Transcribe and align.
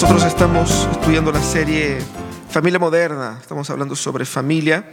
Nosotros 0.00 0.22
estamos 0.26 0.86
estudiando 0.92 1.32
la 1.32 1.42
serie 1.42 1.98
Familia 2.48 2.78
Moderna, 2.78 3.36
estamos 3.40 3.68
hablando 3.68 3.96
sobre 3.96 4.24
familia 4.24 4.92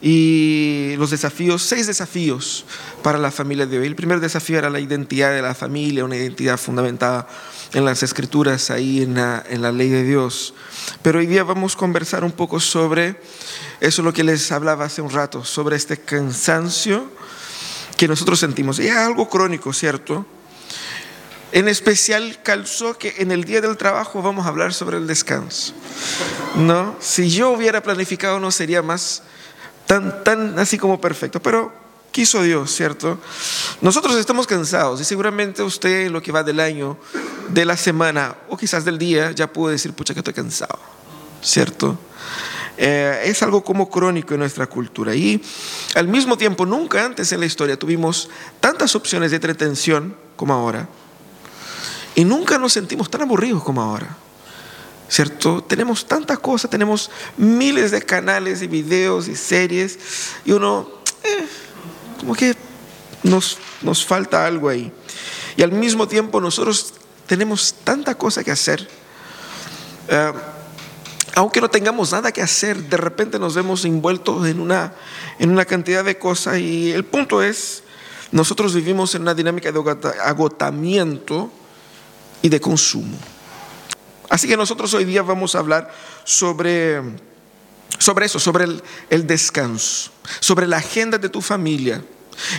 y 0.00 0.94
los 0.96 1.10
desafíos, 1.10 1.64
seis 1.64 1.88
desafíos 1.88 2.64
para 3.02 3.18
la 3.18 3.32
familia 3.32 3.66
de 3.66 3.80
hoy. 3.80 3.88
El 3.88 3.96
primer 3.96 4.20
desafío 4.20 4.56
era 4.56 4.70
la 4.70 4.78
identidad 4.78 5.32
de 5.32 5.42
la 5.42 5.56
familia, 5.56 6.04
una 6.04 6.14
identidad 6.14 6.56
fundamentada 6.56 7.26
en 7.72 7.84
las 7.84 8.04
escrituras, 8.04 8.70
ahí 8.70 9.02
en 9.02 9.14
la, 9.14 9.42
en 9.48 9.60
la 9.60 9.72
ley 9.72 9.88
de 9.88 10.04
Dios. 10.04 10.54
Pero 11.02 11.18
hoy 11.18 11.26
día 11.26 11.42
vamos 11.42 11.74
a 11.74 11.78
conversar 11.78 12.22
un 12.22 12.30
poco 12.30 12.60
sobre 12.60 13.20
eso 13.80 14.02
lo 14.02 14.12
que 14.12 14.22
les 14.22 14.52
hablaba 14.52 14.84
hace 14.84 15.02
un 15.02 15.10
rato, 15.10 15.44
sobre 15.44 15.74
este 15.74 15.96
cansancio 15.96 17.10
que 17.96 18.06
nosotros 18.06 18.38
sentimos. 18.38 18.78
Y 18.78 18.86
es 18.86 18.96
algo 18.96 19.28
crónico, 19.28 19.72
¿cierto? 19.72 20.24
En 21.54 21.68
especial 21.68 22.40
calzó 22.42 22.98
que 22.98 23.14
en 23.18 23.30
el 23.30 23.44
día 23.44 23.60
del 23.60 23.76
trabajo 23.76 24.20
vamos 24.20 24.44
a 24.44 24.48
hablar 24.48 24.74
sobre 24.74 24.96
el 24.96 25.06
descanso. 25.06 25.72
¿No? 26.56 26.96
Si 26.98 27.30
yo 27.30 27.52
hubiera 27.52 27.80
planificado 27.80 28.40
no 28.40 28.50
sería 28.50 28.82
más 28.82 29.22
tan, 29.86 30.24
tan 30.24 30.58
así 30.58 30.78
como 30.78 31.00
perfecto, 31.00 31.40
pero 31.40 31.72
quiso 32.10 32.42
Dios, 32.42 32.74
¿cierto? 32.74 33.20
Nosotros 33.80 34.16
estamos 34.16 34.48
cansados 34.48 35.00
y 35.00 35.04
seguramente 35.04 35.62
usted 35.62 36.10
lo 36.10 36.20
que 36.20 36.32
va 36.32 36.42
del 36.42 36.58
año, 36.58 36.98
de 37.50 37.64
la 37.64 37.76
semana 37.76 38.34
o 38.48 38.56
quizás 38.56 38.84
del 38.84 38.98
día 38.98 39.30
ya 39.30 39.46
puede 39.46 39.74
decir, 39.74 39.92
pucha 39.92 40.12
que 40.12 40.20
estoy 40.20 40.34
cansado, 40.34 40.80
¿cierto? 41.40 41.96
Eh, 42.76 43.22
es 43.26 43.40
algo 43.44 43.62
como 43.62 43.88
crónico 43.88 44.34
en 44.34 44.40
nuestra 44.40 44.66
cultura. 44.66 45.14
Y 45.14 45.40
al 45.94 46.08
mismo 46.08 46.36
tiempo, 46.36 46.66
nunca 46.66 47.04
antes 47.04 47.30
en 47.30 47.38
la 47.38 47.46
historia 47.46 47.78
tuvimos 47.78 48.28
tantas 48.58 48.96
opciones 48.96 49.30
de 49.30 49.36
entretención 49.36 50.16
como 50.34 50.52
ahora. 50.52 50.88
Y 52.14 52.24
nunca 52.24 52.58
nos 52.58 52.72
sentimos 52.72 53.10
tan 53.10 53.22
aburridos 53.22 53.62
como 53.62 53.82
ahora. 53.82 54.16
¿Cierto? 55.08 55.62
Tenemos 55.62 56.06
tantas 56.06 56.38
cosas, 56.38 56.70
tenemos 56.70 57.10
miles 57.36 57.90
de 57.90 58.02
canales 58.02 58.62
y 58.62 58.66
videos 58.66 59.28
y 59.28 59.36
series. 59.36 59.98
Y 60.44 60.52
uno, 60.52 60.88
eh, 61.22 61.46
como 62.20 62.34
que 62.34 62.54
nos, 63.22 63.58
nos 63.82 64.04
falta 64.04 64.46
algo 64.46 64.68
ahí. 64.68 64.92
Y 65.56 65.62
al 65.62 65.72
mismo 65.72 66.08
tiempo 66.08 66.40
nosotros 66.40 66.94
tenemos 67.26 67.74
tanta 67.84 68.16
cosa 68.16 68.42
que 68.42 68.50
hacer. 68.50 68.88
Eh, 70.08 70.32
aunque 71.36 71.60
no 71.60 71.68
tengamos 71.68 72.12
nada 72.12 72.30
que 72.30 72.42
hacer, 72.42 72.76
de 72.88 72.96
repente 72.96 73.38
nos 73.38 73.54
vemos 73.54 73.84
envueltos 73.84 74.46
en 74.46 74.60
una, 74.60 74.94
en 75.38 75.50
una 75.50 75.64
cantidad 75.64 76.04
de 76.04 76.16
cosas 76.16 76.58
y 76.58 76.92
el 76.92 77.04
punto 77.04 77.42
es, 77.42 77.82
nosotros 78.30 78.74
vivimos 78.74 79.14
en 79.14 79.22
una 79.22 79.34
dinámica 79.34 79.72
de 79.72 80.12
agotamiento 80.22 81.50
y 82.44 82.50
de 82.50 82.60
consumo. 82.60 83.16
Así 84.28 84.46
que 84.46 84.56
nosotros 84.56 84.92
hoy 84.92 85.06
día 85.06 85.22
vamos 85.22 85.54
a 85.54 85.60
hablar 85.60 85.90
sobre, 86.24 87.00
sobre 87.98 88.26
eso, 88.26 88.38
sobre 88.38 88.66
el, 89.08 89.26
descanso, 89.26 90.10
sobre 90.40 90.66
la 90.66 90.76
agenda 90.76 91.16
de 91.16 91.30
tu 91.30 91.40
familia. 91.40 92.04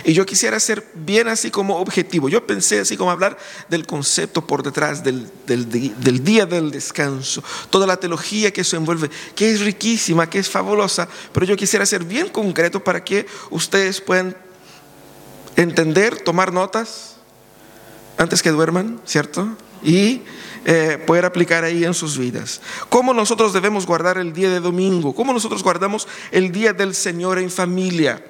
Y 0.02 0.12
yo 0.12 0.26
quisiera 0.26 0.58
ser 0.58 0.84
bien 0.94 1.28
así 1.28 1.52
como 1.52 1.76
objetivo. 1.76 2.28
Yo 2.28 2.44
pensé 2.44 2.80
así 2.80 2.96
como 2.96 3.12
hablar 3.12 3.38
del 3.68 3.86
concepto 3.86 4.44
por 4.44 4.64
detrás 4.64 5.04
del, 5.04 5.30
del, 5.46 6.24
día 6.24 6.46
del 6.46 6.72
descanso, 6.72 7.44
toda 7.70 7.86
la 7.86 7.96
teología 7.96 8.52
que 8.52 8.62
eso 8.62 8.76
envuelve, 8.76 9.08
que 9.36 9.52
es 9.52 9.60
riquísima, 9.60 10.28
que 10.28 10.40
es 10.40 10.50
fabulosa, 10.50 11.06
pero 11.32 11.46
yo 11.46 11.56
quisiera 11.56 11.86
ser 11.86 12.02
bien 12.02 12.28
concreto 12.28 12.82
para 12.82 13.04
que 13.04 13.28
ustedes 13.50 14.00
puedan 14.00 14.36
entender, 15.54 16.18
tomar 16.22 16.52
notas 16.52 17.18
antes 18.18 18.42
que 18.42 18.50
duerman, 18.50 19.00
¿cierto? 19.04 19.56
Y 19.86 20.20
eh, 20.66 21.02
poder 21.06 21.24
aplicar 21.24 21.64
ahí 21.64 21.84
en 21.84 21.94
sus 21.94 22.18
vidas. 22.18 22.60
¿Cómo 22.90 23.14
nosotros 23.14 23.54
debemos 23.54 23.86
guardar 23.86 24.18
el 24.18 24.34
día 24.34 24.50
de 24.50 24.60
domingo? 24.60 25.14
¿Cómo 25.14 25.32
nosotros 25.32 25.62
guardamos 25.62 26.06
el 26.30 26.52
día 26.52 26.74
del 26.74 26.94
Señor 26.94 27.38
en 27.38 27.50
familia? 27.50 28.22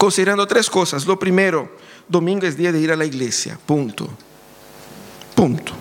considerando 0.00 0.46
tres 0.46 0.70
cosas. 0.70 1.06
Lo 1.06 1.18
primero, 1.18 1.76
domingo 2.08 2.46
es 2.46 2.56
día 2.56 2.72
de 2.72 2.80
ir 2.80 2.90
a 2.90 2.96
la 2.96 3.04
iglesia, 3.04 3.58
punto. 3.66 4.08
Punto. 5.34 5.72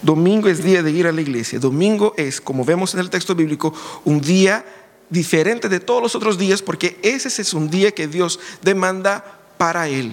Domingo 0.00 0.48
es 0.48 0.64
día 0.64 0.82
de 0.82 0.90
ir 0.90 1.06
a 1.06 1.12
la 1.12 1.20
iglesia. 1.20 1.58
Domingo 1.58 2.14
es, 2.16 2.40
como 2.40 2.64
vemos 2.64 2.94
en 2.94 3.00
el 3.00 3.10
texto 3.10 3.34
bíblico, 3.34 3.74
un 4.04 4.22
día 4.22 4.64
diferente 5.10 5.68
de 5.68 5.78
todos 5.78 6.02
los 6.02 6.14
otros 6.14 6.38
días 6.38 6.62
porque 6.62 6.98
ese 7.02 7.28
es 7.28 7.52
un 7.52 7.68
día 7.68 7.92
que 7.92 8.08
Dios 8.08 8.40
demanda 8.62 9.22
para 9.58 9.88
Él, 9.88 10.12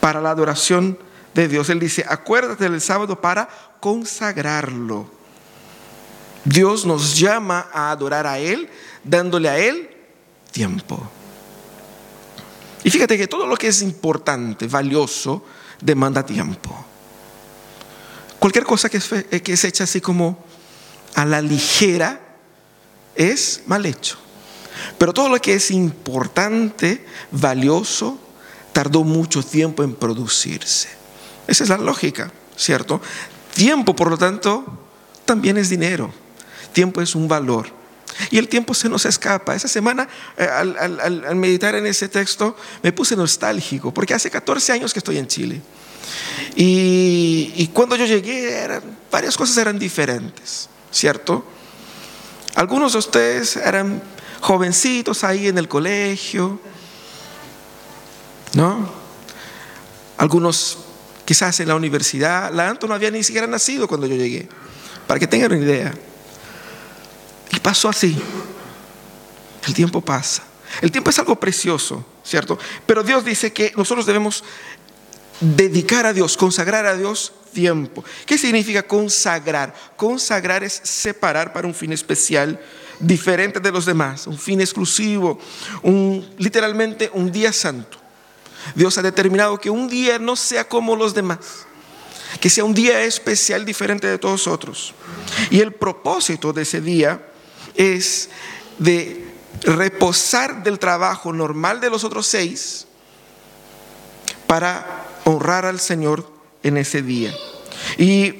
para 0.00 0.20
la 0.20 0.30
adoración 0.30 0.98
de 1.36 1.48
Dios. 1.48 1.68
Él 1.70 1.78
dice, 1.78 2.04
acuérdate 2.08 2.68
del 2.68 2.80
sábado 2.80 3.20
para 3.20 3.48
consagrarlo. 3.80 5.08
Dios 6.44 6.86
nos 6.86 7.18
llama 7.18 7.68
a 7.72 7.90
adorar 7.90 8.26
a 8.26 8.38
Él, 8.38 8.68
dándole 9.04 9.48
a 9.48 9.58
Él 9.58 9.90
tiempo. 10.50 11.10
Y 12.82 12.90
fíjate 12.90 13.18
que 13.18 13.26
todo 13.26 13.46
lo 13.46 13.56
que 13.56 13.68
es 13.68 13.82
importante, 13.82 14.66
valioso, 14.66 15.44
demanda 15.80 16.24
tiempo. 16.24 16.84
Cualquier 18.38 18.64
cosa 18.64 18.88
que 18.88 18.98
es, 18.98 19.12
eh, 19.12 19.42
que 19.42 19.52
es 19.52 19.64
hecha 19.64 19.84
así 19.84 20.00
como 20.00 20.44
a 21.14 21.24
la 21.24 21.42
ligera 21.42 22.20
es 23.14 23.62
mal 23.66 23.84
hecho. 23.84 24.16
Pero 24.98 25.12
todo 25.12 25.28
lo 25.28 25.40
que 25.40 25.54
es 25.54 25.70
importante, 25.70 27.04
valioso, 27.32 28.18
tardó 28.72 29.04
mucho 29.04 29.42
tiempo 29.42 29.82
en 29.82 29.94
producirse. 29.94 30.95
Esa 31.46 31.64
es 31.64 31.70
la 31.70 31.78
lógica, 31.78 32.30
¿cierto? 32.56 33.00
Tiempo, 33.54 33.94
por 33.96 34.10
lo 34.10 34.18
tanto, 34.18 34.64
también 35.24 35.56
es 35.56 35.68
dinero. 35.68 36.12
Tiempo 36.72 37.00
es 37.00 37.14
un 37.14 37.28
valor. 37.28 37.68
Y 38.30 38.38
el 38.38 38.48
tiempo 38.48 38.74
se 38.74 38.88
nos 38.88 39.04
escapa. 39.04 39.54
Esa 39.54 39.68
semana, 39.68 40.08
eh, 40.36 40.44
al, 40.46 41.36
meditar 41.36 41.74
en 41.74 41.86
ese 41.86 42.08
texto, 42.08 42.56
me 42.82 42.92
puse 42.92 43.16
nostálgico, 43.16 43.92
porque 43.92 44.14
hace 44.14 44.30
14 44.30 44.72
años 44.72 44.92
que 44.92 44.98
estoy 44.98 45.18
en 45.18 45.26
Chile. 45.26 45.60
Y, 46.54 47.68
cuando 47.72 47.96
yo 47.96 48.06
llegué, 48.06 48.80
varias 49.10 49.36
cosas 49.36 49.56
eran 49.58 49.78
diferentes, 49.78 50.68
¿cierto? 50.90 51.44
Algunos 52.54 52.92
de 52.92 52.98
ustedes 52.98 53.56
eran 53.56 54.02
jovencitos 54.40 55.24
ahí 55.24 55.48
en 55.48 55.58
el 55.58 55.68
colegio, 55.68 56.60
¿no? 58.54 58.88
Algunos 60.16 60.78
quizás 61.26 61.60
en 61.60 61.68
la 61.68 61.74
universidad. 61.74 62.50
La 62.52 62.70
Anto 62.70 62.86
no 62.86 62.94
había 62.94 63.10
ni 63.10 63.22
siquiera 63.22 63.46
nacido 63.46 63.86
cuando 63.86 64.06
yo 64.06 64.16
llegué, 64.16 64.48
para 65.06 65.20
que 65.20 65.26
tengan 65.26 65.52
una 65.52 65.62
idea. 65.62 65.94
Y 67.50 67.60
pasó 67.60 67.90
así. 67.90 68.16
El 69.66 69.74
tiempo 69.74 70.00
pasa. 70.00 70.42
El 70.80 70.90
tiempo 70.90 71.10
es 71.10 71.18
algo 71.18 71.38
precioso, 71.38 72.04
¿cierto? 72.24 72.58
Pero 72.86 73.02
Dios 73.02 73.24
dice 73.24 73.52
que 73.52 73.72
nosotros 73.76 74.06
debemos 74.06 74.44
dedicar 75.40 76.06
a 76.06 76.12
Dios, 76.12 76.36
consagrar 76.36 76.86
a 76.86 76.96
Dios 76.96 77.32
tiempo. 77.52 78.04
¿Qué 78.24 78.38
significa 78.38 78.82
consagrar? 78.82 79.74
Consagrar 79.96 80.62
es 80.62 80.80
separar 80.82 81.52
para 81.52 81.66
un 81.66 81.74
fin 81.74 81.92
especial, 81.92 82.60
diferente 83.00 83.60
de 83.60 83.72
los 83.72 83.84
demás, 83.86 84.26
un 84.26 84.38
fin 84.38 84.60
exclusivo, 84.60 85.38
un, 85.82 86.26
literalmente 86.38 87.10
un 87.12 87.30
día 87.30 87.52
santo. 87.52 88.05
Dios 88.74 88.98
ha 88.98 89.02
determinado 89.02 89.58
que 89.58 89.70
un 89.70 89.88
día 89.88 90.18
no 90.18 90.36
sea 90.36 90.68
como 90.68 90.96
los 90.96 91.14
demás, 91.14 91.38
que 92.40 92.50
sea 92.50 92.64
un 92.64 92.74
día 92.74 93.02
especial, 93.02 93.64
diferente 93.64 94.06
de 94.06 94.18
todos 94.18 94.46
otros. 94.46 94.94
Y 95.50 95.60
el 95.60 95.72
propósito 95.72 96.52
de 96.52 96.62
ese 96.62 96.80
día 96.80 97.26
es 97.74 98.30
de 98.78 99.26
reposar 99.62 100.62
del 100.62 100.78
trabajo 100.78 101.32
normal 101.32 101.80
de 101.80 101.90
los 101.90 102.04
otros 102.04 102.26
seis 102.26 102.86
para 104.46 105.06
honrar 105.24 105.64
al 105.64 105.80
Señor 105.80 106.30
en 106.62 106.76
ese 106.76 107.02
día. 107.02 107.34
Y 107.98 108.34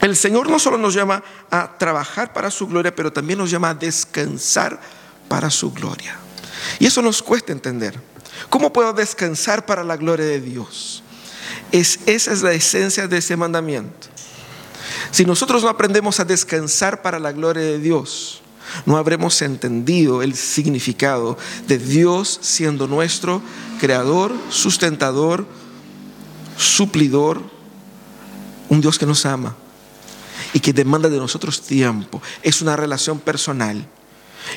el 0.00 0.16
Señor 0.16 0.48
no 0.50 0.58
solo 0.58 0.78
nos 0.78 0.94
llama 0.94 1.22
a 1.50 1.78
trabajar 1.78 2.32
para 2.32 2.50
su 2.50 2.66
gloria, 2.66 2.94
pero 2.94 3.12
también 3.12 3.38
nos 3.38 3.50
llama 3.50 3.70
a 3.70 3.74
descansar 3.74 4.80
para 5.28 5.48
su 5.50 5.72
gloria. 5.72 6.16
Y 6.78 6.86
eso 6.86 7.02
nos 7.02 7.22
cuesta 7.22 7.52
entender. 7.52 7.98
¿Cómo 8.48 8.72
puedo 8.72 8.92
descansar 8.92 9.66
para 9.66 9.84
la 9.84 9.96
gloria 9.96 10.26
de 10.26 10.40
Dios? 10.40 11.02
Es, 11.70 12.00
esa 12.06 12.32
es 12.32 12.42
la 12.42 12.52
esencia 12.52 13.08
de 13.08 13.18
ese 13.18 13.36
mandamiento. 13.36 14.08
Si 15.10 15.24
nosotros 15.24 15.62
no 15.62 15.68
aprendemos 15.68 16.20
a 16.20 16.24
descansar 16.24 17.02
para 17.02 17.18
la 17.18 17.32
gloria 17.32 17.62
de 17.62 17.78
Dios, 17.78 18.42
no 18.86 18.96
habremos 18.96 19.40
entendido 19.42 20.22
el 20.22 20.34
significado 20.34 21.36
de 21.66 21.78
Dios 21.78 22.38
siendo 22.40 22.86
nuestro 22.86 23.42
creador, 23.80 24.32
sustentador, 24.48 25.46
suplidor, 26.56 27.42
un 28.68 28.80
Dios 28.80 28.98
que 28.98 29.06
nos 29.06 29.26
ama 29.26 29.56
y 30.54 30.60
que 30.60 30.72
demanda 30.72 31.08
de 31.08 31.18
nosotros 31.18 31.60
tiempo. 31.62 32.22
Es 32.42 32.62
una 32.62 32.76
relación 32.76 33.18
personal. 33.18 33.86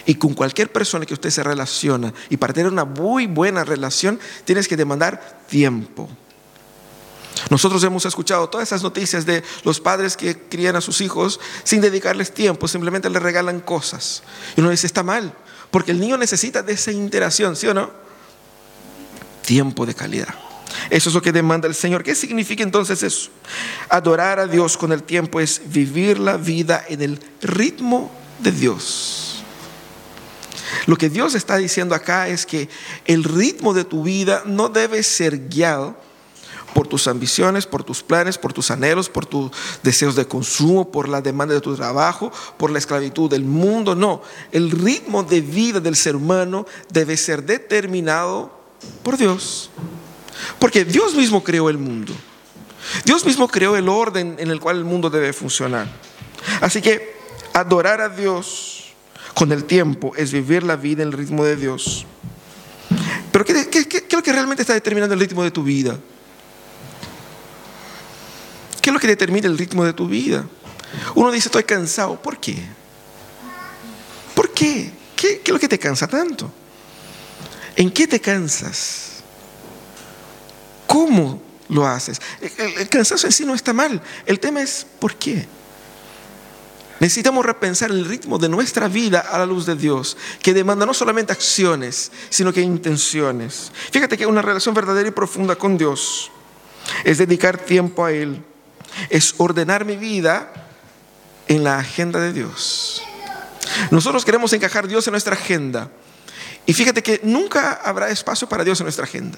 Y 0.06 0.16
con 0.16 0.34
cualquier 0.34 0.72
persona 0.72 1.06
que 1.06 1.14
usted 1.14 1.30
se 1.30 1.44
relaciona, 1.44 2.14
y 2.30 2.38
para 2.38 2.54
tener 2.54 2.72
una 2.72 2.86
muy 2.86 3.28
buena 3.28 3.64
relación, 3.64 4.20
tienes 4.44 4.68
que 4.68 4.78
demandar 4.78 5.40
tiempo. 5.48 6.10
Nosotros 7.50 7.84
hemos 7.84 8.06
escuchado 8.06 8.50
todas 8.50 8.70
esas 8.70 8.82
noticias 8.82 9.26
de 9.26 9.44
los 9.64 9.80
padres 9.80 10.18
que 10.18 10.38
crían 10.38 10.76
a 10.76 10.82
sus 10.82 11.02
hijos 11.02 11.40
sin 11.64 11.82
dedicarles 11.82 12.34
tiempo, 12.34 12.68
simplemente 12.68 13.10
les 13.10 13.22
regalan 13.22 13.60
cosas. 13.60 14.24
Y 14.56 14.62
uno 14.62 14.70
dice, 14.70 14.88
está 14.88 15.04
mal, 15.04 15.34
porque 15.70 15.92
el 15.92 16.00
niño 16.00 16.18
necesita 16.18 16.64
de 16.64 16.74
esa 16.74 16.92
interacción, 16.92 17.56
¿sí 17.56 17.68
o 17.68 17.74
no? 17.74 17.92
Tiempo 19.44 19.86
de 19.86 19.94
calidad. 19.94 20.34
Eso 20.90 21.10
es 21.10 21.16
lo 21.16 21.22
que 21.22 21.32
demanda 21.32 21.68
el 21.68 21.76
Señor. 21.76 22.04
¿Qué 22.04 22.16
significa 22.16 22.64
entonces 22.64 23.04
eso? 23.04 23.30
Adorar 23.90 24.40
a 24.40 24.48
Dios 24.48 24.78
con 24.78 24.92
el 24.92 25.04
tiempo 25.04 25.40
es 25.40 25.62
vivir 25.66 26.20
la 26.20 26.38
vida 26.38 26.84
en 26.88 27.02
el 27.02 27.20
ritmo 27.42 28.12
de 28.40 28.52
Dios. 28.52 29.25
Lo 30.86 30.98
que 30.98 31.10
Dios 31.10 31.36
está 31.36 31.58
diciendo 31.58 31.96
acá 31.96 32.28
es 32.28 32.46
que 32.46 32.70
el 33.06 33.24
ritmo 33.24 33.74
de 33.74 33.86
tu 33.86 34.04
vida 34.04 34.44
no 34.46 34.70
debe 34.70 35.02
ser 35.04 35.50
guiado 35.50 35.96
por 36.76 36.88
tus 36.88 37.08
ambiciones, 37.08 37.66
por 37.66 37.86
tus 37.86 38.04
planes, 38.04 38.38
por 38.38 38.52
tus 38.52 38.70
anhelos, 38.70 39.08
por 39.08 39.26
tus 39.26 39.50
deseos 39.82 40.14
de 40.16 40.28
consumo, 40.28 40.92
por 40.92 41.08
la 41.08 41.22
demanda 41.22 41.54
de 41.54 41.62
tu 41.62 41.74
trabajo, 41.74 42.32
por 42.58 42.70
la 42.70 42.80
esclavitud 42.80 43.30
del 43.30 43.46
mundo. 43.46 43.96
No, 43.96 44.22
el 44.52 44.70
ritmo 44.72 45.24
de 45.24 45.40
vida 45.40 45.80
del 45.80 45.96
ser 45.96 46.18
humano 46.18 46.66
debe 46.92 47.16
ser 47.16 47.44
determinado 47.44 48.52
por 49.04 49.16
Dios. 49.16 49.70
Porque 50.60 50.84
Dios 50.84 51.16
mismo 51.16 51.44
creó 51.44 51.70
el 51.70 51.78
mundo. 51.78 52.14
Dios 53.06 53.26
mismo 53.26 53.48
creó 53.48 53.78
el 53.78 53.88
orden 53.88 54.36
en 54.38 54.52
el 54.52 54.60
cual 54.60 54.78
el 54.78 54.84
mundo 54.84 55.10
debe 55.10 55.32
funcionar. 55.32 55.88
Así 56.60 56.82
que 56.82 57.16
adorar 57.54 58.02
a 58.02 58.10
Dios 58.10 58.75
con 59.36 59.52
el 59.52 59.66
tiempo 59.66 60.14
es 60.16 60.32
vivir 60.32 60.64
la 60.64 60.76
vida 60.76 61.04
en 61.04 61.10
el 61.10 61.14
ritmo 61.14 61.46
de 61.46 61.56
Dios. 61.56 62.08
Pero 63.32 63.46
¿qué, 63.46 63.54
es 63.54 64.14
lo 64.14 64.24
que 64.24 64.32
realmente 64.32 64.64
está 64.64 64.74
determinando 64.74 65.14
el 65.14 65.20
ritmo 65.20 65.44
de 65.44 65.52
tu 65.52 65.62
vida? 65.62 66.00
¿Qué 68.82 68.90
es 68.90 68.94
lo 68.94 69.00
que 69.00 69.08
determina 69.08 69.48
el 69.48 69.58
ritmo 69.58 69.84
de 69.86 69.94
tu 69.94 70.08
vida? 70.08 70.48
Uno 71.14 71.32
dice, 71.32 71.50
estoy 71.50 71.64
cansado. 71.64 72.20
¿Por 72.20 72.40
qué? 72.40 72.56
¿Por 74.34 74.52
qué? 74.52 74.92
¿Qué, 75.16 75.42
qué 75.42 75.52
es 75.52 75.54
lo 75.54 75.60
que 75.60 75.68
te 75.68 75.78
cansa 75.78 76.08
tanto? 76.08 76.52
¿En 77.76 77.92
qué 77.92 78.08
te 78.08 78.20
cansas? 78.22 79.16
¿Cómo 80.88 81.42
lo 81.68 81.86
haces? 81.86 82.22
El, 82.58 82.88
cansancio 82.88 83.28
en 83.28 83.34
sí 83.34 83.46
no 83.46 83.54
está 83.54 83.74
mal. 83.74 84.02
El 84.26 84.40
tema 84.40 84.62
es 84.62 84.86
¿por 85.00 85.16
qué? 85.16 85.46
Necesitamos 87.00 87.46
repensar 87.46 87.92
el 87.92 88.06
ritmo 88.06 88.38
de 88.38 88.48
nuestra 88.48 88.88
vida 88.88 89.20
a 89.20 89.38
la 89.38 89.46
luz 89.46 89.66
de 89.66 89.76
Dios, 89.76 90.16
que 90.42 90.54
demanda 90.54 90.86
no 90.86 90.94
solamente 90.94 91.34
acciones, 91.34 92.12
sino 92.30 92.54
que 92.54 92.62
intenciones. 92.62 93.72
Fíjate 93.92 94.18
que 94.18 94.26
una 94.26 94.42
relación 94.42 94.74
verdadera 94.74 95.10
y 95.10 95.12
profunda 95.12 95.56
con 95.56 95.78
Dios 95.78 96.32
es 97.04 97.18
dedicar 97.18 97.58
tiempo 97.58 98.06
a 98.06 98.12
Él, 98.12 98.42
es 99.10 99.36
ordenar 99.38 99.84
mi 99.84 99.98
vida 99.98 100.54
en 101.48 101.64
la 101.64 101.80
agenda 101.80 102.20
de 102.20 102.32
Dios. 102.32 103.02
Nosotros 103.92 104.24
queremos 104.24 104.54
encajar 104.54 104.88
Dios 104.88 105.06
en 105.08 105.12
nuestra 105.12 105.36
agenda. 105.36 105.92
Y 106.66 106.74
fíjate 106.74 107.04
que 107.04 107.20
nunca 107.24 107.74
habrá 107.84 108.10
espacio 108.10 108.48
para 108.48 108.64
Dios 108.64 108.80
en 108.80 108.86
nuestra 108.86 109.06
agenda. 109.06 109.38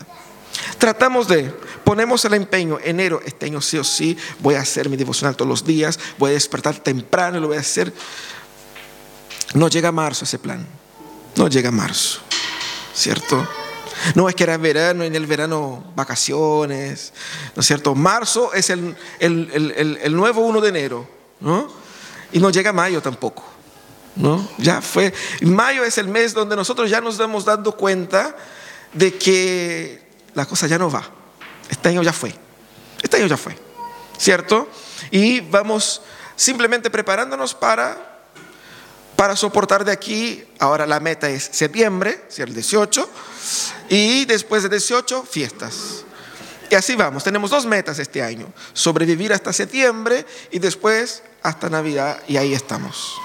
Tratamos 0.77 1.27
de, 1.27 1.51
ponemos 1.83 2.23
el 2.25 2.33
empeño, 2.33 2.79
enero, 2.83 3.21
este 3.25 3.45
año 3.47 3.61
sí 3.61 3.77
o 3.77 3.83
sí, 3.83 4.17
voy 4.39 4.55
a 4.55 4.61
hacer 4.61 4.89
mi 4.89 4.97
devocional 4.97 5.35
todos 5.35 5.49
los 5.49 5.65
días, 5.65 5.99
voy 6.17 6.31
a 6.31 6.33
despertar 6.33 6.77
temprano 6.77 7.39
lo 7.39 7.47
voy 7.47 7.57
a 7.57 7.61
hacer. 7.61 7.93
No 9.53 9.69
llega 9.69 9.91
marzo 9.91 10.25
ese 10.25 10.39
plan, 10.39 10.65
no 11.35 11.47
llega 11.47 11.71
marzo, 11.71 12.19
¿cierto? 12.93 13.47
No 14.15 14.29
es 14.29 14.35
que 14.35 14.43
era 14.43 14.57
verano, 14.57 15.03
en 15.03 15.15
el 15.15 15.25
verano 15.25 15.83
vacaciones, 15.95 17.13
¿no 17.55 17.61
es 17.61 17.65
cierto? 17.65 17.95
Marzo 17.95 18.53
es 18.53 18.69
el, 18.69 18.95
el, 19.19 20.15
nuevo 20.15 20.41
1 20.41 20.61
de 20.61 20.69
enero, 20.69 21.09
¿no? 21.39 21.67
Y 22.31 22.39
no 22.39 22.49
llega 22.49 22.73
mayo 22.73 23.01
tampoco, 23.01 23.43
¿no? 24.15 24.47
Ya 24.57 24.81
fue. 24.81 25.13
Mayo 25.41 25.83
es 25.83 25.97
el 25.97 26.07
mes 26.07 26.33
donde 26.33 26.55
nosotros 26.55 26.89
ya 26.89 27.01
nos 27.01 27.15
estamos 27.15 27.45
dando 27.45 27.71
cuenta 27.71 28.35
de 28.93 29.17
que 29.17 30.06
la 30.37 30.45
cosa 30.45 30.67
ya 30.67 30.77
no 30.77 30.91
va. 30.91 31.03
Este 31.67 31.89
año 31.89 32.03
ya 32.03 32.13
fue. 32.13 32.31
Este 33.01 33.17
año 33.17 33.25
ya 33.25 33.37
fue. 33.37 33.57
¿Cierto? 34.19 34.69
Y 35.09 35.39
vamos 35.39 36.03
simplemente 36.35 36.91
preparándonos 36.91 37.55
para, 37.55 38.19
para 39.15 39.35
soportar 39.35 39.83
de 39.83 39.91
aquí. 39.91 40.45
Ahora 40.59 40.85
la 40.85 40.99
meta 40.99 41.27
es 41.27 41.49
septiembre, 41.51 42.27
el 42.37 42.53
18. 42.53 43.09
Y 43.89 44.25
después 44.25 44.61
de 44.61 44.69
18, 44.69 45.23
fiestas. 45.23 46.05
Y 46.69 46.75
así 46.75 46.95
vamos. 46.95 47.23
Tenemos 47.23 47.49
dos 47.49 47.65
metas 47.65 47.97
este 47.97 48.21
año. 48.21 48.45
Sobrevivir 48.73 49.33
hasta 49.33 49.51
septiembre 49.51 50.23
y 50.51 50.59
después 50.59 51.23
hasta 51.41 51.67
Navidad. 51.67 52.21
Y 52.27 52.37
ahí 52.37 52.53
estamos. 52.53 53.19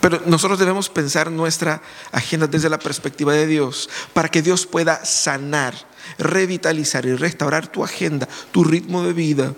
Pero 0.00 0.22
nosotros 0.26 0.58
debemos 0.58 0.88
pensar 0.88 1.30
nuestra 1.30 1.82
agenda 2.10 2.46
desde 2.46 2.70
la 2.70 2.78
perspectiva 2.78 3.32
de 3.32 3.46
Dios, 3.46 3.90
para 4.12 4.28
que 4.28 4.42
Dios 4.42 4.66
pueda 4.66 5.04
sanar, 5.04 5.74
revitalizar 6.18 7.04
y 7.06 7.14
restaurar 7.14 7.68
tu 7.68 7.84
agenda, 7.84 8.28
tu 8.50 8.64
ritmo 8.64 9.02
de 9.02 9.12
vida. 9.12 9.54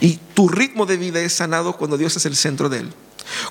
Y 0.00 0.18
tu 0.34 0.48
ritmo 0.48 0.86
de 0.86 0.96
vida 0.96 1.20
es 1.20 1.32
sanado 1.32 1.76
cuando 1.76 1.96
Dios 1.96 2.16
es 2.16 2.26
el 2.26 2.36
centro 2.36 2.68
de 2.68 2.80
él. 2.80 2.92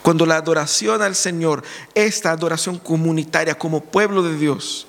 Cuando 0.01 0.25
la 0.25 0.37
adoración 0.37 1.01
al 1.01 1.15
Señor, 1.15 1.63
esta 1.95 2.31
adoración 2.31 2.79
comunitaria 2.79 3.57
como 3.57 3.83
pueblo 3.83 4.23
de 4.23 4.37
Dios, 4.37 4.87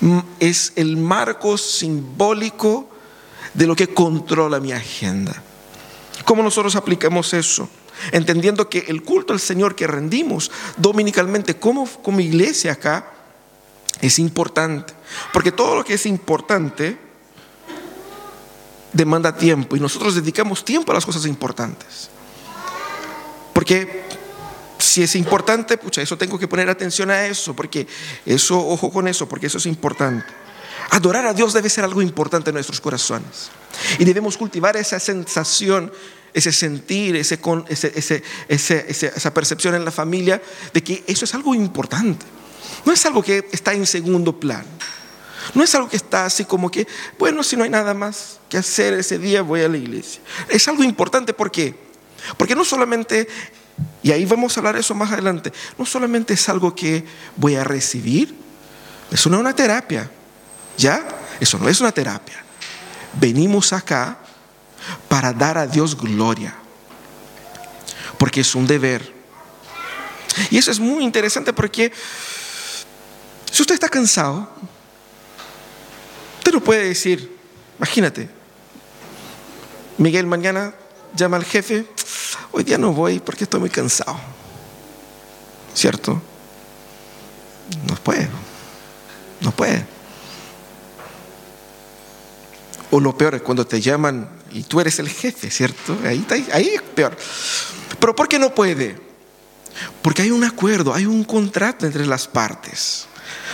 mm, 0.00 0.18
es 0.40 0.72
el 0.76 0.96
marco 0.96 1.58
simbólico 1.58 2.88
de 3.54 3.66
lo 3.66 3.76
que 3.76 3.92
controla 3.92 4.60
mi 4.60 4.72
agenda. 4.72 5.42
¿Cómo 6.24 6.42
nosotros 6.42 6.74
aplicamos 6.76 7.34
eso? 7.34 7.68
Entendiendo 8.12 8.68
que 8.68 8.84
el 8.88 9.02
culto 9.02 9.32
al 9.32 9.40
Señor 9.40 9.74
que 9.74 9.86
rendimos 9.86 10.50
dominicalmente 10.76 11.56
como, 11.56 11.86
como 11.86 12.20
iglesia 12.20 12.72
acá 12.72 13.12
es 14.00 14.18
importante, 14.18 14.92
porque 15.32 15.52
todo 15.52 15.76
lo 15.76 15.84
que 15.84 15.94
es 15.94 16.06
importante 16.06 16.98
demanda 18.92 19.36
tiempo 19.36 19.76
y 19.76 19.80
nosotros 19.80 20.14
dedicamos 20.14 20.64
tiempo 20.64 20.92
a 20.92 20.94
las 20.94 21.06
cosas 21.06 21.26
importantes. 21.26 22.10
Porque 23.52 24.04
si 24.78 25.02
es 25.02 25.14
importante, 25.16 25.78
pucha, 25.78 26.02
eso 26.02 26.18
tengo 26.18 26.38
que 26.38 26.48
poner 26.48 26.68
atención 26.68 27.10
a 27.10 27.26
eso, 27.26 27.54
porque 27.54 27.86
eso, 28.26 28.58
ojo 28.58 28.92
con 28.92 29.08
eso, 29.08 29.28
porque 29.28 29.46
eso 29.46 29.58
es 29.58 29.66
importante. 29.66 30.26
Adorar 30.90 31.26
a 31.26 31.34
Dios 31.34 31.52
debe 31.52 31.70
ser 31.70 31.84
algo 31.84 32.02
importante 32.02 32.50
en 32.50 32.54
nuestros 32.54 32.80
corazones. 32.80 33.50
Y 33.98 34.04
debemos 34.04 34.36
cultivar 34.36 34.76
esa 34.76 35.00
sensación 35.00 35.92
ese 36.34 36.52
sentir, 36.52 37.14
ese, 37.16 37.38
esa 38.48 39.34
percepción 39.34 39.74
en 39.76 39.84
la 39.84 39.92
familia 39.92 40.42
de 40.72 40.82
que 40.82 41.04
eso 41.06 41.24
es 41.24 41.34
algo 41.34 41.54
importante. 41.54 42.26
No 42.84 42.92
es 42.92 43.06
algo 43.06 43.22
que 43.22 43.48
está 43.52 43.72
en 43.72 43.86
segundo 43.86 44.38
plano. 44.38 44.66
No 45.54 45.62
es 45.62 45.74
algo 45.74 45.88
que 45.88 45.96
está 45.96 46.24
así 46.24 46.44
como 46.44 46.70
que, 46.70 46.86
bueno, 47.18 47.42
si 47.42 47.56
no 47.56 47.62
hay 47.64 47.70
nada 47.70 47.94
más 47.94 48.40
que 48.48 48.58
hacer 48.58 48.94
ese 48.94 49.18
día, 49.18 49.42
voy 49.42 49.60
a 49.60 49.68
la 49.68 49.76
iglesia. 49.76 50.20
Es 50.48 50.66
algo 50.66 50.82
importante, 50.82 51.32
¿por 51.32 51.50
qué? 51.50 51.74
Porque 52.36 52.56
no 52.56 52.64
solamente, 52.64 53.28
y 54.02 54.10
ahí 54.10 54.24
vamos 54.24 54.56
a 54.56 54.60
hablar 54.60 54.76
eso 54.76 54.94
más 54.94 55.12
adelante, 55.12 55.52
no 55.78 55.86
solamente 55.86 56.34
es 56.34 56.48
algo 56.48 56.74
que 56.74 57.04
voy 57.36 57.54
a 57.54 57.62
recibir, 57.62 58.34
eso 59.10 59.28
no 59.28 59.36
es 59.36 59.40
una 59.40 59.54
terapia, 59.54 60.10
¿ya? 60.78 61.06
Eso 61.38 61.58
no 61.58 61.68
es 61.68 61.80
una 61.80 61.92
terapia. 61.92 62.42
Venimos 63.20 63.72
acá 63.72 64.18
para 65.08 65.32
dar 65.32 65.58
a 65.58 65.66
Dios 65.66 65.96
gloria, 65.96 66.54
porque 68.18 68.40
es 68.40 68.54
un 68.54 68.66
deber. 68.66 69.12
Y 70.50 70.58
eso 70.58 70.70
es 70.70 70.80
muy 70.80 71.04
interesante 71.04 71.52
porque 71.52 71.92
si 73.50 73.62
usted 73.62 73.74
está 73.74 73.88
cansado, 73.88 74.48
usted 76.38 76.52
no 76.52 76.60
puede 76.60 76.88
decir, 76.88 77.38
imagínate, 77.78 78.28
Miguel 79.96 80.26
mañana 80.26 80.74
llama 81.14 81.36
al 81.36 81.44
jefe, 81.44 81.86
hoy 82.50 82.64
día 82.64 82.78
no 82.78 82.92
voy 82.92 83.20
porque 83.20 83.44
estoy 83.44 83.60
muy 83.60 83.70
cansado, 83.70 84.16
¿cierto? 85.72 86.20
No 87.88 87.94
puede, 87.94 88.28
no 89.40 89.52
puede. 89.52 89.86
O 92.90 93.00
lo 93.00 93.16
peor 93.16 93.36
es 93.36 93.42
cuando 93.42 93.66
te 93.66 93.80
llaman 93.80 94.28
y 94.54 94.62
tú 94.62 94.80
eres 94.80 95.00
el 95.00 95.08
jefe, 95.08 95.50
¿cierto? 95.50 95.98
Ahí, 96.06 96.24
ahí 96.52 96.68
es 96.68 96.82
peor. 96.82 97.16
Pero 97.98 98.14
¿por 98.14 98.28
qué 98.28 98.38
no 98.38 98.54
puede? 98.54 98.96
Porque 100.00 100.22
hay 100.22 100.30
un 100.30 100.44
acuerdo, 100.44 100.94
hay 100.94 101.06
un 101.06 101.24
contrato 101.24 101.84
entre 101.84 102.06
las 102.06 102.28
partes. 102.28 103.06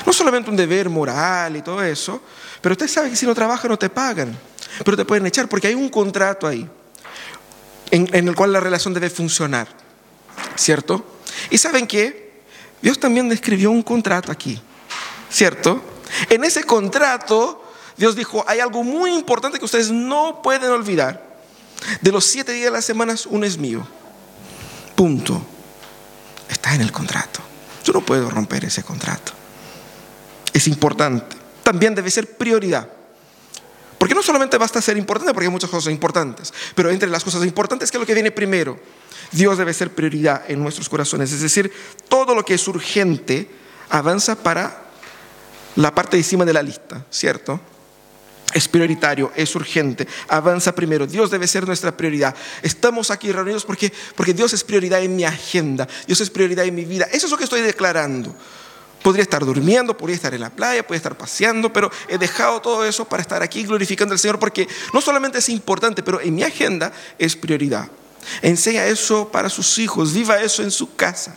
No 0.04 0.12
solamente 0.12 0.50
un 0.50 0.56
deber 0.56 0.90
moral 0.90 1.56
y 1.56 1.62
todo 1.62 1.82
eso, 1.82 2.20
pero 2.60 2.74
usted 2.74 2.86
sabe 2.86 3.08
que 3.08 3.16
si 3.16 3.24
no 3.24 3.34
trabaja 3.34 3.66
no 3.66 3.78
te 3.78 3.88
pagan, 3.88 4.38
pero 4.84 4.94
te 4.94 5.06
pueden 5.06 5.24
echar 5.26 5.48
porque 5.48 5.68
hay 5.68 5.74
un 5.74 5.88
contrato 5.88 6.46
ahí 6.46 6.68
en, 7.90 8.06
en 8.14 8.28
el 8.28 8.34
cual 8.34 8.52
la 8.52 8.60
relación 8.60 8.92
debe 8.92 9.08
funcionar, 9.08 9.68
¿cierto? 10.54 11.20
Y 11.48 11.56
saben 11.56 11.86
que 11.86 12.42
Dios 12.82 13.00
también 13.00 13.30
describió 13.30 13.70
un 13.70 13.82
contrato 13.82 14.30
aquí, 14.30 14.60
¿cierto? 15.30 15.82
En 16.28 16.44
ese 16.44 16.64
contrato 16.64 17.69
Dios 18.00 18.16
dijo, 18.16 18.42
hay 18.48 18.60
algo 18.60 18.82
muy 18.82 19.12
importante 19.12 19.58
que 19.58 19.64
ustedes 19.66 19.90
no 19.90 20.40
pueden 20.40 20.70
olvidar. 20.70 21.22
De 22.00 22.10
los 22.10 22.24
siete 22.24 22.52
días 22.52 22.64
de 22.64 22.70
las 22.70 22.86
semanas, 22.86 23.26
uno 23.26 23.44
es 23.44 23.58
mío. 23.58 23.86
Punto. 24.96 25.42
Está 26.48 26.74
en 26.74 26.80
el 26.80 26.92
contrato. 26.92 27.40
Yo 27.84 27.92
no 27.92 28.00
puedo 28.00 28.30
romper 28.30 28.64
ese 28.64 28.82
contrato. 28.82 29.32
Es 30.50 30.66
importante. 30.66 31.36
También 31.62 31.94
debe 31.94 32.10
ser 32.10 32.38
prioridad. 32.38 32.88
Porque 33.98 34.14
no 34.14 34.22
solamente 34.22 34.56
basta 34.56 34.80
ser 34.80 34.96
importante, 34.96 35.34
porque 35.34 35.48
hay 35.48 35.52
muchas 35.52 35.68
cosas 35.68 35.92
importantes, 35.92 36.54
pero 36.74 36.88
entre 36.88 37.10
las 37.10 37.22
cosas 37.22 37.44
importantes, 37.44 37.90
¿qué 37.90 37.98
es 37.98 38.00
lo 38.00 38.06
que 38.06 38.14
viene 38.14 38.30
primero? 38.30 38.80
Dios 39.30 39.58
debe 39.58 39.74
ser 39.74 39.94
prioridad 39.94 40.44
en 40.48 40.62
nuestros 40.62 40.88
corazones. 40.88 41.32
Es 41.32 41.42
decir, 41.42 41.70
todo 42.08 42.34
lo 42.34 42.46
que 42.46 42.54
es 42.54 42.66
urgente 42.66 43.50
avanza 43.90 44.36
para 44.36 44.84
la 45.76 45.94
parte 45.94 46.16
de 46.16 46.22
encima 46.22 46.46
de 46.46 46.54
la 46.54 46.62
lista, 46.62 47.04
¿cierto? 47.10 47.60
Es 48.52 48.66
prioritario, 48.66 49.30
es 49.36 49.54
urgente, 49.54 50.08
avanza 50.28 50.74
primero. 50.74 51.06
Dios 51.06 51.30
debe 51.30 51.46
ser 51.46 51.66
nuestra 51.66 51.96
prioridad. 51.96 52.34
Estamos 52.62 53.10
aquí 53.10 53.30
reunidos 53.30 53.64
porque, 53.64 53.92
porque 54.16 54.34
Dios 54.34 54.52
es 54.52 54.64
prioridad 54.64 55.02
en 55.02 55.14
mi 55.14 55.24
agenda, 55.24 55.86
Dios 56.06 56.20
es 56.20 56.30
prioridad 56.30 56.64
en 56.64 56.74
mi 56.74 56.84
vida. 56.84 57.06
Eso 57.12 57.26
es 57.26 57.32
lo 57.32 57.38
que 57.38 57.44
estoy 57.44 57.60
declarando. 57.60 58.34
Podría 59.02 59.22
estar 59.22 59.44
durmiendo, 59.44 59.96
podría 59.96 60.16
estar 60.16 60.34
en 60.34 60.40
la 60.40 60.50
playa, 60.50 60.82
podría 60.82 60.98
estar 60.98 61.16
paseando, 61.16 61.72
pero 61.72 61.90
he 62.08 62.18
dejado 62.18 62.60
todo 62.60 62.84
eso 62.84 63.06
para 63.06 63.22
estar 63.22 63.42
aquí 63.42 63.62
glorificando 63.62 64.12
al 64.12 64.18
Señor 64.18 64.38
porque 64.38 64.68
no 64.92 65.00
solamente 65.00 65.38
es 65.38 65.48
importante, 65.48 66.02
pero 66.02 66.20
en 66.20 66.34
mi 66.34 66.42
agenda 66.42 66.92
es 67.18 67.36
prioridad. 67.36 67.88
Enseña 68.42 68.84
eso 68.84 69.28
para 69.28 69.48
sus 69.48 69.78
hijos, 69.78 70.12
viva 70.12 70.40
eso 70.40 70.62
en 70.62 70.70
su 70.70 70.94
casa. 70.94 71.36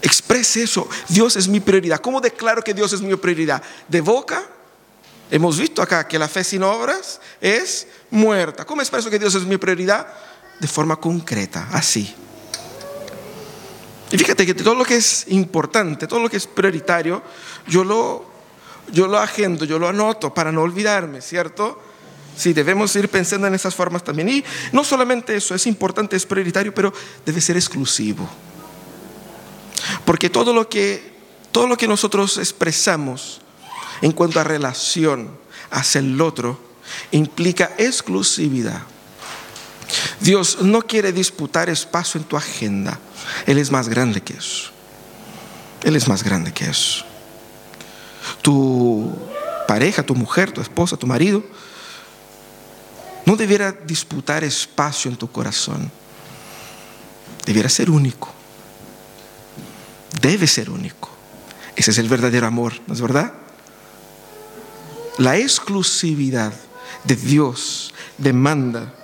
Exprese 0.00 0.64
eso. 0.64 0.88
Dios 1.08 1.36
es 1.36 1.46
mi 1.46 1.60
prioridad. 1.60 2.00
¿Cómo 2.00 2.20
declaro 2.20 2.62
que 2.62 2.74
Dios 2.74 2.92
es 2.92 3.00
mi 3.00 3.14
prioridad? 3.14 3.62
De 3.86 4.00
boca. 4.00 4.42
Hemos 5.32 5.58
visto 5.58 5.80
acá 5.80 6.06
que 6.06 6.18
la 6.18 6.28
fe 6.28 6.44
sin 6.44 6.62
obras 6.62 7.18
es 7.40 7.86
muerta. 8.10 8.66
¿Cómo 8.66 8.82
expreso 8.82 9.08
que 9.08 9.18
Dios 9.18 9.34
es 9.34 9.46
mi 9.46 9.56
prioridad? 9.56 10.06
De 10.60 10.68
forma 10.68 10.96
concreta, 10.96 11.68
así. 11.72 12.14
Y 14.10 14.18
fíjate 14.18 14.44
que 14.44 14.52
todo 14.52 14.74
lo 14.74 14.84
que 14.84 14.96
es 14.96 15.24
importante, 15.28 16.06
todo 16.06 16.20
lo 16.20 16.28
que 16.28 16.36
es 16.36 16.46
prioritario, 16.46 17.22
yo 17.66 17.82
lo, 17.82 18.26
yo 18.92 19.06
lo 19.06 19.16
agendo, 19.16 19.64
yo 19.64 19.78
lo 19.78 19.88
anoto 19.88 20.34
para 20.34 20.52
no 20.52 20.60
olvidarme, 20.60 21.22
¿cierto? 21.22 21.80
Sí, 22.36 22.52
debemos 22.52 22.94
ir 22.96 23.08
pensando 23.08 23.46
en 23.46 23.54
esas 23.54 23.74
formas 23.74 24.04
también. 24.04 24.28
Y 24.28 24.44
no 24.72 24.84
solamente 24.84 25.34
eso, 25.34 25.54
es 25.54 25.66
importante, 25.66 26.14
es 26.14 26.26
prioritario, 26.26 26.74
pero 26.74 26.92
debe 27.24 27.40
ser 27.40 27.56
exclusivo. 27.56 28.28
Porque 30.04 30.28
todo 30.28 30.52
lo 30.52 30.68
que, 30.68 31.14
todo 31.52 31.66
lo 31.66 31.78
que 31.78 31.88
nosotros 31.88 32.36
expresamos 32.36 33.41
en 34.02 34.12
cuanto 34.12 34.40
a 34.40 34.44
relación 34.44 35.30
hacia 35.70 36.00
el 36.00 36.20
otro 36.20 36.60
implica 37.12 37.72
exclusividad. 37.78 38.82
Dios 40.20 40.58
no 40.60 40.82
quiere 40.82 41.12
disputar 41.12 41.70
espacio 41.70 42.20
en 42.20 42.26
tu 42.26 42.36
agenda. 42.36 42.98
Él 43.46 43.58
es 43.58 43.70
más 43.70 43.88
grande 43.88 44.20
que 44.20 44.34
eso. 44.34 44.70
Él 45.82 45.96
es 45.96 46.08
más 46.08 46.22
grande 46.22 46.52
que 46.52 46.68
eso. 46.68 47.04
Tu 48.42 49.12
pareja, 49.66 50.02
tu 50.02 50.14
mujer, 50.14 50.52
tu 50.52 50.60
esposa, 50.60 50.96
tu 50.96 51.06
marido, 51.06 51.42
no 53.24 53.36
debiera 53.36 53.72
disputar 53.72 54.44
espacio 54.44 55.10
en 55.10 55.16
tu 55.16 55.30
corazón. 55.30 55.90
Debiera 57.46 57.68
ser 57.68 57.90
único. 57.90 58.32
Debe 60.20 60.46
ser 60.46 60.70
único. 60.70 61.10
Ese 61.74 61.90
es 61.90 61.98
el 61.98 62.08
verdadero 62.08 62.46
amor, 62.46 62.74
¿no 62.86 62.94
es 62.94 63.00
verdad? 63.00 63.32
La 65.18 65.36
exclusividad 65.36 66.52
de 67.04 67.16
Dios 67.16 67.92
demanda 68.18 68.94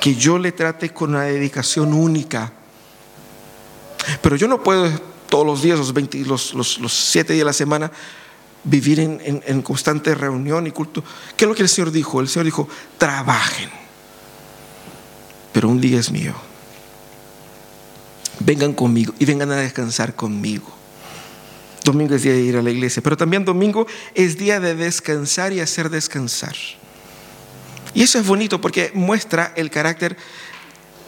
que 0.00 0.14
yo 0.14 0.38
le 0.38 0.52
trate 0.52 0.90
con 0.90 1.10
una 1.10 1.24
dedicación 1.24 1.92
única. 1.92 2.52
Pero 4.20 4.36
yo 4.36 4.48
no 4.48 4.62
puedo 4.62 4.88
todos 5.28 5.46
los 5.46 5.62
días, 5.62 5.78
los, 5.78 5.92
20, 5.92 6.18
los, 6.24 6.54
los, 6.54 6.92
siete 6.92 7.32
días 7.32 7.42
de 7.42 7.46
la 7.46 7.52
semana, 7.52 7.90
vivir 8.64 9.00
en, 9.00 9.62
constante 9.62 10.14
reunión 10.14 10.66
y 10.66 10.70
culto. 10.70 11.02
¿Qué 11.36 11.44
es 11.44 11.48
lo 11.48 11.54
que 11.54 11.62
el 11.62 11.68
Señor 11.68 11.90
dijo? 11.90 12.20
El 12.20 12.28
Señor 12.28 12.44
dijo, 12.44 12.68
trabajen, 12.98 13.70
pero 15.52 15.68
un 15.68 15.80
día 15.80 15.98
es 15.98 16.10
mío. 16.10 16.34
Vengan 18.40 18.72
conmigo 18.72 19.14
y 19.18 19.24
vengan 19.24 19.52
a 19.52 19.56
descansar 19.56 20.14
conmigo. 20.14 20.81
Domingo 21.84 22.14
es 22.14 22.22
día 22.22 22.32
de 22.32 22.40
ir 22.40 22.56
a 22.56 22.62
la 22.62 22.70
iglesia, 22.70 23.02
pero 23.02 23.16
también 23.16 23.44
domingo 23.44 23.86
es 24.14 24.36
día 24.36 24.60
de 24.60 24.74
descansar 24.74 25.52
y 25.52 25.60
hacer 25.60 25.90
descansar. 25.90 26.54
Y 27.94 28.02
eso 28.02 28.18
es 28.18 28.26
bonito 28.26 28.60
porque 28.60 28.90
muestra 28.94 29.52
el 29.56 29.70
carácter 29.70 30.16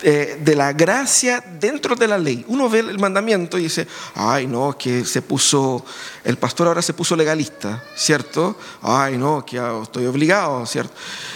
eh, 0.02 0.38
de 0.44 0.54
la 0.54 0.72
gracia 0.74 1.42
dentro 1.58 1.96
de 1.96 2.06
la 2.06 2.18
ley. 2.18 2.44
Uno 2.48 2.68
ve 2.68 2.80
el 2.80 2.98
mandamiento 2.98 3.58
y 3.58 3.62
dice, 3.62 3.86
ay 4.14 4.46
no, 4.46 4.76
que 4.76 5.04
se 5.04 5.22
puso, 5.22 5.82
el 6.24 6.36
pastor 6.36 6.66
ahora 6.66 6.82
se 6.82 6.92
puso 6.92 7.16
legalista, 7.16 7.82
¿cierto? 7.96 8.58
Ay 8.82 9.16
no, 9.16 9.46
que 9.46 9.58
estoy 9.82 10.04
obligado, 10.04 10.66
¿cierto? 10.66 10.92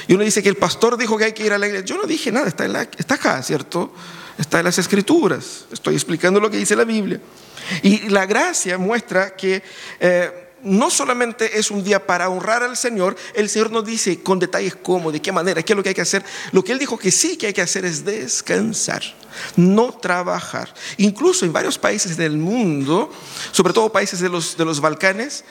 Y 0.06 0.14
uno 0.14 0.24
dice 0.24 0.42
que 0.42 0.50
el 0.50 0.56
pastor 0.56 0.98
dijo 0.98 1.16
que 1.16 1.24
hay 1.24 1.32
que 1.32 1.46
ir 1.46 1.52
a 1.52 1.58
la 1.58 1.66
iglesia. 1.66 1.86
Yo 1.86 1.96
no 1.96 2.06
dije 2.06 2.30
nada, 2.30 2.48
está, 2.48 2.66
en 2.66 2.74
la, 2.74 2.82
está 2.82 3.14
acá, 3.14 3.42
¿cierto? 3.42 3.92
Está 4.36 4.58
en 4.58 4.66
las 4.66 4.78
escrituras. 4.78 5.64
Estoy 5.72 5.94
explicando 5.94 6.38
lo 6.38 6.50
que 6.50 6.58
dice 6.58 6.76
la 6.76 6.84
Biblia. 6.84 7.20
Y 7.82 8.08
la 8.08 8.26
gracia 8.26 8.78
muestra 8.78 9.34
que... 9.36 9.62
Eh, 10.00 10.44
no 10.62 10.90
solamente 10.90 11.58
es 11.58 11.70
un 11.70 11.84
día 11.84 12.04
para 12.04 12.28
honrar 12.28 12.62
al 12.62 12.76
Señor, 12.76 13.16
el 13.34 13.48
Señor 13.48 13.70
nos 13.70 13.84
dice 13.84 14.22
con 14.22 14.38
detalles 14.38 14.74
cómo, 14.74 15.12
de 15.12 15.22
qué 15.22 15.30
manera, 15.30 15.62
qué 15.62 15.72
es 15.72 15.76
lo 15.76 15.82
que 15.82 15.90
hay 15.90 15.94
que 15.94 16.00
hacer. 16.00 16.24
Lo 16.52 16.64
que 16.64 16.72
Él 16.72 16.78
dijo 16.78 16.98
que 16.98 17.10
sí 17.10 17.36
que 17.36 17.46
hay 17.46 17.52
que 17.52 17.62
hacer 17.62 17.84
es 17.84 18.04
descansar, 18.04 19.02
no 19.56 19.92
trabajar. 19.92 20.74
Incluso 20.96 21.44
en 21.44 21.52
varios 21.52 21.78
países 21.78 22.16
del 22.16 22.36
mundo, 22.38 23.10
sobre 23.52 23.72
todo 23.72 23.92
países 23.92 24.20
de 24.20 24.28
los, 24.28 24.56
de 24.56 24.64
los 24.64 24.80
Balcanes, 24.80 25.44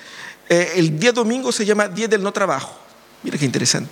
eh, 0.50 0.74
el 0.76 1.00
día 1.00 1.12
domingo 1.12 1.52
se 1.52 1.66
llama 1.66 1.88
Día 1.88 2.08
del 2.08 2.24
No 2.24 2.32
Trabajo. 2.32 2.78
Mira 3.24 3.38
qué 3.38 3.46
interesante. 3.46 3.92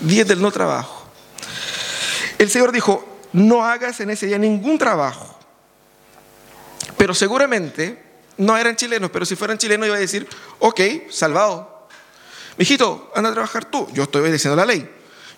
Día 0.00 0.24
del 0.24 0.40
No 0.40 0.50
Trabajo. 0.50 1.08
El 2.38 2.50
Señor 2.50 2.72
dijo, 2.72 3.04
no 3.32 3.64
hagas 3.64 4.00
en 4.00 4.10
ese 4.10 4.26
día 4.26 4.38
ningún 4.38 4.78
trabajo. 4.78 5.33
Pero 7.04 7.12
seguramente 7.12 8.02
no 8.38 8.56
eran 8.56 8.76
chilenos, 8.76 9.10
pero 9.10 9.26
si 9.26 9.36
fueran 9.36 9.58
chilenos 9.58 9.88
iba 9.88 9.96
a 9.96 10.00
decir, 10.00 10.26
ok, 10.58 10.80
salvado. 11.10 11.86
Mijito, 12.56 13.12
anda 13.14 13.28
a 13.28 13.32
trabajar 13.34 13.66
tú. 13.66 13.86
Yo 13.92 14.04
estoy 14.04 14.22
obedeciendo 14.22 14.56
la 14.56 14.64
ley. 14.64 14.90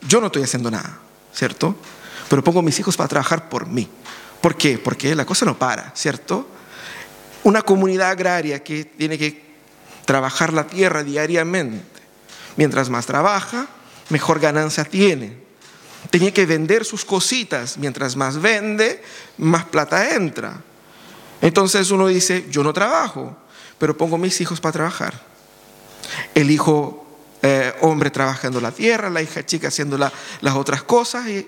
Yo 0.06 0.20
no 0.20 0.26
estoy 0.26 0.44
haciendo 0.44 0.70
nada, 0.70 1.00
¿cierto? 1.34 1.74
Pero 2.28 2.44
pongo 2.44 2.60
a 2.60 2.62
mis 2.62 2.78
hijos 2.78 2.96
para 2.96 3.08
trabajar 3.08 3.48
por 3.48 3.66
mí. 3.66 3.88
¿Por 4.40 4.56
qué? 4.56 4.78
Porque 4.78 5.12
la 5.16 5.26
cosa 5.26 5.44
no 5.44 5.58
para, 5.58 5.90
¿cierto? 5.96 6.46
Una 7.42 7.62
comunidad 7.62 8.10
agraria 8.10 8.62
que 8.62 8.84
tiene 8.84 9.18
que 9.18 9.42
trabajar 10.04 10.52
la 10.52 10.68
tierra 10.68 11.02
diariamente. 11.02 12.00
Mientras 12.54 12.90
más 12.90 13.06
trabaja, 13.06 13.66
mejor 14.10 14.38
ganancia 14.38 14.84
tiene. 14.84 15.36
Tenía 16.10 16.32
que 16.32 16.46
vender 16.46 16.84
sus 16.84 17.04
cositas. 17.04 17.76
Mientras 17.76 18.14
más 18.14 18.40
vende, 18.40 19.02
más 19.36 19.64
plata 19.64 20.14
entra. 20.14 20.62
Entonces 21.40 21.90
uno 21.90 22.06
dice, 22.08 22.46
yo 22.50 22.62
no 22.62 22.72
trabajo, 22.72 23.36
pero 23.78 23.96
pongo 23.96 24.18
mis 24.18 24.40
hijos 24.40 24.60
para 24.60 24.72
trabajar. 24.72 25.20
El 26.34 26.50
hijo 26.50 27.06
eh, 27.42 27.74
hombre 27.80 28.10
trabajando 28.10 28.60
la 28.60 28.72
tierra, 28.72 29.10
la 29.10 29.22
hija 29.22 29.44
chica 29.44 29.68
haciendo 29.68 29.98
las 29.98 30.54
otras 30.54 30.82
cosas. 30.82 31.26
Y, 31.28 31.46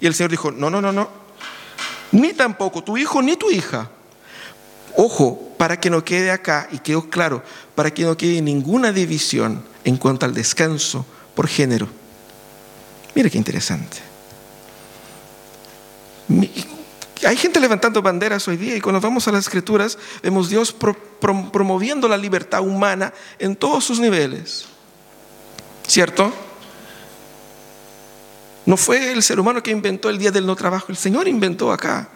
el 0.00 0.14
Señor 0.14 0.30
dijo, 0.30 0.50
no, 0.50 0.70
no, 0.70 0.80
no, 0.80 0.92
no. 0.92 1.08
Ni 2.12 2.32
tampoco 2.32 2.82
tu 2.82 2.96
hijo 2.96 3.22
ni 3.22 3.36
tu 3.36 3.50
hija. 3.50 3.90
Ojo, 4.96 5.54
para 5.56 5.80
que 5.80 5.90
no 5.90 6.04
quede 6.04 6.30
acá, 6.30 6.68
y 6.70 6.78
quedó 6.78 7.08
claro, 7.08 7.42
para 7.74 7.92
que 7.92 8.02
no 8.02 8.16
quede 8.16 8.42
ninguna 8.42 8.92
división 8.92 9.64
en 9.84 9.96
cuanto 9.96 10.26
al 10.26 10.34
descanso 10.34 11.06
por 11.34 11.48
género. 11.48 11.88
Mire 13.14 13.30
qué 13.30 13.38
interesante. 13.38 13.98
Hay 17.24 17.36
gente 17.36 17.60
levantando 17.60 18.02
banderas 18.02 18.48
hoy 18.48 18.56
día 18.56 18.76
y 18.76 18.80
cuando 18.80 19.00
vamos 19.00 19.28
a 19.28 19.32
las 19.32 19.44
escrituras 19.44 19.96
vemos 20.22 20.48
Dios 20.48 20.74
promoviendo 21.52 22.08
la 22.08 22.16
libertad 22.16 22.62
humana 22.62 23.12
en 23.38 23.54
todos 23.54 23.84
sus 23.84 24.00
niveles. 24.00 24.66
¿Cierto? 25.86 26.32
No 28.66 28.76
fue 28.76 29.12
el 29.12 29.22
ser 29.22 29.38
humano 29.38 29.62
que 29.62 29.70
inventó 29.70 30.08
el 30.08 30.18
día 30.18 30.32
del 30.32 30.46
no 30.46 30.56
trabajo, 30.56 30.86
el 30.88 30.96
Señor 30.96 31.28
inventó 31.28 31.72
acá. 31.72 32.08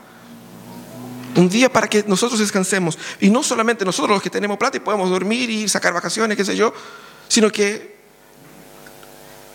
Un 1.36 1.48
día 1.48 1.70
para 1.70 1.86
que 1.86 2.02
nosotros 2.06 2.40
descansemos. 2.40 2.98
Y 3.20 3.28
no 3.28 3.42
solamente 3.42 3.84
nosotros 3.84 4.16
los 4.16 4.22
que 4.22 4.30
tenemos 4.30 4.56
plata 4.56 4.78
y 4.78 4.80
podemos 4.80 5.10
dormir 5.10 5.50
y 5.50 5.68
sacar 5.68 5.92
vacaciones, 5.92 6.36
qué 6.36 6.44
sé 6.44 6.56
yo, 6.56 6.72
sino 7.28 7.50
que 7.50 7.96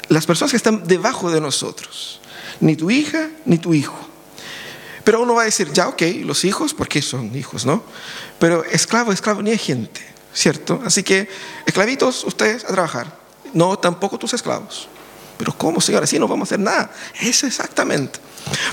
las 0.08 0.26
personas 0.26 0.52
que 0.52 0.58
están 0.58 0.88
debajo 0.88 1.32
de 1.32 1.42
nosotros, 1.42 2.22
ni 2.60 2.76
tu 2.76 2.92
hija 2.92 3.30
ni 3.46 3.58
tu 3.58 3.74
hijo 3.74 4.11
pero 5.04 5.22
uno 5.22 5.36
va 5.36 5.44
a 5.44 5.46
decir, 5.46 5.72
ya, 5.72 5.88
ok, 5.88 6.02
los 6.24 6.46
hijos, 6.46 6.74
porque 6.74 7.02
son 7.02 7.36
hijos, 7.36 7.66
¿no? 7.66 7.84
Pero 8.40 8.64
esclavo, 8.66 9.12
esclavo, 9.12 9.42
ni 9.42 9.52
hay 9.52 9.58
gente, 9.58 10.02
¿cierto? 10.34 10.82
Así 10.86 11.04
que, 11.04 11.28
esclavitos, 11.66 12.24
ustedes 12.24 12.64
a 12.66 12.68
trabajar. 12.68 13.20
no, 13.54 13.78
tampoco 13.78 14.18
tus 14.18 14.34
esclavos. 14.34 14.88
Pero 15.38 15.58
¿cómo, 15.58 15.82
Señor? 15.82 16.04
Así 16.04 16.20
no 16.20 16.28
vamos 16.28 16.48
a 16.48 16.50
hacer 16.50 16.60
nada. 16.60 16.92
Eso 17.20 17.48
exactamente. 17.48 18.20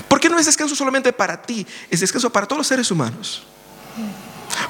Porque 0.07 0.29
no 0.29 0.37
es 0.37 0.45
descanso 0.45 0.75
solamente 0.75 1.11
para 1.11 1.41
ti, 1.41 1.65
es 1.89 1.99
descanso 1.99 2.29
para 2.29 2.45
todos 2.45 2.59
los 2.59 2.67
seres 2.67 2.91
humanos. 2.91 3.43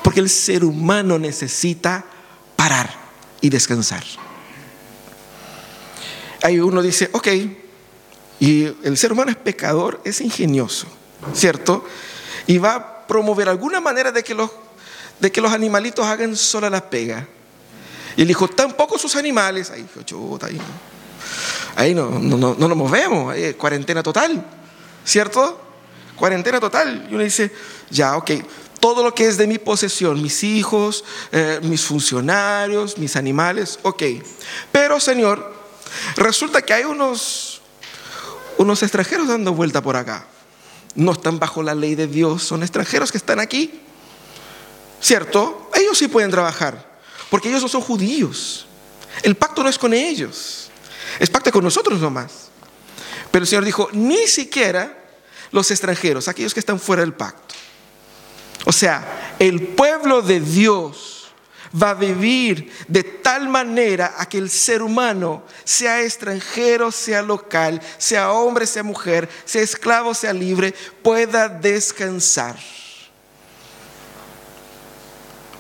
Porque 0.03 0.19
el 0.19 0.29
ser 0.29 0.63
humano 0.63 1.19
necesita 1.19 2.05
parar 2.55 2.89
y 3.41 3.49
descansar. 3.49 4.03
Ahí 6.41 6.59
uno 6.59 6.81
dice, 6.81 7.09
ok, 7.11 7.27
y 8.39 8.63
el 8.83 8.97
ser 8.97 9.11
humano 9.11 9.31
es 9.31 9.37
pecador, 9.37 10.01
es 10.05 10.21
ingenioso, 10.21 10.87
¿cierto? 11.33 11.85
Y 12.47 12.57
va 12.57 12.75
a 12.75 13.07
promover 13.07 13.49
alguna 13.49 13.79
manera 13.79 14.11
de 14.11 14.23
que 14.23 14.33
los, 14.33 14.49
de 15.19 15.31
que 15.31 15.41
los 15.41 15.51
animalitos 15.51 16.05
hagan 16.05 16.35
sola 16.35 16.69
la 16.69 16.89
pega. 16.89 17.27
Y 18.15 18.21
él 18.21 18.27
dijo, 18.27 18.47
tampoco 18.47 18.97
sus 18.97 19.15
animales. 19.15 19.71
Ahí, 19.71 19.88
chuta, 20.05 20.47
ahí, 20.47 20.59
ahí 21.75 21.95
no, 21.95 22.09
no, 22.09 22.38
no, 22.38 22.55
no 22.57 22.67
nos 22.67 22.77
movemos, 22.77 23.33
ahí, 23.33 23.53
cuarentena 23.53 24.03
total, 24.03 24.45
¿cierto? 25.05 25.61
Cuarentena 26.15 26.59
total. 26.59 27.07
Y 27.09 27.15
uno 27.15 27.23
dice, 27.23 27.51
ya, 27.89 28.17
ok, 28.17 28.31
todo 28.79 29.03
lo 29.03 29.13
que 29.13 29.27
es 29.27 29.38
de 29.38 29.47
mi 29.47 29.57
posesión, 29.57 30.21
mis 30.21 30.43
hijos, 30.43 31.03
eh, 31.31 31.59
mis 31.63 31.85
funcionarios, 31.85 32.97
mis 32.97 33.15
animales, 33.15 33.79
ok. 33.83 34.03
Pero, 34.71 34.99
Señor, 34.99 35.53
resulta 36.15 36.61
que 36.61 36.73
hay 36.73 36.83
unos, 36.83 37.61
unos 38.57 38.81
extranjeros 38.83 39.27
dando 39.27 39.53
vuelta 39.53 39.81
por 39.81 39.95
acá. 39.95 40.25
No 40.96 41.12
están 41.12 41.39
bajo 41.39 41.63
la 41.63 41.75
ley 41.75 41.96
de 41.96 42.08
Dios, 42.08 42.43
son 42.43 42.63
extranjeros 42.63 43.12
que 43.12 43.17
están 43.17 43.39
aquí. 43.39 43.81
¿Cierto? 45.01 45.69
Ellos 45.74 45.98
sí 45.98 46.08
pueden 46.08 46.31
trabajar, 46.31 47.00
porque 47.29 47.50
ellos 47.50 47.62
no 47.62 47.69
son 47.69 47.81
judíos. 47.81 48.65
El 49.24 49.36
pacto 49.36 49.63
no 49.63 49.69
es 49.69 49.77
con 49.77 49.93
ellos, 49.93 50.69
es 51.19 51.29
pacto 51.29 51.51
con 51.51 51.63
nosotros 51.63 52.00
nomás. 52.00 52.50
Pero 53.31 53.43
el 53.43 53.48
Señor 53.48 53.65
dijo, 53.65 53.89
ni 53.93 54.27
siquiera 54.27 54.98
los 55.51 55.72
extranjeros, 55.72 56.27
aquellos 56.27 56.53
que 56.53 56.60
están 56.60 56.79
fuera 56.79 57.01
del 57.01 57.13
pacto. 57.13 57.55
O 58.65 58.72
sea, 58.72 59.36
el 59.39 59.67
pueblo 59.67 60.22
de 60.22 60.41
Dios 60.41 61.18
va 61.73 61.91
a 61.91 61.93
vivir 61.93 62.71
de 62.88 63.03
tal 63.03 63.47
manera 63.49 64.15
a 64.17 64.27
que 64.27 64.38
el 64.38 64.49
ser 64.49 64.81
humano, 64.81 65.43
sea 65.63 66.01
extranjero, 66.03 66.91
sea 66.91 67.21
local, 67.21 67.81
sea 67.97 68.31
hombre, 68.31 68.65
sea 68.65 68.83
mujer, 68.83 69.29
sea 69.45 69.61
esclavo, 69.61 70.13
sea 70.13 70.33
libre, 70.33 70.73
pueda 71.01 71.47
descansar. 71.49 72.57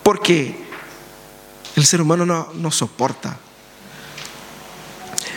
Porque 0.03 0.55
el 1.75 1.85
ser 1.85 2.01
humano 2.01 2.25
no, 2.25 2.51
no 2.53 2.71
soporta. 2.71 3.37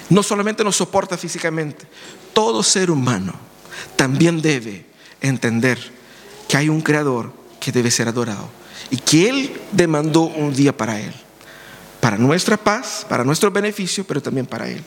No 0.09 0.23
solamente 0.23 0.65
nos 0.65 0.77
soporta 0.77 1.17
físicamente, 1.17 1.87
todo 2.33 2.63
ser 2.63 2.91
humano 2.91 3.35
también 3.97 4.43
debe 4.43 4.87
entender 5.21 5.79
que 6.49 6.57
hay 6.57 6.69
un 6.69 6.81
creador 6.81 7.33
que 7.61 7.73
debe 7.73 7.91
ser 7.91 8.09
adorado 8.09 8.62
y 8.91 8.97
que 8.97 9.29
Él 9.29 9.61
demandó 9.73 10.23
un 10.23 10.55
día 10.55 10.77
para 10.77 11.01
Él, 11.01 11.13
para 12.01 12.19
nuestra 12.19 12.57
paz, 12.57 13.07
para 13.09 13.25
nuestro 13.25 13.51
beneficio, 13.51 14.05
pero 14.05 14.21
también 14.21 14.47
para 14.47 14.69
Él. 14.69 14.83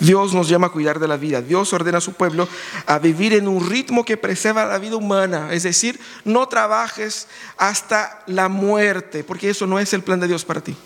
Dios 0.00 0.34
nos 0.34 0.48
llama 0.48 0.68
a 0.68 0.70
cuidar 0.70 0.98
de 0.98 1.08
la 1.08 1.16
vida, 1.16 1.40
Dios 1.40 1.72
ordena 1.72 1.98
a 1.98 2.00
su 2.00 2.12
pueblo 2.14 2.48
a 2.86 2.98
vivir 2.98 3.34
en 3.34 3.48
un 3.48 3.68
ritmo 3.68 4.04
que 4.04 4.16
preserva 4.16 4.64
la 4.64 4.78
vida 4.78 4.96
humana, 4.96 5.48
es 5.52 5.62
decir, 5.62 6.00
no 6.24 6.48
trabajes 6.48 7.28
hasta 7.56 8.22
la 8.26 8.48
muerte, 8.48 9.24
porque 9.24 9.50
eso 9.50 9.66
no 9.66 9.78
es 9.78 9.92
el 9.92 10.02
plan 10.02 10.20
de 10.20 10.28
Dios 10.28 10.44
para 10.44 10.60
ti. 10.60 10.76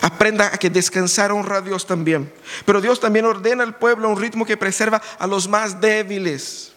Aprenda 0.00 0.46
a 0.46 0.58
que 0.58 0.68
descansar 0.68 1.30
honra 1.30 1.58
a 1.58 1.60
Dios 1.60 1.86
también. 1.86 2.32
Pero 2.66 2.80
Dios 2.80 2.98
también 2.98 3.24
ordena 3.24 3.62
al 3.62 3.76
pueblo 3.76 4.08
un 4.08 4.20
ritmo 4.20 4.44
que 4.44 4.56
preserva 4.56 5.00
a 5.18 5.28
los 5.28 5.48
más 5.48 5.80
débiles. 5.80 6.71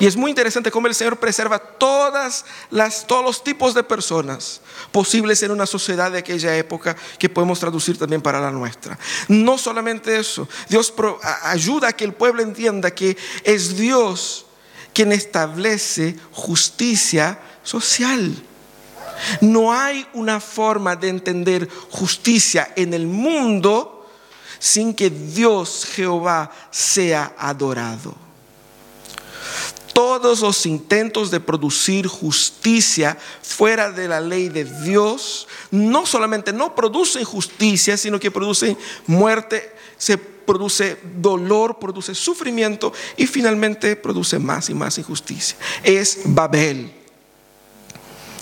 Y 0.00 0.06
es 0.06 0.16
muy 0.16 0.30
interesante 0.30 0.70
cómo 0.70 0.86
el 0.86 0.94
Señor 0.94 1.18
preserva 1.18 1.58
todas 1.58 2.46
las, 2.70 3.06
todos 3.06 3.22
los 3.22 3.44
tipos 3.44 3.74
de 3.74 3.84
personas 3.84 4.62
posibles 4.90 5.42
en 5.42 5.50
una 5.50 5.66
sociedad 5.66 6.10
de 6.10 6.18
aquella 6.18 6.56
época 6.56 6.96
que 7.18 7.28
podemos 7.28 7.60
traducir 7.60 7.98
también 7.98 8.22
para 8.22 8.40
la 8.40 8.50
nuestra. 8.50 8.98
No 9.28 9.58
solamente 9.58 10.18
eso, 10.18 10.48
Dios 10.70 10.94
ayuda 11.42 11.88
a 11.88 11.92
que 11.92 12.04
el 12.04 12.14
pueblo 12.14 12.42
entienda 12.42 12.90
que 12.92 13.14
es 13.44 13.76
Dios 13.76 14.46
quien 14.94 15.12
establece 15.12 16.16
justicia 16.32 17.38
social. 17.62 18.34
No 19.42 19.70
hay 19.70 20.06
una 20.14 20.40
forma 20.40 20.96
de 20.96 21.10
entender 21.10 21.68
justicia 21.90 22.72
en 22.74 22.94
el 22.94 23.06
mundo 23.06 24.10
sin 24.58 24.94
que 24.94 25.10
Dios 25.10 25.86
Jehová 25.94 26.50
sea 26.70 27.34
adorado 27.36 28.29
todos 29.92 30.40
los 30.40 30.66
intentos 30.66 31.30
de 31.30 31.40
producir 31.40 32.06
justicia 32.06 33.18
fuera 33.42 33.90
de 33.90 34.08
la 34.08 34.20
ley 34.20 34.48
de 34.48 34.64
Dios, 34.64 35.48
no 35.70 36.06
solamente 36.06 36.52
no 36.52 36.74
producen 36.74 37.24
justicia, 37.24 37.96
sino 37.96 38.18
que 38.18 38.30
producen 38.30 38.76
muerte, 39.06 39.72
se 39.96 40.16
produce 40.18 40.98
dolor, 41.16 41.78
produce 41.78 42.14
sufrimiento 42.14 42.92
y 43.16 43.26
finalmente 43.26 43.96
produce 43.96 44.38
más 44.38 44.70
y 44.70 44.74
más 44.74 44.98
injusticia. 44.98 45.56
Es 45.82 46.20
Babel. 46.24 46.92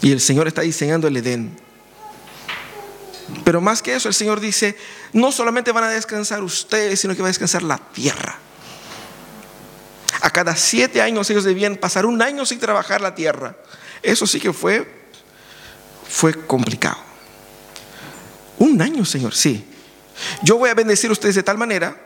Y 0.01 0.13
el 0.13 0.21
Señor 0.21 0.47
está 0.47 0.63
diseñando 0.63 1.09
el 1.09 1.17
Edén. 1.17 1.57
Pero 3.45 3.61
más 3.61 3.83
que 3.83 3.95
eso, 3.95 4.09
el 4.09 4.15
Señor 4.15 4.41
dice, 4.41 4.77
no 5.13 5.33
solamente 5.33 5.73
van 5.73 5.85
a 5.85 5.91
descansar 5.91 6.43
ustedes, 6.43 7.01
sino 7.01 7.15
que 7.15 7.23
va 7.23 7.29
a 7.29 7.31
descansar 7.31 7.63
la 7.63 7.79
tierra. 7.79 8.39
A 10.21 10.31
cada 10.31 10.57
siete 10.57 11.01
años 11.01 11.31
ellos 11.31 11.45
debían 11.45 11.77
pasar 11.77 12.07
un 12.07 12.21
año 12.23 12.45
sin 12.45 12.59
trabajar 12.59 13.01
la 13.01 13.15
tierra. 13.15 13.57
Eso 14.03 14.27
sí 14.27 14.41
que 14.41 14.53
fue, 14.53 14.87
fue 16.09 16.35
complicado. 16.47 16.99
Un 18.59 18.81
año, 18.83 19.05
Señor, 19.05 19.35
sí. 19.35 19.65
Yo 20.43 20.59
voy 20.59 20.71
a 20.71 20.75
bendecir 20.75 21.11
a 21.11 21.13
ustedes 21.13 21.37
de 21.37 21.43
tal 21.43 21.59
manera 21.59 21.97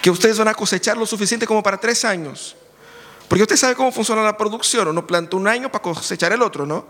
que 0.00 0.10
ustedes 0.10 0.38
van 0.38 0.48
a 0.48 0.54
cosechar 0.54 0.96
lo 0.96 1.06
suficiente 1.06 1.46
como 1.46 1.62
para 1.62 1.78
tres 1.78 2.04
años. 2.04 2.56
Porque 3.28 3.42
usted 3.42 3.56
sabe 3.56 3.74
cómo 3.74 3.90
funciona 3.90 4.22
la 4.22 4.36
producción. 4.36 4.88
Uno 4.88 5.06
planta 5.06 5.36
un 5.36 5.48
año 5.48 5.72
para 5.72 5.82
cosechar 5.82 6.32
el 6.32 6.42
otro, 6.42 6.66
¿no? 6.66 6.84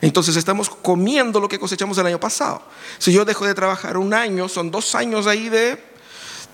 Entonces 0.00 0.36
estamos 0.36 0.70
comiendo 0.70 1.40
lo 1.40 1.48
que 1.48 1.58
cosechamos 1.58 1.98
el 1.98 2.06
año 2.06 2.20
pasado. 2.20 2.62
Si 2.98 3.12
yo 3.12 3.24
dejo 3.24 3.46
de 3.46 3.54
trabajar 3.54 3.96
un 3.96 4.14
año, 4.14 4.48
son 4.48 4.70
dos 4.70 4.94
años 4.94 5.26
ahí 5.26 5.48
de 5.48 5.93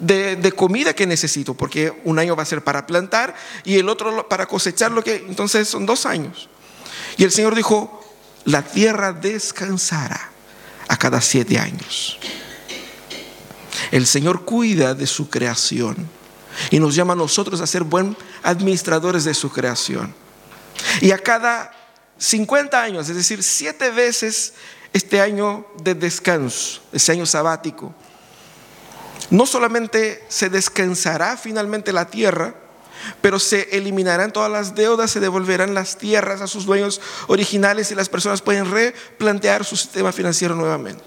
de, 0.00 0.52
comida 0.52 0.94
que 0.94 1.06
necesito, 1.06 1.54
porque 1.54 1.92
un 2.04 2.18
año 2.18 2.34
va 2.34 2.42
a 2.42 2.46
ser 2.46 2.64
para 2.64 2.86
plantar 2.86 3.34
y 3.64 3.78
el 3.78 3.88
otro 3.88 4.28
para 4.28 4.46
cosechar 4.46 4.90
lo 4.90 5.04
que, 5.04 5.16
entonces 5.16 5.68
son 5.68 5.86
dos 5.86 6.06
años. 6.06 6.48
Y 7.16 7.24
el 7.24 7.30
Señor 7.30 7.54
dijo, 7.54 8.02
la 8.44 8.62
tierra 8.62 9.12
descansará 9.12 10.30
a 10.88 10.96
cada 10.96 11.20
siete 11.20 11.58
años. 11.58 12.18
El 13.90 14.06
Señor 14.06 14.44
cuida 14.44 14.94
de 14.94 15.06
su 15.06 15.28
creación 15.28 16.08
y 16.70 16.80
nos 16.80 16.94
llama 16.94 17.12
a 17.12 17.16
nosotros 17.16 17.60
a 17.60 17.66
ser 17.66 17.84
buen 17.84 18.16
administradores 18.42 19.24
de 19.24 19.34
su 19.34 19.50
creación. 19.50 20.14
Y 21.00 21.10
a 21.10 21.18
cada 21.18 21.72
50 22.18 22.82
años, 22.82 23.08
es 23.08 23.16
decir, 23.16 23.42
siete 23.42 23.90
veces 23.90 24.54
este 24.92 25.20
año 25.20 25.66
de 25.82 25.94
descanso, 25.94 26.80
ese 26.92 27.12
año 27.12 27.26
sabático, 27.26 27.94
no 29.28 29.46
solamente 29.46 30.24
se 30.28 30.48
descansará 30.48 31.36
finalmente 31.36 31.92
la 31.92 32.06
tierra, 32.06 32.54
pero 33.20 33.38
se 33.38 33.76
eliminarán 33.76 34.32
todas 34.32 34.50
las 34.50 34.74
deudas, 34.74 35.10
se 35.10 35.20
devolverán 35.20 35.74
las 35.74 35.98
tierras 35.98 36.40
a 36.40 36.46
sus 36.46 36.66
dueños 36.66 37.00
originales 37.28 37.90
y 37.90 37.94
las 37.94 38.08
personas 38.08 38.42
pueden 38.42 38.70
replantear 38.70 39.64
su 39.64 39.76
sistema 39.76 40.12
financiero 40.12 40.54
nuevamente. 40.54 41.04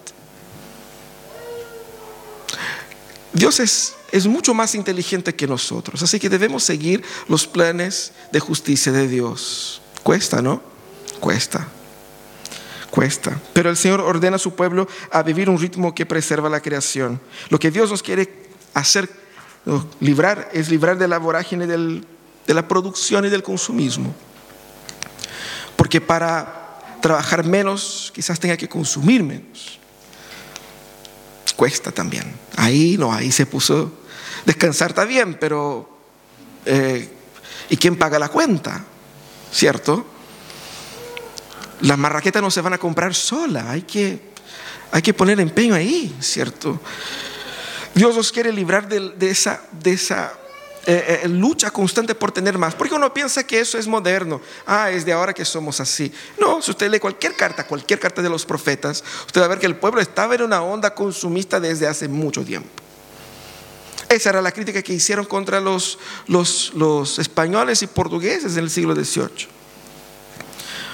Dios 3.33 3.59
es, 3.59 3.95
es 4.11 4.27
mucho 4.27 4.53
más 4.53 4.75
inteligente 4.75 5.33
que 5.35 5.47
nosotros, 5.47 6.03
así 6.03 6.19
que 6.19 6.29
debemos 6.29 6.63
seguir 6.63 7.03
los 7.27 7.47
planes 7.47 8.11
de 8.31 8.39
justicia 8.39 8.91
de 8.91 9.07
Dios. 9.07 9.81
Cuesta, 10.03 10.41
¿no? 10.41 10.61
Cuesta 11.19 11.67
cuesta. 12.93 13.41
Pero 13.53 13.71
el 13.71 13.75
Señor 13.75 14.01
ordena 14.01 14.35
a 14.35 14.39
su 14.39 14.53
pueblo 14.53 14.87
a 15.09 15.23
vivir 15.23 15.49
un 15.49 15.57
ritmo 15.57 15.95
que 15.95 16.05
preserva 16.05 16.47
la 16.47 16.61
creación. 16.61 17.19
Lo 17.49 17.57
que 17.57 17.71
Dios 17.71 17.89
nos 17.89 18.03
quiere 18.03 18.31
hacer, 18.75 19.09
librar, 19.99 20.51
es 20.53 20.69
librar 20.69 20.99
de 20.99 21.07
la 21.07 21.17
vorágine 21.17 21.65
de 21.65 22.53
la 22.53 22.67
producción 22.67 23.25
y 23.25 23.29
del 23.29 23.41
consumismo. 23.41 24.13
Porque 25.75 26.01
para 26.01 26.99
trabajar 27.01 27.43
menos, 27.43 28.11
quizás 28.13 28.39
tenga 28.39 28.57
que 28.57 28.69
consumir 28.69 29.23
menos. 29.23 29.79
Cuesta 31.55 31.91
también. 31.91 32.31
Ahí 32.57 32.95
no, 32.99 33.11
ahí 33.11 33.31
se 33.31 33.47
puso. 33.47 33.91
Descansar 34.45 34.91
está 34.91 35.03
bien, 35.05 35.39
pero 35.39 35.97
eh, 36.67 37.09
¿y 37.71 37.77
quién 37.77 37.97
paga 37.97 38.19
la 38.19 38.29
cuenta? 38.29 38.85
¿Cierto? 39.51 40.12
Las 41.83 41.97
marraquetas 41.97 42.41
no 42.41 42.51
se 42.51 42.61
van 42.61 42.73
a 42.73 42.77
comprar 42.77 43.13
sola, 43.15 43.71
hay 43.71 43.83
que 43.83 44.33
hay 44.93 45.01
que 45.01 45.13
poner 45.13 45.39
empeño 45.39 45.73
ahí, 45.73 46.15
¿cierto? 46.19 46.79
Dios 47.95 48.15
nos 48.15 48.31
quiere 48.31 48.53
librar 48.53 48.87
de, 48.87 49.29
esa, 49.29 49.59
de 49.71 49.93
esa 49.93 50.31
eh, 50.85 51.21
eh, 51.23 51.27
lucha 51.27 51.71
constante 51.71 52.13
por 52.13 52.31
tener 52.31 52.59
más. 52.59 52.75
Porque 52.75 52.93
uno 52.93 53.11
piensa 53.11 53.43
que 53.43 53.59
eso 53.59 53.79
es 53.79 53.87
moderno. 53.87 54.39
Ah, 54.67 54.91
es 54.91 55.03
de 55.03 55.11
ahora 55.11 55.33
que 55.33 55.45
somos 55.45 55.79
así. 55.79 56.13
No, 56.39 56.61
si 56.61 56.69
usted 56.69 56.91
lee 56.91 56.99
cualquier 56.99 57.35
carta, 57.35 57.65
cualquier 57.65 57.99
carta 57.99 58.21
de 58.21 58.29
los 58.29 58.45
profetas, 58.45 59.03
usted 59.25 59.41
va 59.41 59.45
a 59.45 59.47
ver 59.47 59.57
que 59.57 59.65
el 59.65 59.77
pueblo 59.77 59.99
estaba 59.99 60.35
en 60.35 60.43
una 60.43 60.61
onda 60.61 60.93
consumista 60.93 61.59
desde 61.59 61.87
hace 61.87 62.07
mucho 62.07 62.45
tiempo. 62.45 62.69
Esa 64.09 64.29
era 64.29 64.43
la 64.43 64.51
crítica 64.51 64.83
que 64.83 64.93
hicieron 64.93 65.25
contra 65.25 65.59
los, 65.59 65.97
los, 66.27 66.71
los 66.75 67.17
españoles 67.17 67.81
y 67.81 67.87
portugueses 67.87 68.57
en 68.57 68.65
el 68.65 68.69
siglo 68.69 68.93
XVIII. 68.93 69.62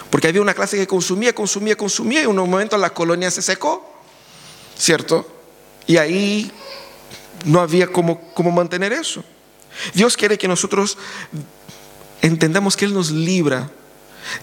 Porque 0.09 0.27
había 0.27 0.41
una 0.41 0.53
clase 0.53 0.77
que 0.77 0.87
consumía, 0.87 1.33
consumía, 1.33 1.75
consumía 1.75 2.21
y 2.21 2.23
en 2.23 2.39
un 2.39 2.49
momento 2.49 2.77
la 2.77 2.91
colonia 2.91 3.29
se 3.29 3.41
secó, 3.41 3.93
¿cierto? 4.77 5.27
Y 5.85 5.97
ahí 5.97 6.51
no 7.45 7.59
había 7.59 7.87
cómo, 7.87 8.21
mantener 8.51 8.93
eso. 8.93 9.23
Dios 9.93 10.17
quiere 10.17 10.37
que 10.37 10.47
nosotros 10.47 10.97
entendamos 12.21 12.75
que 12.75 12.85
Él 12.85 12.93
nos 12.93 13.11
libra 13.11 13.69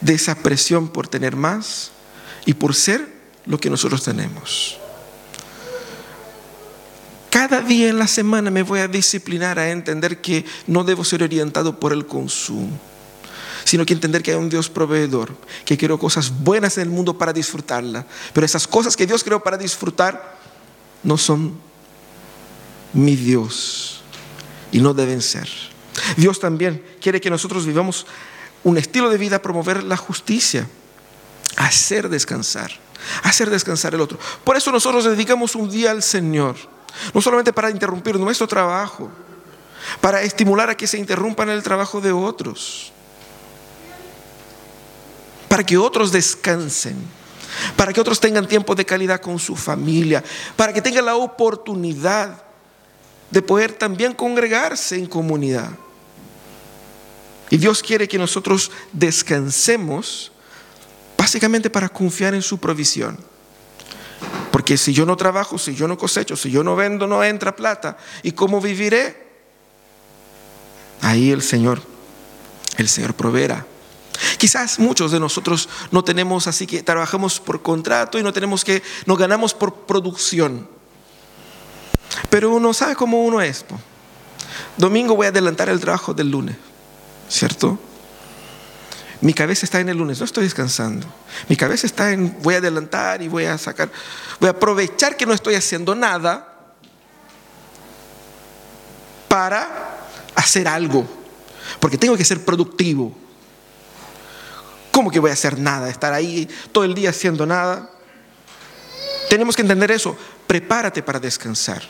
de 0.01 0.15
esa 0.15 0.37
presión 0.37 0.89
por 0.89 1.09
tener 1.09 1.37
más 1.37 1.91
y 2.45 2.55
por 2.55 2.75
ser 2.75 3.07
lo 3.45 3.59
que 3.59 3.71
nosotros 3.71 4.03
tenemos. 4.03 4.79
Cada 7.31 7.61
día 7.61 7.89
en 7.89 7.99
la 7.99 8.07
semana 8.07 8.51
me 8.51 8.63
voy 8.63 8.81
a 8.81 8.89
disciplinar 8.89 9.59
a 9.59 9.71
entender 9.71 10.21
que 10.21 10.45
no 10.67 10.85
debo 10.85 11.05
ser 11.05 11.23
orientado 11.23 11.79
por 11.79 11.93
el 11.93 12.07
consumo, 12.07 12.79
sino 13.67 13.85
que 13.85 13.95
entender 13.95 14.23
que 14.23 14.31
hay 14.31 14.37
un 14.37 14.49
Dios 14.49 14.71
proveedor, 14.71 15.37
que 15.65 15.77
creó 15.77 15.99
cosas 15.99 16.31
buenas 16.31 16.79
en 16.79 16.85
el 16.85 16.91
mundo 16.91 17.19
para 17.19 17.33
disfrutarla. 17.33 18.07
Pero 18.33 18.47
esas 18.47 18.69
cosas 18.69 18.97
que 18.97 19.09
Dios 19.09 19.25
creó 19.25 19.43
para 19.43 19.59
disfrutar 19.59 20.39
no 21.03 21.19
son 21.19 21.59
mi 22.93 23.17
Dios 23.17 24.03
y 24.71 24.79
no 24.79 24.95
deben 24.95 25.21
ser. 25.21 25.49
Dios 26.17 26.39
también 26.39 26.81
quiere 27.01 27.21
que 27.21 27.29
nosotros 27.29 27.67
vivamos 27.67 28.07
un 28.63 28.79
estilo 28.79 29.11
de 29.11 29.19
vida, 29.19 29.43
promover 29.43 29.83
la 29.83 29.97
justicia, 29.97 30.69
hacer 31.57 32.09
descansar, 32.09 32.71
hacer 33.25 33.51
descansar 33.51 33.95
el 33.95 34.01
otro. 34.01 34.17
Por 34.45 34.57
eso 34.57 34.71
nosotros 34.71 35.05
dedicamos 35.05 35.57
un 35.57 35.69
día 35.69 35.91
al 35.91 36.05
Señor, 36.05 36.55
no 37.13 37.21
solamente 37.21 37.53
para 37.53 37.71
interrumpir 37.71 38.17
nuestro 38.17 38.47
trabajo, 38.47 39.11
para 40.01 40.23
estimular 40.23 40.71
a 40.71 40.77
que 40.77 40.87
se 40.87 40.99
interrumpan 40.99 41.49
el 41.49 41.65
trabajo 41.65 42.01
de 42.01 42.13
otros, 42.13 42.93
para 45.49 45.65
que 45.65 45.77
otros 45.77 46.13
descansen, 46.13 46.97
para 47.77 47.93
que 47.93 48.01
otros 48.01 48.21
tengan 48.21 48.47
tiempo 48.47 48.75
de 48.75 48.85
calidad 48.85 49.21
con 49.21 49.39
su 49.39 49.57
familia, 49.57 50.23
para 50.57 50.73
que 50.73 50.83
tengan 50.83 51.07
la 51.07 51.17
oportunidad 51.17 52.43
de 53.31 53.43
poder 53.43 53.73
también 53.73 54.13
congregarse 54.13 54.97
en 54.97 55.07
comunidad. 55.07 55.71
Y 57.51 57.59
Dios 57.59 57.83
quiere 57.83 58.09
que 58.09 58.19
nosotros 58.19 58.71
descansemos 58.93 60.33
básicamente 61.17 61.71
para 61.71 61.89
confiar 61.89 62.35
en 62.35 62.43
su 62.43 62.59
provisión. 62.59 63.19
Porque 64.51 64.77
si 64.77 64.93
yo 64.93 65.07
no 65.07 65.17
trabajo, 65.17 65.59
si 65.59 65.75
yo 65.75 65.87
no 65.87 65.99
cosecho, 65.99 66.37
si 66.37 66.51
yo 66.51 66.65
no 66.65 66.77
vendo, 66.77 67.07
no 67.07 67.23
entra 67.23 67.55
plata. 67.55 67.97
¿Y 68.23 68.33
cómo 68.33 68.61
viviré? 68.61 69.27
Ahí 71.03 71.31
el 71.31 71.43
Señor, 71.43 71.83
el 72.79 72.89
Señor 72.89 73.15
proveerá. 73.15 73.67
Quizás 74.39 74.79
muchos 74.79 75.13
de 75.13 75.21
nosotros 75.21 75.69
no 75.91 76.05
tenemos 76.05 76.47
así 76.47 76.67
que 76.67 76.83
trabajamos 76.83 77.41
por 77.41 77.63
contrato 77.63 78.19
y 78.19 78.23
no 78.23 78.33
tenemos 78.33 78.65
que, 78.65 78.83
nos 79.05 79.19
ganamos 79.19 79.55
por 79.55 79.75
producción. 79.87 80.69
Pero 82.31 82.55
uno 82.55 82.73
sabe 82.73 82.97
cómo 82.97 83.25
uno 83.25 83.41
es. 83.41 83.65
Domingo 84.77 85.17
voy 85.17 85.27
a 85.27 85.31
adelantar 85.31 85.69
el 85.69 85.81
trabajo 85.81 86.15
del 86.15 86.31
lunes, 86.31 86.57
¿cierto? 87.29 87.79
Mi 89.21 89.33
cabeza 89.33 89.65
está 89.65 89.81
en 89.81 89.89
el 89.89 89.97
lunes, 89.97 90.19
no 90.19 90.25
estoy 90.25 90.45
descansando. 90.45 91.07
Mi 91.49 91.57
cabeza 91.57 91.87
está 91.87 92.13
en, 92.13 92.37
voy 92.43 92.55
a 92.55 92.59
adelantar 92.59 93.23
y 93.23 93.29
voy 93.29 93.47
a 93.47 93.57
sacar, 93.57 93.91
voy 94.39 94.49
a 94.49 94.53
aprovechar 94.53 95.17
que 95.17 95.27
no 95.27 95.33
estoy 95.33 95.55
haciendo 95.55 95.95
nada 95.95 96.55
para 99.29 100.09
hacer 100.35 100.69
algo, 100.69 101.07
porque 101.81 101.99
tengo 101.99 102.17
que 102.17 102.25
ser 102.25 102.45
productivo. 102.45 103.26
¿Cómo 105.07 105.13
que 105.13 105.21
voy 105.21 105.31
a 105.31 105.35
hacer 105.35 105.57
nada? 105.57 105.89
Estar 105.89 106.13
ahí 106.13 106.49
todo 106.73 106.83
el 106.83 106.93
día 106.93 107.11
haciendo 107.11 107.47
nada. 107.47 107.89
Tenemos 109.31 109.55
que 109.55 109.63
entender 109.63 109.93
eso. 109.93 110.17
Prepárate 110.49 111.01
para 111.01 111.21
descansar 111.21 111.81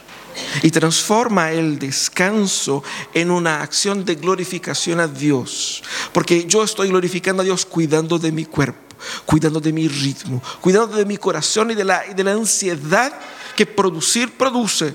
y 0.62 0.70
transforma 0.70 1.50
el 1.50 1.78
descanso 1.78 2.84
en 3.14 3.30
una 3.30 3.62
acción 3.62 4.04
de 4.04 4.16
glorificación 4.16 5.00
a 5.00 5.08
Dios. 5.08 5.82
Porque 6.12 6.44
yo 6.44 6.62
estoy 6.62 6.90
glorificando 6.90 7.40
a 7.40 7.46
Dios 7.46 7.64
cuidando 7.64 8.18
de 8.18 8.32
mi 8.32 8.44
cuerpo, 8.44 8.94
cuidando 9.24 9.60
de 9.60 9.72
mi 9.72 9.88
ritmo, 9.88 10.42
cuidando 10.60 10.94
de 10.98 11.06
mi 11.06 11.16
corazón 11.16 11.70
y 11.70 11.74
de 11.74 11.84
la, 11.84 12.02
de 12.02 12.22
la 12.22 12.32
ansiedad 12.32 13.18
que 13.56 13.64
producir 13.64 14.36
produce. 14.36 14.94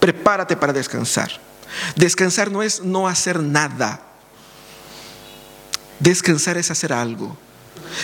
Prepárate 0.00 0.56
para 0.56 0.72
descansar. 0.72 1.30
Descansar 1.94 2.50
no 2.50 2.64
es 2.64 2.82
no 2.82 3.06
hacer 3.06 3.38
nada. 3.38 4.02
Descansar 6.00 6.56
es 6.56 6.70
hacer 6.70 6.92
algo. 6.92 7.36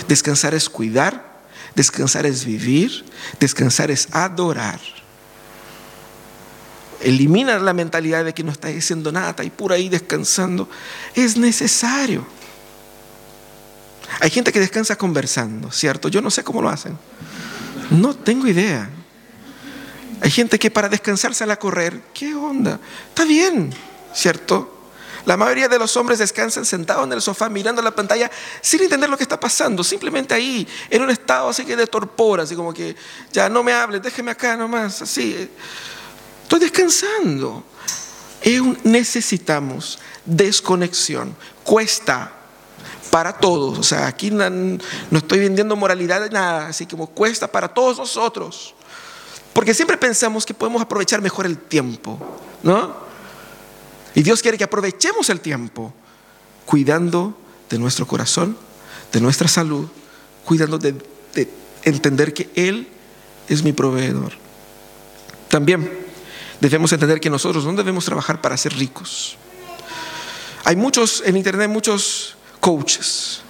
Descansar 0.08 0.54
es 0.54 0.68
cuidar. 0.68 1.34
Descansar 1.74 2.26
es 2.26 2.44
vivir. 2.44 3.04
Descansar 3.40 3.90
es 3.90 4.08
adorar 4.12 4.80
elimina 7.04 7.58
la 7.58 7.72
mentalidad 7.72 8.24
de 8.24 8.34
que 8.34 8.42
no 8.42 8.50
está 8.50 8.68
haciendo 8.68 9.12
nada, 9.12 9.30
está 9.30 9.42
ahí 9.42 9.50
pura 9.50 9.76
ahí 9.76 9.88
descansando. 9.88 10.68
Es 11.14 11.36
necesario. 11.36 12.26
Hay 14.20 14.30
gente 14.30 14.52
que 14.52 14.60
descansa 14.60 14.96
conversando, 14.96 15.70
¿cierto? 15.70 16.08
Yo 16.08 16.20
no 16.20 16.30
sé 16.30 16.42
cómo 16.42 16.62
lo 16.62 16.68
hacen. 16.68 16.96
No 17.90 18.14
tengo 18.14 18.46
idea. 18.46 18.88
Hay 20.20 20.30
gente 20.30 20.58
que 20.58 20.70
para 20.70 20.88
descansar 20.88 21.34
sale 21.34 21.52
a 21.52 21.58
correr. 21.58 22.00
¿Qué 22.14 22.34
onda? 22.34 22.80
Está 23.08 23.24
bien, 23.24 23.72
¿cierto? 24.14 24.73
La 25.26 25.36
mayoría 25.36 25.68
de 25.68 25.78
los 25.78 25.96
hombres 25.96 26.18
descansan 26.18 26.64
sentados 26.64 27.04
en 27.04 27.12
el 27.12 27.22
sofá 27.22 27.48
mirando 27.48 27.80
la 27.80 27.94
pantalla 27.94 28.30
sin 28.60 28.82
entender 28.82 29.08
lo 29.08 29.16
que 29.16 29.22
está 29.22 29.40
pasando, 29.40 29.82
simplemente 29.82 30.34
ahí, 30.34 30.68
en 30.90 31.02
un 31.02 31.10
estado 31.10 31.48
así 31.48 31.64
que 31.64 31.76
de 31.76 31.86
torpor, 31.86 32.40
así 32.40 32.54
como 32.54 32.74
que 32.74 32.94
ya 33.32 33.48
no 33.48 33.62
me 33.62 33.72
hables, 33.72 34.02
déjeme 34.02 34.30
acá 34.30 34.56
nomás, 34.56 35.00
así. 35.00 35.48
Estoy 36.42 36.60
descansando. 36.60 37.64
necesitamos 38.84 39.98
desconexión. 40.24 41.34
Cuesta 41.62 42.32
para 43.10 43.32
todos. 43.32 43.78
O 43.78 43.82
sea, 43.82 44.06
aquí 44.06 44.30
no, 44.30 44.44
estoy 45.12 45.38
vendiendo 45.38 45.76
moralidad 45.76 46.20
de 46.20 46.30
nada, 46.30 46.66
así 46.66 46.84
como 46.84 47.06
cuesta 47.06 47.46
para 47.46 47.68
todos 47.68 47.96
nosotros. 47.96 48.74
Porque 49.52 49.72
siempre 49.72 49.96
pensamos 49.96 50.44
que 50.44 50.52
podemos 50.52 50.82
aprovechar 50.82 51.22
mejor 51.22 51.46
el 51.46 51.56
tiempo, 51.56 52.18
¿no? 52.62 53.03
Y 54.14 54.22
Dios 54.22 54.42
quiere 54.42 54.58
que 54.58 54.64
aprovechemos 54.64 55.28
el 55.30 55.40
tiempo 55.40 55.92
cuidando 56.66 57.36
de 57.68 57.78
nuestro 57.78 58.06
corazón, 58.06 58.56
de 59.12 59.20
nuestra 59.20 59.48
salud, 59.48 59.86
cuidando 60.44 60.78
de, 60.78 60.92
de 61.34 61.48
entender 61.82 62.32
que 62.32 62.50
Él 62.54 62.88
es 63.48 63.62
mi 63.62 63.72
proveedor. 63.72 64.32
También 65.48 65.90
debemos 66.60 66.92
entender 66.92 67.20
que 67.20 67.30
nosotros 67.30 67.64
no 67.64 67.72
debemos 67.74 68.04
trabajar 68.04 68.40
para 68.40 68.56
ser 68.56 68.74
ricos. 68.74 69.36
Hay 70.64 70.76
muchos 70.76 71.22
en 71.26 71.36
internet, 71.36 71.68
muchos 71.68 72.36
coaches 72.60 73.42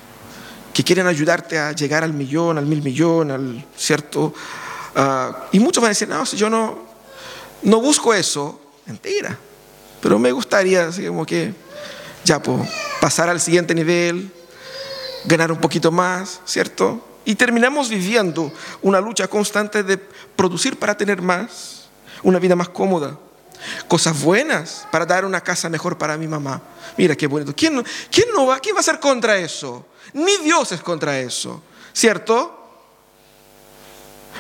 que 0.72 0.82
quieren 0.82 1.06
ayudarte 1.06 1.56
a 1.56 1.72
llegar 1.72 2.02
al 2.02 2.12
millón, 2.12 2.58
al 2.58 2.66
mil 2.66 2.82
millón, 2.82 3.30
al 3.30 3.64
cierto. 3.76 4.34
Ah, 4.96 5.46
y 5.52 5.60
muchos 5.60 5.80
van 5.80 5.88
a 5.88 5.90
decir, 5.90 6.08
no, 6.08 6.26
si 6.26 6.36
yo 6.36 6.50
no, 6.50 6.82
no 7.62 7.80
busco 7.80 8.12
eso, 8.12 8.60
mentira. 8.86 9.38
Pero 10.04 10.18
me 10.18 10.32
gustaría, 10.32 10.88
así 10.88 11.06
como 11.06 11.24
que, 11.24 11.54
ya, 12.26 12.42
pues, 12.42 12.68
pasar 13.00 13.30
al 13.30 13.40
siguiente 13.40 13.74
nivel, 13.74 14.30
ganar 15.24 15.50
un 15.50 15.56
poquito 15.56 15.90
más, 15.90 16.42
¿cierto? 16.44 17.02
Y 17.24 17.36
terminamos 17.36 17.88
viviendo 17.88 18.52
una 18.82 19.00
lucha 19.00 19.28
constante 19.28 19.82
de 19.82 19.96
producir 19.96 20.78
para 20.78 20.94
tener 20.94 21.22
más 21.22 21.88
una 22.22 22.38
vida 22.38 22.54
más 22.54 22.68
cómoda, 22.68 23.18
cosas 23.88 24.20
buenas 24.20 24.86
para 24.92 25.06
dar 25.06 25.24
una 25.24 25.40
casa 25.40 25.70
mejor 25.70 25.96
para 25.96 26.18
mi 26.18 26.28
mamá. 26.28 26.60
Mira 26.98 27.16
qué 27.16 27.26
bonito. 27.26 27.54
¿Quién, 27.56 27.82
quién 28.10 28.28
no 28.36 28.44
va? 28.44 28.60
¿Quién 28.60 28.76
va 28.76 28.80
a 28.80 28.82
ser 28.82 29.00
contra 29.00 29.38
eso? 29.38 29.86
Ni 30.12 30.36
Dios 30.36 30.70
es 30.72 30.82
contra 30.82 31.18
eso, 31.18 31.62
¿cierto? 31.94 32.60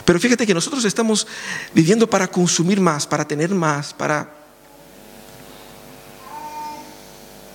Pero 0.04 0.20
fíjate 0.20 0.46
que 0.46 0.52
nosotros 0.52 0.84
estamos 0.84 1.26
viviendo 1.72 2.06
para 2.06 2.28
consumir 2.28 2.82
más, 2.82 3.06
para 3.06 3.26
tener 3.26 3.48
más, 3.54 3.94
para... 3.94 4.43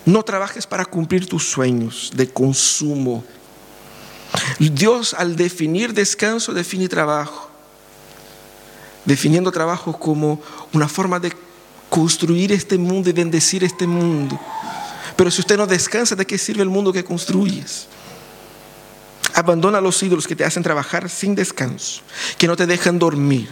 No 0.09 0.23
trabajes 0.23 0.65
para 0.65 0.85
cumplir 0.85 1.29
tus 1.29 1.47
sueños 1.47 2.11
de 2.15 2.27
consumo. 2.27 3.23
Dios 4.57 5.13
al 5.13 5.35
definir 5.35 5.93
descanso 5.93 6.51
define 6.51 6.89
trabajo, 6.89 7.51
definiendo 9.05 9.51
trabajo 9.51 9.93
como 9.99 10.41
una 10.73 10.87
forma 10.87 11.19
de 11.19 11.31
construir 11.91 12.51
este 12.51 12.79
mundo 12.79 13.11
y 13.11 13.13
bendecir 13.13 13.63
este 13.63 13.85
mundo. 13.85 14.39
Pero 15.15 15.29
si 15.29 15.41
usted 15.41 15.57
no 15.57 15.67
descansa, 15.67 16.15
¿de 16.15 16.25
qué 16.25 16.39
sirve 16.39 16.63
el 16.63 16.69
mundo 16.69 16.91
que 16.91 17.03
construyes? 17.03 17.85
Abandona 19.35 19.79
los 19.79 20.01
ídolos 20.01 20.25
que 20.25 20.35
te 20.35 20.43
hacen 20.43 20.63
trabajar 20.63 21.07
sin 21.07 21.35
descanso, 21.35 22.01
que 22.39 22.47
no 22.47 22.55
te 22.55 22.65
dejan 22.65 22.97
dormir, 22.97 23.47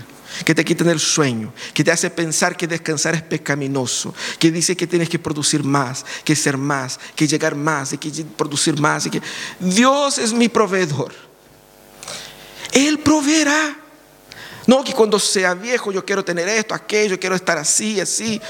que 0.46 0.54
te 0.54 0.64
quiten 0.64 0.90
el 0.90 1.00
sueño, 1.00 1.54
que 1.74 1.84
te 1.84 1.92
hace 1.92 2.10
pensar 2.10 2.56
que 2.56 2.68
descansar 2.68 3.16
es 3.16 3.22
pecaminoso, 3.22 4.14
que 4.40 4.52
dice 4.52 4.76
que 4.76 4.88
tienes 4.88 5.10
que 5.10 5.20
producir 5.20 5.64
más, 5.64 6.06
que 6.24 6.36
ser 6.36 6.58
más, 6.58 7.00
que 7.16 7.28
llegar 7.28 7.56
más, 7.56 7.94
y 7.94 7.98
que 7.98 8.12
producir 8.24 8.80
más, 8.80 9.06
y 9.06 9.10
que 9.10 9.22
Dios 9.60 10.18
es 10.18 10.34
mi 10.34 10.50
proveedor. 10.50 11.14
Él 12.72 13.00
proveerá. 13.00 13.78
No 14.66 14.84
que 14.84 14.94
cuando 14.94 15.18
sea 15.18 15.54
viejo 15.54 15.94
yo 15.94 16.04
quiero 16.04 16.26
tener 16.26 16.50
esto, 16.50 16.76
aquello, 16.76 17.18
quiero 17.18 17.36
estar 17.36 17.58
así, 17.58 18.02
así. 18.02 18.42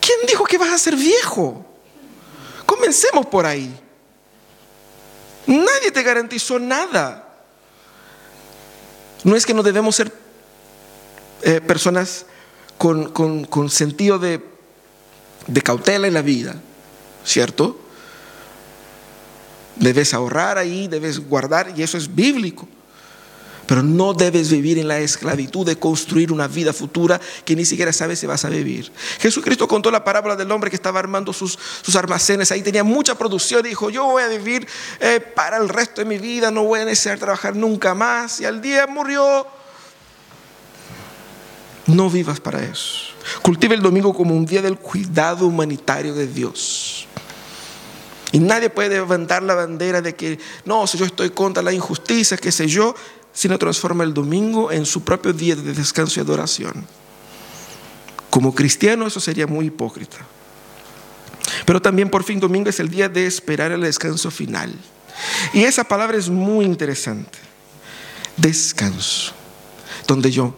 ¿Quién 0.00 0.18
dijo 0.28 0.44
que 0.44 0.58
vas 0.58 0.70
a 0.70 0.78
ser 0.78 0.94
viejo? 0.94 1.64
Comencemos 2.66 3.24
por 3.26 3.46
ahí. 3.46 3.74
Nadie 5.46 5.90
te 5.90 6.02
garantizó 6.02 6.58
nada. 6.58 7.22
No 9.24 9.34
es 9.34 9.46
que 9.46 9.54
no 9.54 9.62
debemos 9.62 9.96
ser 9.96 10.25
eh, 11.42 11.60
personas 11.60 12.26
con, 12.78 13.70
sentido 13.70 14.18
de, 14.18 14.44
de 15.46 15.62
cautela 15.62 16.06
en 16.06 16.14
la 16.14 16.22
vida, 16.22 16.56
¿cierto? 17.24 17.78
Debes 19.76 20.14
ahorrar 20.14 20.58
ahí, 20.58 20.88
debes 20.88 21.18
guardar, 21.18 21.72
y 21.76 21.82
eso 21.82 21.98
es 21.98 22.14
bíblico. 22.14 22.68
Pero 23.66 23.82
no 23.82 24.14
debes 24.14 24.48
vivir 24.50 24.78
en 24.78 24.86
la 24.86 25.00
esclavitud 25.00 25.66
de 25.66 25.76
construir 25.76 26.30
una 26.30 26.46
vida 26.46 26.72
futura 26.72 27.20
que 27.44 27.56
ni 27.56 27.64
siquiera 27.64 27.92
sabes 27.92 28.20
si 28.20 28.26
vas 28.26 28.44
a 28.44 28.48
vivir. 28.48 28.92
Jesucristo 29.18 29.66
contó 29.66 29.90
la 29.90 30.04
parábola 30.04 30.36
del 30.36 30.52
hombre 30.52 30.70
que 30.70 30.76
estaba 30.76 31.00
armando 31.00 31.32
sus, 31.32 31.58
sus 31.82 31.96
almacenes. 31.96 32.52
Ahí 32.52 32.62
tenía 32.62 32.84
mucha 32.84 33.16
producción 33.18 33.64
dijo, 33.64 33.90
yo 33.90 34.04
voy 34.04 34.22
a 34.22 34.28
vivir 34.28 34.68
eh, 35.00 35.18
para 35.18 35.56
el 35.56 35.68
resto 35.68 36.00
de 36.00 36.04
mi 36.04 36.18
vida, 36.18 36.52
no 36.52 36.62
voy 36.62 36.80
a 36.80 36.84
necesitar 36.84 37.18
trabajar 37.18 37.56
nunca 37.56 37.92
más. 37.94 38.40
Y 38.40 38.44
al 38.44 38.62
día 38.62 38.86
murió. 38.86 39.46
No 41.86 42.10
vivas 42.10 42.40
para 42.40 42.62
eso. 42.62 43.14
Cultiva 43.42 43.74
el 43.74 43.82
domingo 43.82 44.14
como 44.14 44.34
un 44.34 44.44
día 44.44 44.62
del 44.62 44.76
cuidado 44.76 45.46
humanitario 45.46 46.14
de 46.14 46.26
Dios. 46.26 47.06
Y 48.32 48.38
nadie 48.40 48.70
puede 48.70 48.90
levantar 48.90 49.42
la 49.42 49.54
bandera 49.54 50.02
de 50.02 50.14
que, 50.14 50.38
no, 50.64 50.86
si 50.86 50.98
yo 50.98 51.06
estoy 51.06 51.30
contra 51.30 51.62
la 51.62 51.72
injusticia, 51.72 52.36
qué 52.36 52.50
sé 52.50 52.66
yo, 52.66 52.94
sino 53.32 53.58
transforma 53.58 54.02
el 54.02 54.14
domingo 54.14 54.72
en 54.72 54.84
su 54.84 55.02
propio 55.02 55.32
día 55.32 55.54
de 55.54 55.72
descanso 55.72 56.18
y 56.18 56.22
adoración. 56.22 56.86
Como 58.30 58.54
cristiano 58.54 59.06
eso 59.06 59.20
sería 59.20 59.46
muy 59.46 59.66
hipócrita. 59.66 60.18
Pero 61.64 61.80
también 61.80 62.10
por 62.10 62.24
fin 62.24 62.40
domingo 62.40 62.68
es 62.68 62.80
el 62.80 62.90
día 62.90 63.08
de 63.08 63.26
esperar 63.26 63.72
el 63.72 63.80
descanso 63.80 64.30
final. 64.30 64.74
Y 65.52 65.64
esa 65.64 65.84
palabra 65.84 66.18
es 66.18 66.28
muy 66.28 66.64
interesante. 66.64 67.38
Descanso. 68.36 69.32
Donde 70.06 70.30
yo 70.30 70.54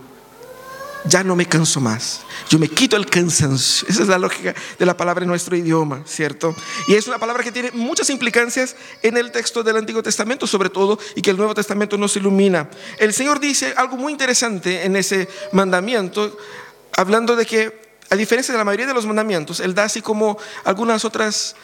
ya 1.04 1.22
no 1.24 1.36
me 1.36 1.46
canso 1.46 1.80
más. 1.80 2.22
Yo 2.48 2.58
me 2.58 2.68
quito 2.68 2.96
el 2.96 3.06
cansancio. 3.06 3.88
Esa 3.88 4.02
es 4.02 4.08
la 4.08 4.18
lógica 4.18 4.54
de 4.78 4.86
la 4.86 4.96
palabra 4.96 5.22
en 5.24 5.28
nuestro 5.28 5.56
idioma, 5.56 6.02
¿cierto? 6.06 6.54
Y 6.86 6.94
es 6.94 7.06
una 7.06 7.18
palabra 7.18 7.42
que 7.42 7.52
tiene 7.52 7.70
muchas 7.72 8.10
implicancias 8.10 8.76
en 9.02 9.16
el 9.16 9.30
texto 9.30 9.62
del 9.62 9.76
Antiguo 9.76 10.02
Testamento, 10.02 10.46
sobre 10.46 10.70
todo, 10.70 10.98
y 11.14 11.22
que 11.22 11.30
el 11.30 11.36
Nuevo 11.36 11.54
Testamento 11.54 11.96
nos 11.96 12.16
ilumina. 12.16 12.68
El 12.98 13.12
Señor 13.12 13.40
dice 13.40 13.74
algo 13.76 13.96
muy 13.96 14.12
interesante 14.12 14.84
en 14.84 14.96
ese 14.96 15.28
mandamiento, 15.52 16.36
hablando 16.96 17.36
de 17.36 17.46
que, 17.46 17.88
a 18.10 18.16
diferencia 18.16 18.52
de 18.52 18.58
la 18.58 18.64
mayoría 18.64 18.86
de 18.86 18.94
los 18.94 19.06
mandamientos, 19.06 19.60
Él 19.60 19.74
da 19.74 19.84
así 19.84 20.00
como 20.00 20.38
algunas 20.64 21.04
otras 21.04 21.54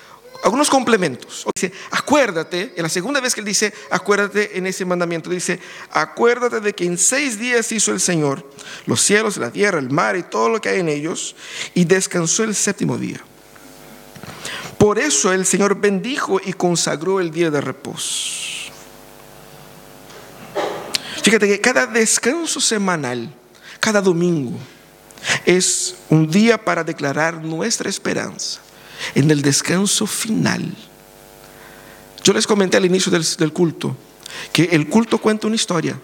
algunos 0.44 0.68
complementos. 0.68 1.46
Dice, 1.54 1.72
acuérdate, 1.90 2.74
en 2.76 2.83
la 2.83 2.90
segunda 2.90 3.18
vez 3.18 3.35
que 3.35 3.40
él 3.40 3.46
dice, 3.46 3.72
acuérdate 3.90 4.59
en 4.59 4.66
ese 4.66 4.85
mandamiento, 4.85 5.30
dice, 5.30 5.59
acuérdate 5.90 6.61
de 6.61 6.74
que 6.74 6.85
en 6.85 6.98
seis 6.98 7.38
días 7.38 7.72
hizo 7.72 7.92
el 7.92 8.00
Señor 8.00 8.46
los 8.85 9.00
cielos, 9.00 9.38
la 9.38 9.50
tierra, 9.50 9.78
el 9.78 9.88
mar 9.88 10.16
y 10.16 10.22
todo 10.22 10.50
lo 10.50 10.61
que 10.61 10.68
hay 10.68 10.80
en 10.80 10.90
ellos, 10.90 11.35
y 11.72 11.87
descansó 11.87 12.44
el 12.44 12.54
séptimo 12.54 12.98
día. 12.98 13.20
Por 14.76 14.98
eso 14.98 15.33
el 15.33 15.46
Señor 15.46 15.80
bendijo 15.80 16.38
y 16.44 16.52
consagró 16.52 17.20
el 17.20 17.30
día 17.30 17.50
de 17.50 17.62
reposo. 17.62 18.70
Fíjate 21.22 21.48
que 21.48 21.61
cada 21.62 21.87
descanso 21.87 22.61
semanal, 22.61 23.35
cada 23.80 24.02
domingo, 24.02 24.59
es 25.46 25.96
un 26.11 26.30
día 26.30 26.62
para 26.62 26.85
declarar 26.85 27.42
nuestra 27.42 27.88
esperanza 27.88 28.61
en 29.14 29.30
el 29.30 29.42
descanso 29.42 30.07
final. 30.07 30.74
Yo 32.22 32.33
les 32.33 32.46
comenté 32.46 32.76
al 32.76 32.87
inicio 32.87 33.12
del, 33.12 33.52
culto 33.52 33.96
que 34.52 34.64
el 34.64 34.88
culto 34.88 35.18
cuenta 35.18 35.46
una 35.46 35.57
historia. 35.57 35.98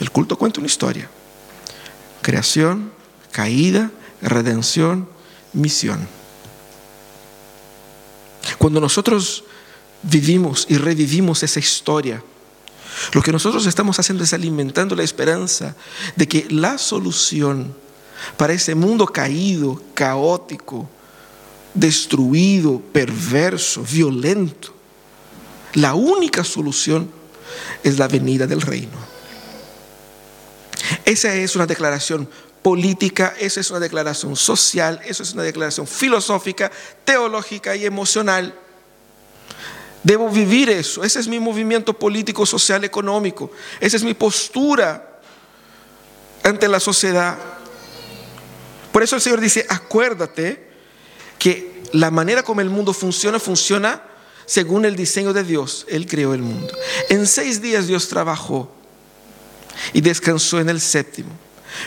El 0.00 0.10
culto 0.10 0.36
cuenta 0.36 0.60
una 0.60 0.66
historia. 0.66 1.08
Creación, 2.20 2.92
caída, 3.30 3.90
redención, 4.20 5.08
misión. 5.52 6.08
Cuando 8.58 8.80
nosotros 8.80 9.44
vivimos 10.02 10.66
y 10.68 10.78
revivimos 10.78 11.42
esa 11.42 11.60
historia, 11.60 12.22
lo 13.12 13.22
que 13.22 13.32
nosotros 13.32 13.66
estamos 13.66 13.98
haciendo 13.98 14.24
es 14.24 14.32
alimentando 14.32 14.96
la 14.96 15.02
esperanza 15.02 15.76
de 16.16 16.26
que 16.26 16.46
la 16.50 16.78
solución 16.78 17.74
para 18.36 18.52
ese 18.52 18.74
mundo 18.74 19.06
caído, 19.06 19.80
caótico, 19.94 20.88
destruido, 21.76 22.80
perverso, 22.80 23.82
violento. 23.82 24.74
La 25.74 25.94
única 25.94 26.42
solución 26.42 27.10
es 27.84 27.98
la 27.98 28.08
venida 28.08 28.46
del 28.46 28.62
reino. 28.62 28.96
Esa 31.04 31.34
es 31.34 31.54
una 31.54 31.66
declaración 31.66 32.28
política, 32.62 33.34
esa 33.38 33.60
es 33.60 33.70
una 33.70 33.78
declaración 33.78 34.34
social, 34.34 35.00
esa 35.04 35.22
es 35.22 35.34
una 35.34 35.42
declaración 35.42 35.86
filosófica, 35.86 36.72
teológica 37.04 37.76
y 37.76 37.84
emocional. 37.84 38.54
Debo 40.02 40.30
vivir 40.30 40.70
eso. 40.70 41.04
Ese 41.04 41.20
es 41.20 41.28
mi 41.28 41.38
movimiento 41.38 41.92
político, 41.92 42.46
social, 42.46 42.84
económico. 42.84 43.50
Esa 43.80 43.96
es 43.96 44.02
mi 44.02 44.14
postura 44.14 45.20
ante 46.42 46.68
la 46.68 46.80
sociedad. 46.80 47.36
Por 48.92 49.02
eso 49.02 49.16
el 49.16 49.22
Señor 49.22 49.40
dice, 49.40 49.66
acuérdate 49.68 50.65
que 51.46 51.80
la 51.92 52.10
manera 52.10 52.42
como 52.42 52.60
el 52.60 52.68
mundo 52.68 52.92
funciona, 52.92 53.38
funciona 53.38 54.02
según 54.46 54.84
el 54.84 54.96
diseño 54.96 55.32
de 55.32 55.44
Dios. 55.44 55.86
Él 55.88 56.08
creó 56.08 56.34
el 56.34 56.42
mundo. 56.42 56.76
En 57.08 57.24
seis 57.24 57.62
días 57.62 57.86
Dios 57.86 58.08
trabajó 58.08 58.68
y 59.92 60.00
descansó 60.00 60.58
en 60.58 60.68
el 60.70 60.80
séptimo. 60.80 61.30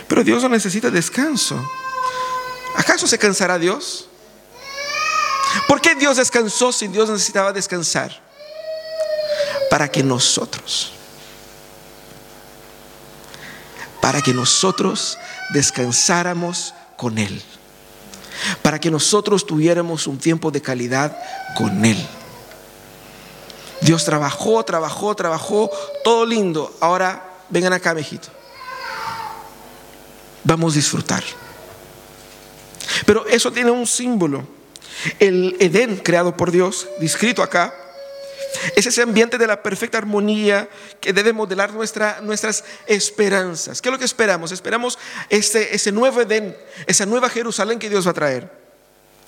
Pero 0.08 0.24
Dios 0.24 0.42
no 0.42 0.48
necesita 0.48 0.90
descanso. 0.90 1.62
¿Acaso 2.74 3.06
se 3.06 3.18
cansará 3.18 3.58
Dios? 3.58 4.08
¿Por 5.68 5.82
qué 5.82 5.94
Dios 5.94 6.16
descansó 6.16 6.72
si 6.72 6.88
Dios 6.88 7.10
necesitaba 7.10 7.52
descansar? 7.52 8.18
Para 9.68 9.90
que 9.90 10.02
nosotros, 10.02 10.92
para 14.00 14.22
que 14.22 14.32
nosotros 14.32 15.18
descansáramos 15.52 16.72
con 16.96 17.18
Él 17.18 17.42
para 18.62 18.78
que 18.78 18.90
nosotros 18.90 19.46
tuviéramos 19.46 20.06
un 20.06 20.18
tiempo 20.18 20.50
de 20.50 20.62
calidad 20.62 21.16
con 21.56 21.84
Él. 21.84 21.98
Dios 23.80 24.04
trabajó, 24.04 24.62
trabajó, 24.64 25.14
trabajó, 25.14 25.70
todo 26.04 26.26
lindo. 26.26 26.74
Ahora 26.80 27.24
vengan 27.48 27.72
acá, 27.72 27.94
mejito. 27.94 28.28
Vamos 30.44 30.72
a 30.74 30.76
disfrutar. 30.76 31.24
Pero 33.06 33.26
eso 33.26 33.50
tiene 33.52 33.70
un 33.70 33.86
símbolo. 33.86 34.46
El 35.18 35.56
Edén 35.60 35.96
creado 35.96 36.36
por 36.36 36.50
Dios, 36.50 36.88
descrito 37.00 37.42
acá, 37.42 37.74
es 38.74 38.86
ese 38.86 39.02
ambiente 39.02 39.38
de 39.38 39.46
la 39.46 39.62
perfecta 39.62 39.98
armonía 39.98 40.68
que 41.00 41.12
debe 41.12 41.32
modelar 41.32 41.72
nuestra, 41.72 42.20
nuestras 42.20 42.64
esperanzas. 42.86 43.80
¿Qué 43.80 43.88
es 43.88 43.92
lo 43.92 43.98
que 43.98 44.04
esperamos? 44.04 44.52
Esperamos 44.52 44.98
ese, 45.28 45.74
ese 45.74 45.92
nuevo 45.92 46.20
Edén, 46.20 46.56
esa 46.86 47.06
nueva 47.06 47.28
Jerusalén 47.28 47.78
que 47.78 47.88
Dios 47.88 48.06
va 48.06 48.10
a 48.10 48.14
traer. 48.14 48.60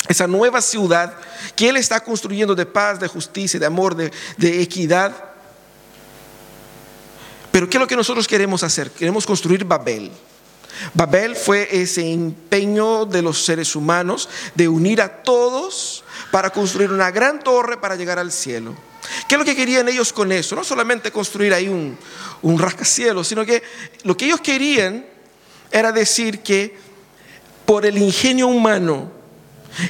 Esa 0.08 0.26
nueva 0.26 0.60
ciudad 0.60 1.14
que 1.54 1.68
Él 1.68 1.76
está 1.76 2.00
construyendo 2.00 2.54
de 2.54 2.66
paz, 2.66 2.98
de 2.98 3.06
justicia, 3.06 3.60
de 3.60 3.66
amor, 3.66 3.94
de 3.94 4.62
equidad. 4.62 5.12
Pero 7.52 7.68
¿qué 7.68 7.76
es 7.76 7.80
lo 7.80 7.86
que 7.86 7.96
nosotros 7.96 8.26
queremos 8.26 8.64
hacer? 8.64 8.90
Queremos 8.90 9.24
construir 9.24 9.64
Babel. 9.64 10.10
Babel 10.94 11.36
fue 11.36 11.68
ese 11.70 12.10
empeño 12.10 13.04
de 13.04 13.22
los 13.22 13.44
seres 13.44 13.76
humanos 13.76 14.28
de 14.54 14.66
unir 14.68 15.00
a 15.00 15.22
todos 15.22 16.02
para 16.32 16.50
construir 16.50 16.90
una 16.90 17.10
gran 17.12 17.38
torre 17.38 17.76
para 17.80 17.94
llegar 17.94 18.18
al 18.18 18.32
cielo 18.32 18.74
¿Qué 19.28 19.34
es 19.34 19.38
lo 19.38 19.44
que 19.44 19.56
querían 19.56 19.88
ellos 19.88 20.12
con 20.12 20.32
eso? 20.32 20.54
No 20.54 20.64
solamente 20.64 21.10
construir 21.10 21.52
ahí 21.52 21.68
un, 21.68 21.98
un 22.42 22.58
rascacielos, 22.58 23.28
sino 23.28 23.44
que 23.44 23.62
lo 24.04 24.16
que 24.16 24.26
ellos 24.26 24.40
querían 24.40 25.06
era 25.70 25.90
decir 25.92 26.40
que 26.40 26.76
por 27.64 27.86
el 27.86 27.98
ingenio 27.98 28.48
humano 28.48 29.10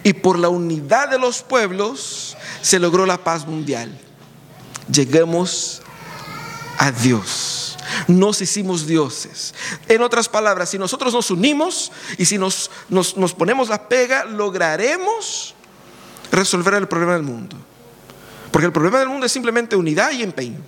y 0.03 0.13
por 0.13 0.39
la 0.39 0.49
unidad 0.49 1.09
de 1.09 1.19
los 1.19 1.43
pueblos 1.43 2.37
se 2.61 2.79
logró 2.79 3.07
la 3.07 3.19
paz 3.19 3.47
mundial. 3.47 3.99
Llegamos 4.91 5.83
a 6.79 6.91
Dios. 6.91 7.77
Nos 8.07 8.41
hicimos 8.41 8.87
dioses. 8.87 9.55
En 9.89 10.03
otras 10.03 10.29
palabras, 10.29 10.71
si 10.71 10.79
nosotros 10.79 11.13
nos 11.13 11.31
unimos 11.31 11.93
y 12.17 12.25
si 12.25 12.39
nos, 12.39 12.71
nos, 12.89 13.17
nos 13.17 13.35
ponemos 13.35 13.69
la 13.69 13.89
pega, 13.89 14.25
lograremos 14.25 15.55
resolver 16.31 16.75
el 16.75 16.89
problema 16.89 17.15
del 17.15 17.23
mundo. 17.23 17.57
Porque 18.53 18.67
el 18.67 18.73
problema 18.73 19.01
del 19.01 19.09
mundo 19.09 19.27
es 19.27 19.33
simplemente 19.33 19.75
unidad 19.75 20.13
y 20.13 20.23
empeño. 20.23 20.61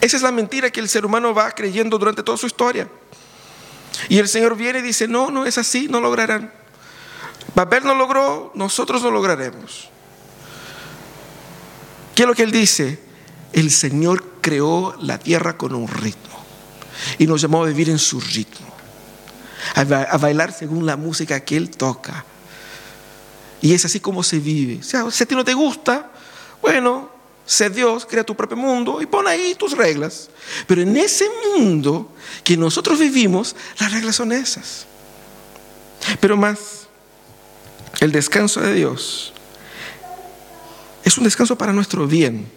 Esa 0.00 0.16
es 0.16 0.22
la 0.22 0.30
mentira 0.30 0.70
que 0.70 0.80
el 0.80 0.88
ser 0.88 1.04
humano 1.04 1.34
va 1.34 1.50
creyendo 1.50 1.98
durante 1.98 2.22
toda 2.22 2.38
su 2.38 2.46
historia. 2.46 2.88
Y 4.08 4.18
el 4.18 4.28
Señor 4.28 4.56
viene 4.56 4.78
y 4.78 4.82
dice, 4.82 5.08
no, 5.08 5.30
no 5.30 5.46
es 5.46 5.58
así, 5.58 5.88
no 5.88 6.00
lograrán. 6.00 6.52
Babel 7.54 7.84
no 7.84 7.94
logró, 7.94 8.52
nosotros 8.54 9.02
no 9.02 9.10
lograremos. 9.10 9.88
¿Qué 12.14 12.22
es 12.22 12.28
lo 12.28 12.34
que 12.34 12.44
Él 12.44 12.52
dice? 12.52 13.00
El 13.52 13.70
Señor 13.70 14.24
creó 14.40 14.94
la 15.00 15.18
tierra 15.18 15.56
con 15.56 15.74
un 15.74 15.88
ritmo 15.88 16.44
y 17.18 17.26
nos 17.26 17.42
llamó 17.42 17.64
a 17.64 17.66
vivir 17.66 17.90
en 17.90 17.98
su 17.98 18.20
ritmo, 18.20 18.66
a 19.74 20.16
bailar 20.18 20.52
según 20.52 20.86
la 20.86 20.96
música 20.96 21.40
que 21.40 21.56
Él 21.56 21.70
toca. 21.70 22.24
Y 23.62 23.74
es 23.74 23.84
así 23.84 24.00
como 24.00 24.22
se 24.22 24.38
vive. 24.38 24.82
Si 24.82 24.96
a 24.96 25.26
ti 25.26 25.34
no 25.34 25.44
te 25.44 25.54
gusta, 25.54 26.10
bueno, 26.60 27.10
sé 27.46 27.70
Dios, 27.70 28.06
crea 28.06 28.24
tu 28.24 28.34
propio 28.34 28.56
mundo 28.56 29.00
y 29.00 29.06
pon 29.06 29.26
ahí 29.26 29.54
tus 29.54 29.76
reglas. 29.76 30.28
Pero 30.66 30.82
en 30.82 30.96
ese 30.96 31.26
mundo 31.56 32.12
que 32.44 32.56
nosotros 32.56 32.98
vivimos, 32.98 33.56
las 33.78 33.92
reglas 33.92 34.16
son 34.16 34.32
esas. 34.32 34.86
Pero 36.20 36.36
más, 36.36 36.86
el 38.00 38.12
descanso 38.12 38.60
de 38.60 38.74
Dios 38.74 39.32
es 41.04 41.16
un 41.16 41.24
descanso 41.24 41.56
para 41.56 41.72
nuestro 41.72 42.06
bien. 42.06 42.50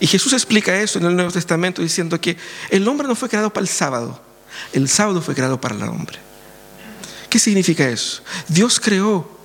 Y 0.00 0.06
Jesús 0.06 0.32
explica 0.34 0.80
eso 0.80 0.98
en 0.98 1.06
el 1.06 1.16
Nuevo 1.16 1.30
Testamento 1.30 1.82
diciendo 1.82 2.20
que 2.20 2.36
el 2.70 2.86
hombre 2.86 3.08
no 3.08 3.14
fue 3.14 3.28
creado 3.28 3.52
para 3.52 3.62
el 3.62 3.68
sábado, 3.68 4.20
el 4.72 4.88
sábado 4.88 5.20
fue 5.22 5.34
creado 5.34 5.60
para 5.60 5.74
el 5.74 5.82
hombre. 5.82 6.18
¿Qué 7.30 7.38
significa 7.38 7.88
eso? 7.88 8.22
Dios 8.48 8.80
creó 8.80 9.39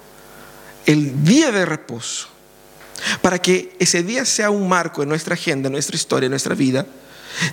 el 0.85 1.23
día 1.23 1.51
de 1.51 1.65
reposo, 1.65 2.27
para 3.21 3.39
que 3.39 3.75
ese 3.79 4.03
día 4.03 4.25
sea 4.25 4.49
un 4.49 4.67
marco 4.67 5.03
en 5.03 5.09
nuestra 5.09 5.33
agenda, 5.33 5.67
en 5.67 5.73
nuestra 5.73 5.95
historia, 5.95 6.27
en 6.27 6.31
nuestra 6.31 6.55
vida, 6.55 6.85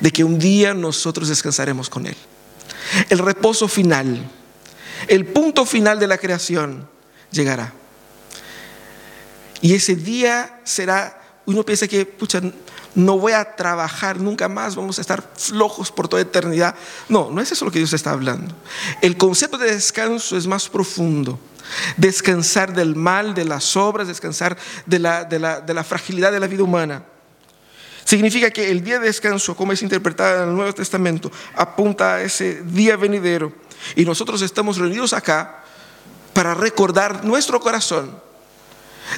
de 0.01 0.11
que 0.11 0.25
un 0.25 0.39
día 0.39 0.75
nosotros 0.75 1.29
descansaremos 1.29 1.89
con 1.89 2.07
Él. 2.07 2.17
El 3.09 3.19
reposo 3.19 3.69
final, 3.69 4.29
el 5.09 5.27
punto 5.27 5.65
final 5.67 5.99
de 5.99 6.07
la 6.07 6.19
creación 6.19 6.89
llegará. 7.31 7.73
Y 9.61 9.75
ese 9.75 9.97
día 9.97 10.61
será, 10.65 11.21
uno 11.47 11.65
piensa 11.65 11.89
que, 11.89 12.05
pucha, 12.05 12.41
no 12.95 13.19
voy 13.19 13.33
a 13.33 13.57
trabajar 13.57 14.21
nunca 14.21 14.49
más, 14.49 14.77
vamos 14.77 14.99
a 14.99 15.01
estar 15.01 15.23
flojos 15.37 15.91
por 15.91 16.09
toda 16.09 16.23
eternidad. 16.23 16.75
No, 17.09 17.31
no 17.31 17.41
es 17.41 17.53
eso 17.53 17.65
lo 17.65 17.71
que 17.71 17.79
Dios 17.79 17.93
está 17.93 18.11
hablando. 18.11 18.55
El 19.01 19.17
concepto 19.17 19.59
de 19.59 19.73
descanso 19.73 20.37
es 20.37 20.47
más 20.47 20.69
profundo 20.69 21.39
descansar 21.97 22.75
del 22.75 22.95
mal, 22.97 23.35
de 23.35 23.45
las 23.45 23.77
obras, 23.77 24.09
descansar 24.09 24.57
de 24.87 24.99
la, 24.99 25.85
fragilidad 25.85 26.33
de 26.33 26.41
la 26.41 26.47
vida 26.47 26.63
humana. 26.63 27.05
Significa 28.05 28.51
que 28.51 28.71
el 28.71 28.83
día 28.83 28.99
de 28.99 29.07
descanso, 29.07 29.57
como 29.57 29.73
es 29.73 29.83
interpretado 29.83 30.43
en 30.43 30.49
el 30.51 30.57
Nuevo 30.57 30.75
Testamento, 30.75 31.31
apunta 31.55 32.17
a 32.17 32.23
ese 32.23 32.63
día 32.63 32.97
venidero. 32.97 33.53
Y 33.97 34.05
nosotros 34.05 34.43
estamos 34.43 34.77
reunidos 34.77 35.13
acá 35.13 35.63
para 36.33 36.55
recordar 36.55 37.25
nuestro 37.25 37.61
corazón 37.61 38.21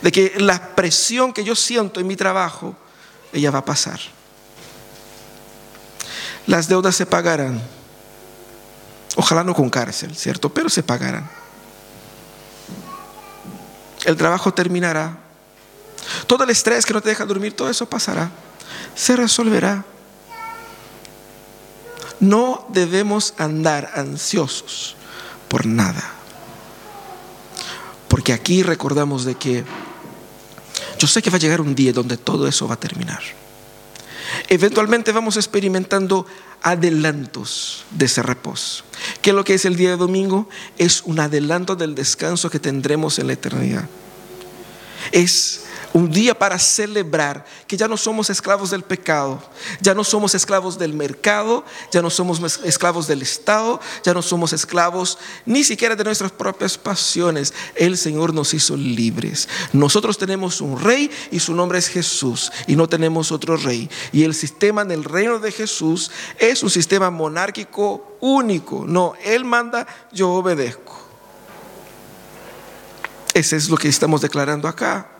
de 0.03 0.13
que 0.13 0.35
la 0.39 0.75
presión 0.75 1.33
que 1.33 1.45
yo 1.45 1.55
siento 1.55 2.01
en 2.01 2.07
mi 2.07 2.17
trabajo, 2.17 2.77
ella 3.35 3.51
va 3.51 3.59
a 3.59 3.65
pasar. 3.65 4.01
Las 6.47 6.69
deudas 6.69 6.97
se 6.97 7.07
pagarán. 7.07 7.61
Ojalá 9.17 9.45
no 9.45 9.55
con 9.55 9.71
cárcel, 9.71 10.17
¿cierto? 10.17 10.49
Pero 10.53 10.69
se 10.69 10.83
pagarán 10.83 11.29
el 14.05 14.17
trabajo 14.17 14.53
terminará. 14.53 15.19
Todo 16.27 16.45
el 16.45 16.51
estrés 16.51 16.85
que 16.85 16.93
no 16.93 17.01
te 17.01 17.09
deja 17.09 17.25
dormir, 17.25 17.57
todo 17.57 17.71
eso 17.71 17.87
pasará. 17.89 18.31
Se 18.95 19.17
resolverá. 19.17 19.85
No 22.21 22.67
debemos 22.69 23.35
andar 23.39 23.91
ansiosos 23.95 24.97
por 25.49 25.67
nada. 25.67 26.03
Porque 28.09 28.33
aquí 28.33 28.63
recordamos 28.63 29.25
de 29.25 29.35
que 29.35 29.65
yo 31.05 31.09
sé 31.09 31.21
que 31.21 31.29
va 31.29 31.37
a 31.37 31.39
llegar 31.39 31.61
un 31.61 31.75
día 31.75 31.93
donde 31.93 32.17
todo 32.17 32.49
eso 32.49 32.67
va 32.67 32.77
a 32.77 32.81
terminar. 32.81 33.21
Eventualmente 34.49 35.13
vamos 35.13 35.37
experimentando 35.37 36.25
adelantos 36.63 37.85
de 37.91 38.07
ese 38.07 38.23
reposo. 38.23 38.85
¿Qué 39.21 39.29
es 39.29 39.37
lo 39.37 39.45
que 39.45 39.53
es 39.53 39.67
el 39.67 39.77
día 39.77 39.91
de 39.91 39.97
domingo? 39.99 40.49
Es 40.79 41.03
un 41.05 41.21
adelanto 41.21 41.77
del 41.77 41.95
descanso 41.95 42.49
que 42.49 42.59
tendremos 42.59 43.19
en 43.19 43.27
la 43.27 43.35
eternidad. 43.35 43.87
Es 45.13 45.64
un 45.95 46.11
día 46.11 46.37
para 46.37 46.59
celebrar 46.59 47.47
que 47.69 47.77
ya 47.77 47.87
no 47.87 47.97
somos 47.97 48.29
esclavos 48.29 48.71
del 48.71 48.83
pecado, 48.83 49.41
ya 49.81 49.95
no 49.95 50.03
somos 50.03 50.35
esclavos 50.35 50.77
del 50.77 50.93
mercado, 50.93 51.65
ya 51.93 52.03
no 52.03 52.11
somos 52.11 52.41
esclavos 52.65 53.07
del 53.07 53.23
Estado, 53.23 53.81
ya 54.03 54.13
no 54.13 54.21
somos 54.21 54.53
esclavos 54.53 55.19
ni 55.47 55.63
siquiera 55.63 55.95
de 55.95 56.03
nuestras 56.03 56.33
propias 56.33 56.77
pasiones. 56.77 57.55
El 57.77 57.97
Señor 57.97 58.35
nos 58.35 58.55
hizo 58.55 58.77
libres. 58.77 59.49
Nosotros 59.73 60.19
tenemos 60.19 60.61
un 60.61 60.81
rey 60.81 61.09
y 61.31 61.39
su 61.39 61.55
nombre 61.55 61.79
es 61.79 61.87
Jesús 61.87 62.51
y 62.67 62.75
no 62.75 62.89
tenemos 62.89 63.31
otro 63.31 63.57
rey. 63.57 63.89
Y 64.13 64.25
el 64.25 64.35
sistema 64.35 64.83
en 64.83 64.91
el 64.91 65.05
reino 65.05 65.39
de 65.39 65.53
Jesús 65.53 66.11
es 66.41 66.65
un 66.65 66.71
sistema 66.71 67.11
monárquico 67.11 68.17
único. 68.21 68.85
No, 68.85 69.13
Él 69.25 69.45
manda, 69.45 69.87
yo 70.13 70.33
obedezco. 70.33 71.01
Ese 73.33 73.55
es 73.55 73.69
lo 73.69 73.77
que 73.77 73.89
estamos 73.89 74.21
declarando 74.23 74.67
acá. 74.67 75.14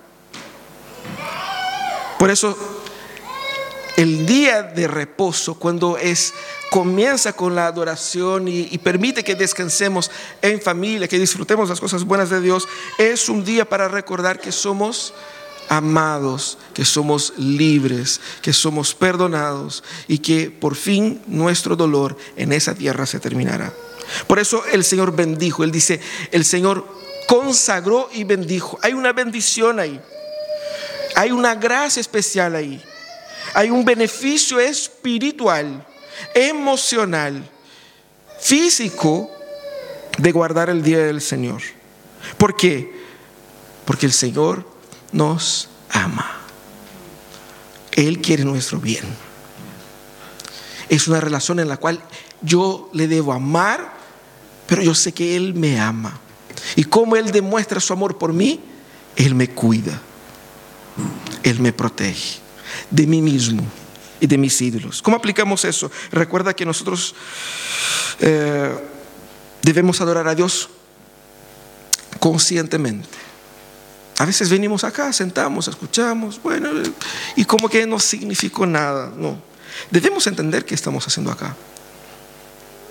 Por 2.19 2.31
eso, 2.31 2.57
el 3.97 4.27
día 4.27 4.63
de 4.63 4.89
reposo, 4.89 5.55
cuando 5.55 5.97
es 5.99 6.35
comienza 6.71 7.35
con 7.35 7.55
la 7.55 7.67
adoración 7.67 8.49
y, 8.49 8.69
y, 8.71 8.79
permite 8.79 9.23
que 9.23 9.37
descansemos 9.37 10.11
en 10.43 10.61
familia, 10.61 11.07
que 11.07 11.21
disfrutemos 11.21 11.69
las 11.69 11.81
cosas 11.81 12.03
buenas 12.03 12.31
de 12.31 12.41
Dios, 12.41 12.67
es 12.99 13.29
un 13.29 13.45
día 13.45 13.69
para 13.69 13.87
recordar 13.87 14.41
que 14.41 14.51
somos 14.51 15.15
amados, 15.69 16.59
que 16.73 16.85
somos 16.85 17.33
libres, 17.37 18.21
que 18.43 18.53
somos 18.53 18.95
perdonados 18.95 19.85
y 20.09 20.19
que 20.19 20.51
por 20.51 20.75
fin 20.75 21.23
nuestro 21.27 21.77
dolor 21.77 22.17
en 22.37 22.53
esa 22.53 22.75
tierra 22.75 23.07
se 23.07 23.21
terminará. 23.21 23.73
Por 24.27 24.39
eso 24.39 24.65
el 24.73 24.85
Señor 24.85 25.15
bendijo, 25.15 25.65
Él 25.65 25.71
dice, 25.71 26.01
el 26.31 26.45
Señor 26.45 26.87
consagró 27.27 28.09
y 28.13 28.25
bendijo. 28.25 28.79
Hay 28.83 28.93
una 28.93 29.13
bendición 29.13 29.79
ahí. 29.81 30.01
Hay 31.15 31.31
una 31.31 31.55
gracia 31.55 32.01
especial 32.01 32.55
ahí. 32.57 32.83
Hay 33.55 33.71
un 33.71 33.85
beneficio 33.85 34.59
espiritual, 34.59 35.87
emocional, 36.35 37.49
físico 38.41 39.31
de 40.19 40.33
guardar 40.33 40.71
el 40.71 40.83
día 40.83 40.99
del 40.99 41.21
Señor. 41.21 41.63
¿Por 42.37 42.57
qué? 42.57 42.93
Porque 43.85 44.07
el 44.07 44.13
Señor 44.13 44.67
nos 45.13 45.69
ama. 45.91 46.41
Él 47.93 48.21
quiere 48.21 48.45
nuestro 48.45 48.79
bien. 48.79 49.05
Es 50.89 51.09
una 51.09 51.21
relación 51.21 51.61
en 51.61 51.69
la 51.69 51.77
cual 51.77 52.03
yo 52.43 52.91
le 52.93 53.09
debo 53.09 53.33
amar, 53.33 53.95
pero 54.67 54.83
yo 54.83 54.95
sé 54.95 55.13
que 55.13 55.37
Él 55.37 55.55
me 55.55 55.81
ama. 55.81 56.19
Y 56.77 56.85
como 56.85 57.17
Él 57.17 57.31
demuestra 57.31 57.81
su 57.81 57.93
amor 57.93 58.19
por 58.19 58.33
mí, 58.33 58.61
Él 59.17 59.35
me 59.35 59.49
cuida, 59.51 60.01
Él 61.43 61.61
me 61.61 61.73
protege 61.73 62.41
de 62.91 63.07
mí 63.07 63.23
mismo 63.23 63.65
y 64.21 64.27
de 64.27 64.39
mis 64.39 64.61
ídolos. 64.61 65.03
¿Cómo 65.03 65.17
aplicamos 65.17 65.65
eso? 65.65 65.91
Recuerda 66.11 66.55
que 66.55 66.65
nosotros 66.65 67.15
eh, 68.21 68.75
debemos 69.63 70.01
adorar 70.01 70.29
a 70.29 70.35
Dios 70.35 70.69
conscientemente. 72.19 73.09
A 74.19 74.25
veces 74.25 74.49
venimos 74.49 74.85
acá, 74.85 75.13
sentamos, 75.13 75.67
escuchamos, 75.67 76.41
bueno, 76.41 76.71
y 77.35 77.45
como 77.45 77.69
que 77.69 77.85
no 77.87 77.99
significó 77.99 78.65
nada. 78.65 79.13
No, 79.17 79.39
debemos 79.91 80.27
entender 80.27 80.65
qué 80.65 80.75
estamos 80.75 81.07
haciendo 81.07 81.33
acá. 81.33 81.57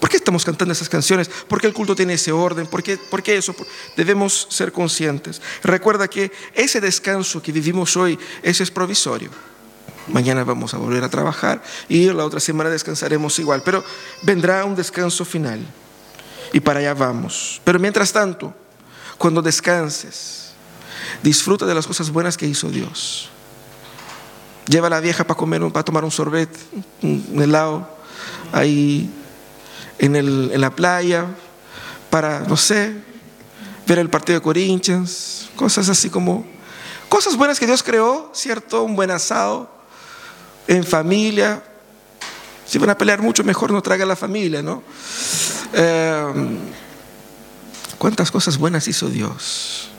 ¿Por 0.04 0.10
qué 0.10 0.18
estamos 0.18 0.44
cantando 0.44 0.74
esas 0.74 0.90
canciones? 0.90 1.30
¿Por 1.30 1.62
qué 1.62 1.68
el 1.68 1.74
culto 1.74 1.96
tiene 1.96 2.16
ese 2.16 2.34
orden? 2.34 2.68
¿Por 2.68 2.84
qué, 2.84 2.98
por 2.98 3.24
qué 3.24 3.38
eso? 3.38 3.56
Debemos 3.96 4.48
ser 4.50 4.74
conscientes. 4.74 5.42
Recuerda 5.64 6.10
que 6.10 6.30
ese 6.54 6.82
descanso 6.82 7.42
que 7.42 7.54
vivimos 7.54 7.96
hoy, 7.96 8.20
ese 8.42 8.64
es 8.64 8.70
provisorio. 8.70 9.30
Mañana 10.10 10.44
vamos 10.44 10.74
a 10.74 10.78
volver 10.78 11.06
a 11.06 11.10
trabajar 11.10 11.64
y 11.88 12.08
la 12.08 12.26
otra 12.26 12.42
semana 12.42 12.70
descansaremos 12.70 13.40
igual, 13.40 13.62
pero 13.64 13.82
vendrá 14.24 14.66
un 14.66 14.76
descanso 14.76 15.24
final 15.24 15.66
y 16.52 16.60
para 16.60 16.82
allá 16.82 16.94
vamos. 16.94 17.62
Pero 17.64 17.80
mientras 17.80 18.12
tanto, 18.12 18.54
cuando 19.18 19.42
descanses, 19.42 20.50
disfruta 21.24 21.66
de 21.66 21.76
las 21.76 21.88
cosas 21.88 22.10
buenas 22.10 22.36
que 22.36 22.46
hizo 22.46 22.68
Dios. 22.70 23.30
Lleva 24.68 24.88
a 24.88 24.90
la 24.90 25.00
vieja 25.00 25.24
para 25.24 25.38
comer, 25.38 25.62
para 25.72 25.86
tomar 25.86 26.04
un 26.04 26.12
sorbet, 26.12 26.50
un 27.02 27.42
helado, 27.42 27.88
ahí 28.52 29.10
en, 30.06 30.16
en 30.16 30.62
la 30.62 30.70
playa, 30.70 31.26
para, 32.10 32.42
no 32.42 32.58
sé, 32.58 32.94
ver 33.88 34.00
el 34.00 34.10
partido 34.10 34.40
de 34.40 34.44
Corinthians, 34.44 35.50
cosas 35.56 35.90
así 35.90 36.10
como, 36.10 36.46
cosas 37.10 37.36
buenas 37.36 37.60
que 37.60 37.66
Dios 37.66 37.84
creó, 37.84 38.32
¿cierto? 38.34 38.84
Un 38.84 38.96
buen 38.96 39.12
asado, 39.12 39.70
en 40.68 40.84
familia. 40.84 41.64
Si 42.66 42.78
van 42.78 42.90
a 42.90 42.98
pelear 42.98 43.22
mucho, 43.22 43.44
mejor 43.44 43.72
no 43.72 43.82
traiga 43.82 44.06
la 44.06 44.16
familia, 44.16 44.62
¿no? 44.62 44.84
Eh, 45.74 46.34
¿Cuántas 47.98 48.32
cosas 48.32 48.58
buenas 48.58 48.88
hizo 48.88 49.10
Dios? 49.10 49.90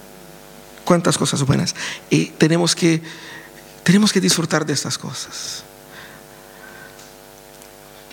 ¿Cuántas 0.84 1.16
cosas 1.16 1.42
buenas? 1.44 1.74
Y 2.10 2.26
tenemos 2.26 2.74
que, 2.74 3.02
tenemos 3.82 4.12
que 4.12 4.20
disfrutar 4.20 4.66
de 4.66 4.72
estas 4.72 4.98
cosas. 4.98 5.64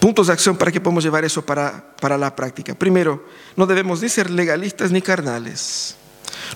Puntos 0.02 0.26
de 0.26 0.34
acción 0.34 0.58
para 0.58 0.72
que 0.72 0.82
podamos 0.82 1.04
llevar 1.04 1.24
eso 1.24 1.46
para, 1.46 1.94
para 2.02 2.18
la 2.18 2.36
práctica. 2.36 2.74
Primero, 2.74 3.24
no 3.56 3.68
debemos 3.68 4.02
ni 4.02 4.10
ser 4.10 4.32
legalistas 4.32 4.90
ni 4.90 5.00
carnales. 5.00 5.96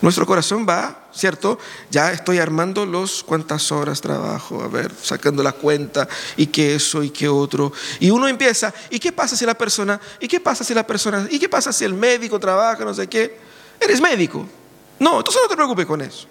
Nuestro 0.01 0.25
corazón 0.25 0.65
va, 0.67 1.09
¿cierto? 1.13 1.59
Ya 1.91 2.11
estoy 2.11 2.39
armando 2.39 2.87
los 2.87 3.23
cuántas 3.23 3.71
horas 3.71 4.01
trabajo, 4.01 4.63
a 4.63 4.67
ver, 4.67 4.91
sacando 4.99 5.43
la 5.43 5.51
cuenta 5.51 6.07
y 6.35 6.47
qué 6.47 6.73
eso 6.73 7.03
y 7.03 7.11
qué 7.11 7.29
otro. 7.29 7.71
Y 7.99 8.09
uno 8.09 8.27
empieza, 8.27 8.73
¿y 8.89 8.97
qué 8.97 9.11
pasa 9.11 9.35
si 9.35 9.45
la 9.45 9.53
persona, 9.53 10.01
y 10.19 10.27
qué 10.27 10.39
pasa 10.39 10.63
si 10.63 10.73
la 10.73 10.87
persona, 10.87 11.27
y 11.29 11.37
qué 11.37 11.47
pasa 11.47 11.71
si 11.71 11.85
el 11.85 11.93
médico 11.93 12.39
trabaja, 12.39 12.83
no 12.83 12.95
sé 12.95 13.05
qué? 13.07 13.37
Eres 13.79 14.01
médico. 14.01 14.47
No, 14.97 15.19
entonces 15.19 15.39
no 15.39 15.47
te 15.47 15.55
preocupes 15.55 15.85
con 15.85 16.01
eso, 16.01 16.25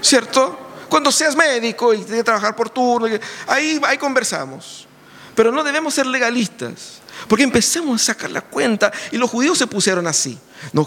¿cierto? 0.00 0.58
Cuando 0.88 1.12
seas 1.12 1.36
médico 1.36 1.94
y 1.94 1.98
tienes 1.98 2.16
que 2.16 2.24
trabajar 2.24 2.56
por 2.56 2.68
turno, 2.68 3.06
ahí, 3.46 3.80
ahí 3.86 3.96
conversamos. 3.96 4.87
Pero 5.38 5.52
no 5.52 5.62
debemos 5.62 5.94
ser 5.94 6.04
legalistas, 6.04 6.98
porque 7.28 7.44
empezamos 7.44 8.02
a 8.02 8.04
sacar 8.06 8.28
la 8.28 8.40
cuenta 8.40 8.90
y 9.12 9.18
los 9.18 9.30
judíos 9.30 9.56
se 9.56 9.68
pusieron 9.68 10.08
así. 10.08 10.36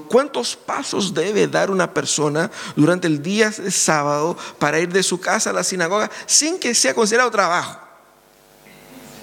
¿Cuántos 0.09 0.57
pasos 0.57 1.13
debe 1.13 1.47
dar 1.47 1.71
una 1.71 1.93
persona 1.93 2.51
durante 2.75 3.07
el 3.07 3.23
día 3.23 3.49
de 3.49 3.71
sábado 3.71 4.37
para 4.59 4.77
ir 4.81 4.91
de 4.91 5.03
su 5.03 5.21
casa 5.21 5.51
a 5.51 5.53
la 5.53 5.63
sinagoga 5.63 6.11
sin 6.25 6.59
que 6.59 6.75
sea 6.75 6.93
considerado 6.93 7.31
trabajo? 7.31 7.79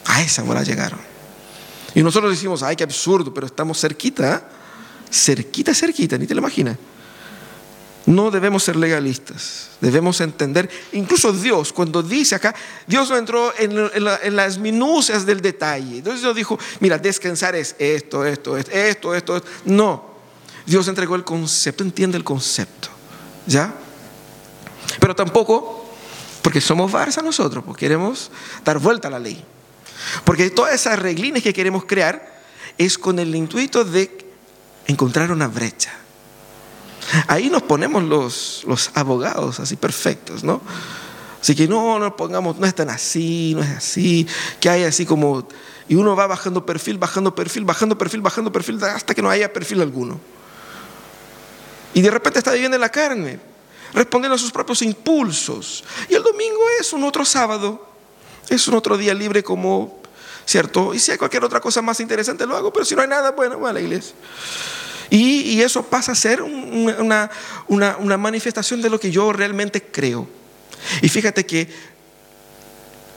A 0.07 0.23
esa 0.23 0.43
hora 0.45 0.63
llegaron. 0.63 0.99
Y 1.95 2.03
nosotros 2.03 2.33
decimos, 2.33 2.63
ay, 2.63 2.75
qué 2.75 2.85
absurdo, 2.85 3.35
pero 3.35 3.49
estamos 3.49 3.79
cerquita, 3.79 4.49
cerquita, 5.13 5.75
cerquita, 5.75 6.17
ni 6.17 6.27
te 6.27 6.35
lo 6.35 6.41
imaginas. 6.41 6.79
No 8.09 8.31
debemos 8.31 8.65
ser 8.65 8.75
legalistas, 8.77 9.69
debemos 9.83 10.23
entender, 10.23 10.71
incluso 10.93 11.31
Dios, 11.31 11.75
cuando 11.75 12.03
dice 12.03 12.37
acá, 12.37 12.55
Dios 12.87 13.11
no 13.11 13.19
entró 13.19 13.53
en, 13.59 14.35
las 14.35 14.57
minucias 14.57 15.27
del 15.27 15.43
detalle. 15.43 15.99
Entonces 15.99 16.23
Dios 16.23 16.35
dijo, 16.35 16.59
mira, 16.81 16.97
descansar 16.97 17.55
es 17.55 17.77
esto, 17.79 18.25
esto, 18.25 18.57
esto, 18.57 18.73
esto, 18.73 19.15
esto. 19.15 19.43
No, 19.67 20.07
Dios 20.65 20.89
entregó 20.89 21.17
el 21.17 21.25
concepto, 21.25 21.85
entiende 21.85 22.17
el 22.17 22.25
concepto. 22.25 22.89
¿Ya? 23.47 23.75
Pero 24.99 25.15
tampoco, 25.15 25.91
porque 26.41 26.63
somos 26.63 26.91
Barça 26.91 27.23
nosotros, 27.23 27.63
pues 27.63 27.77
queremos 27.77 28.31
dar 28.65 28.79
vuelta 28.79 29.09
a 29.09 29.11
la 29.11 29.19
ley. 29.19 29.45
Porque 30.25 30.49
todas 30.49 30.73
esas 30.73 30.99
reglines 30.99 31.43
que 31.43 31.53
queremos 31.53 31.85
crear 31.85 32.41
es 32.79 32.97
con 32.97 33.19
el 33.19 33.35
intuito 33.35 33.85
de 33.85 34.31
encontrar 34.87 35.31
una 35.31 35.47
brecha. 35.47 35.93
Ahí 37.27 37.49
nos 37.51 37.63
ponemos 37.63 38.03
los, 38.03 38.65
los 38.67 38.91
abogados 38.95 39.61
así 39.61 39.77
perfectos, 39.77 40.45
¿no? 40.45 40.61
Así 41.41 41.55
que 41.55 41.69
no, 41.69 41.99
no 41.99 42.17
pongamos, 42.17 42.59
no 42.59 42.67
es 42.67 42.75
tan 42.75 42.91
así, 42.91 43.55
no 43.55 43.63
es 43.63 43.71
así, 43.71 44.27
que 44.61 44.69
hay 44.69 44.85
así 44.85 45.07
como, 45.07 45.47
y 45.89 45.95
uno 45.95 46.17
va 46.17 46.27
bajando 46.27 46.67
perfil, 46.67 46.99
bajando 46.99 47.35
perfil, 47.35 47.65
bajando 47.65 47.97
perfil, 47.97 48.21
bajando 48.21 48.53
perfil, 48.53 48.83
hasta 48.85 49.15
que 49.15 49.23
no 49.23 49.31
haya 49.31 49.53
perfil 49.53 49.81
alguno. 49.81 50.21
Y 51.95 52.01
de 52.03 52.11
repente 52.11 52.41
está 52.41 52.53
viviendo 52.53 52.77
en 52.77 52.81
la 52.81 52.91
carne, 52.91 53.41
respondiendo 53.95 54.35
a 54.35 54.39
sus 54.39 54.51
propios 54.51 54.83
impulsos. 54.83 55.85
Y 56.09 56.15
el 56.15 56.23
domingo 56.23 56.61
es 56.81 56.93
un 56.93 57.05
otro 57.05 57.25
sábado, 57.25 57.87
es 58.49 58.67
un 58.69 58.75
otro 58.75 58.97
día 58.97 59.15
libre 59.15 59.43
como, 59.43 60.03
¿cierto? 60.45 60.93
Y 60.93 60.99
si 60.99 61.13
hay 61.13 61.19
cualquier 61.19 61.45
otra 61.45 61.61
cosa 61.61 61.81
más 61.83 62.01
interesante 62.01 62.47
lo 62.47 62.57
hago, 62.57 62.73
pero 62.73 62.85
si 62.85 62.95
no 62.95 63.03
hay 63.03 63.09
nada, 63.09 63.31
bueno, 63.31 63.61
va 63.61 63.71
a 63.71 63.73
la 63.73 63.81
iglesia. 63.81 64.15
Y, 65.11 65.61
eso 65.61 65.83
pasa 65.85 66.13
a 66.13 66.15
ser 66.15 66.43
una, 66.43 67.31
una 67.69 68.17
manifestación 68.17 68.83
de 68.83 68.91
lo 68.91 69.01
que 69.01 69.11
yo 69.11 69.33
realmente 69.33 69.83
creo. 69.83 70.29
Y 71.03 71.09
fíjate 71.09 71.45
que 71.47 71.69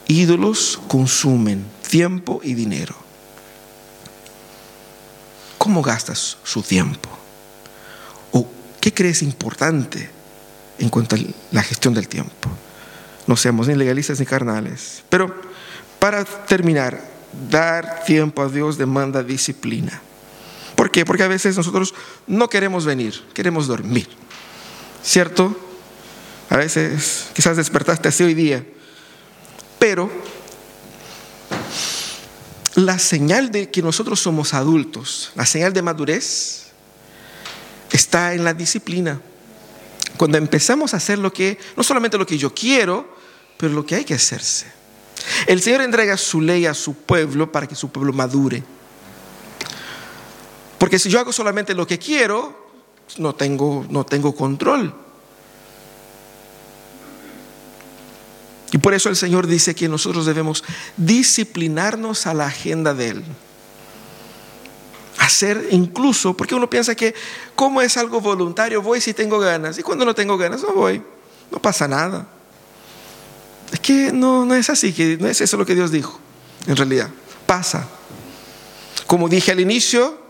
ídolos 0.08 0.80
consumen 0.88 1.64
tiempo 1.88 2.40
y 2.42 2.54
dinero. 2.54 2.94
¿Cómo 5.58 5.82
gastas 5.82 6.38
su 6.42 6.62
tiempo? 6.62 7.22
¿Qué 8.82 8.92
crees 8.92 9.22
importante 9.22 10.10
en 10.80 10.88
cuanto 10.88 11.14
a 11.14 11.18
la 11.52 11.62
gestión 11.62 11.94
del 11.94 12.08
tiempo? 12.08 12.50
No 13.28 13.36
seamos 13.36 13.68
ni 13.68 13.76
legalistas 13.76 14.18
ni 14.18 14.26
carnales. 14.26 15.04
Pero 15.08 15.32
para 16.00 16.24
terminar, 16.24 17.00
dar 17.48 18.02
tiempo 18.04 18.42
a 18.42 18.48
Dios 18.48 18.78
demanda 18.78 19.22
disciplina. 19.22 20.02
¿Por 20.82 20.90
qué? 20.90 21.04
Porque 21.04 21.22
a 21.22 21.28
veces 21.28 21.56
nosotros 21.56 21.94
no 22.26 22.48
queremos 22.48 22.84
venir, 22.84 23.22
queremos 23.34 23.68
dormir. 23.68 24.08
¿Cierto? 25.00 25.56
A 26.50 26.56
veces 26.56 27.28
quizás 27.34 27.56
despertaste 27.56 28.08
así 28.08 28.24
hoy 28.24 28.34
día. 28.34 28.66
Pero 29.78 30.10
la 32.74 32.98
señal 32.98 33.52
de 33.52 33.70
que 33.70 33.80
nosotros 33.80 34.18
somos 34.18 34.54
adultos, 34.54 35.30
la 35.36 35.46
señal 35.46 35.72
de 35.72 35.82
madurez, 35.82 36.72
está 37.92 38.34
en 38.34 38.42
la 38.42 38.52
disciplina. 38.52 39.20
Cuando 40.16 40.36
empezamos 40.36 40.94
a 40.94 40.96
hacer 40.96 41.16
lo 41.16 41.32
que, 41.32 41.60
no 41.76 41.84
solamente 41.84 42.18
lo 42.18 42.26
que 42.26 42.38
yo 42.38 42.52
quiero, 42.52 43.16
pero 43.56 43.72
lo 43.72 43.86
que 43.86 43.94
hay 43.94 44.04
que 44.04 44.14
hacerse. 44.14 44.66
El 45.46 45.62
Señor 45.62 45.82
entrega 45.82 46.16
su 46.16 46.40
ley 46.40 46.66
a 46.66 46.74
su 46.74 46.94
pueblo 46.94 47.52
para 47.52 47.68
que 47.68 47.76
su 47.76 47.92
pueblo 47.92 48.12
madure. 48.12 48.64
Porque 50.82 50.98
si 50.98 51.08
yo 51.08 51.20
hago 51.20 51.32
solamente 51.32 51.76
lo 51.76 51.86
que 51.86 51.96
quiero, 51.96 52.52
no 53.16 53.36
tengo, 53.36 53.86
no 53.88 54.04
tengo 54.04 54.34
control. 54.34 54.92
Y 58.72 58.78
por 58.78 58.92
eso 58.92 59.08
el 59.08 59.14
Señor 59.14 59.46
dice 59.46 59.76
que 59.76 59.88
nosotros 59.88 60.26
debemos 60.26 60.64
disciplinarnos 60.96 62.26
a 62.26 62.34
la 62.34 62.46
agenda 62.46 62.94
de 62.94 63.10
Él 63.10 63.24
hacer 65.18 65.68
incluso, 65.70 66.36
porque 66.36 66.56
uno 66.56 66.68
piensa 66.68 66.96
que 66.96 67.14
como 67.54 67.80
es 67.80 67.96
algo 67.96 68.20
voluntario, 68.20 68.82
voy 68.82 69.00
si 69.00 69.14
tengo 69.14 69.38
ganas, 69.38 69.78
y 69.78 69.84
cuando 69.84 70.04
no 70.04 70.16
tengo 70.16 70.36
ganas, 70.36 70.64
no 70.64 70.72
voy, 70.72 71.00
no 71.52 71.62
pasa 71.62 71.86
nada. 71.86 72.26
Es 73.72 73.78
que 73.78 74.10
no, 74.12 74.44
no 74.44 74.56
es 74.56 74.68
así, 74.68 74.92
que 74.92 75.16
no 75.16 75.28
es 75.28 75.40
eso 75.40 75.56
lo 75.56 75.64
que 75.64 75.76
Dios 75.76 75.92
dijo, 75.92 76.18
en 76.66 76.74
realidad, 76.74 77.08
pasa. 77.46 77.88
Como 79.06 79.28
dije 79.28 79.52
al 79.52 79.60
inicio, 79.60 80.21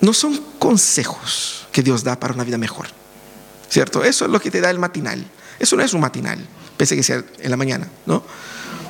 no 0.00 0.12
son 0.12 0.40
consejos 0.58 1.66
que 1.72 1.82
Dios 1.82 2.04
da 2.04 2.18
para 2.18 2.34
una 2.34 2.44
vida 2.44 2.58
mejor, 2.58 2.86
¿cierto? 3.68 4.04
Eso 4.04 4.24
es 4.24 4.30
lo 4.30 4.40
que 4.40 4.50
te 4.50 4.60
da 4.60 4.70
el 4.70 4.78
matinal, 4.78 5.24
eso 5.58 5.76
no 5.76 5.82
es 5.82 5.92
un 5.92 6.00
matinal, 6.00 6.38
pese 6.76 6.94
a 6.94 6.96
que 6.96 7.02
sea 7.02 7.24
en 7.38 7.50
la 7.50 7.56
mañana, 7.56 7.88
¿no? 8.06 8.22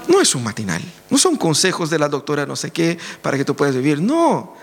No 0.09 0.21
es 0.21 0.35
un 0.35 0.43
matinal, 0.43 0.83
no 1.09 1.19
son 1.19 1.37
consejos 1.37 1.91
de 1.91 1.99
la 1.99 2.09
doctora 2.09 2.47
no 2.47 2.57
sé 2.57 2.71
qué 2.71 2.99
para 3.23 3.37
que 3.37 3.45
tú 3.45 3.55
puedas 3.55 3.75
vivir, 3.75 4.01
no, 4.01 4.55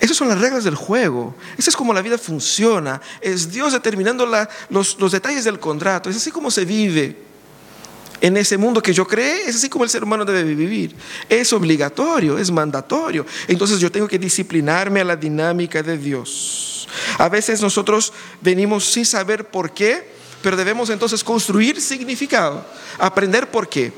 esas 0.00 0.16
son 0.16 0.28
las 0.28 0.40
reglas 0.40 0.64
del 0.64 0.76
juego. 0.76 1.34
Esa 1.58 1.70
es 1.70 1.76
como 1.76 1.92
la 1.92 2.02
vida 2.02 2.16
funciona. 2.16 3.00
Es 3.20 3.50
Dios 3.50 3.72
determinando 3.72 4.26
los, 4.70 4.98
los, 4.98 5.12
detalles 5.12 5.44
del 5.44 5.58
contrato. 5.58 6.08
Es 6.08 6.16
así 6.16 6.30
como 6.30 6.50
se 6.50 6.64
vive. 6.64 7.16
En 8.24 8.38
ese 8.38 8.56
mundo 8.56 8.80
que 8.80 8.94
yo 8.94 9.06
creé, 9.06 9.50
es 9.50 9.56
así 9.56 9.68
como 9.68 9.84
el 9.84 9.90
ser 9.90 10.02
humano 10.02 10.24
debe 10.24 10.54
vivir. 10.54 10.96
Es 11.28 11.52
obligatorio, 11.52 12.38
es 12.38 12.50
mandatorio. 12.50 13.26
Entonces 13.48 13.78
yo 13.80 13.92
tengo 13.92 14.08
que 14.08 14.18
disciplinarme 14.18 15.02
a 15.02 15.04
la 15.04 15.14
dinámica 15.14 15.82
de 15.82 15.98
Dios. 15.98 16.88
A 17.18 17.28
veces 17.28 17.60
nosotros 17.60 18.14
venimos 18.40 18.86
sin 18.86 19.04
saber 19.04 19.50
por 19.50 19.74
qué, 19.74 20.10
pero 20.40 20.56
debemos 20.56 20.88
entonces 20.88 21.22
construir 21.22 21.82
significado, 21.82 22.64
aprender 22.98 23.50
por 23.50 23.68
qué, 23.68 23.92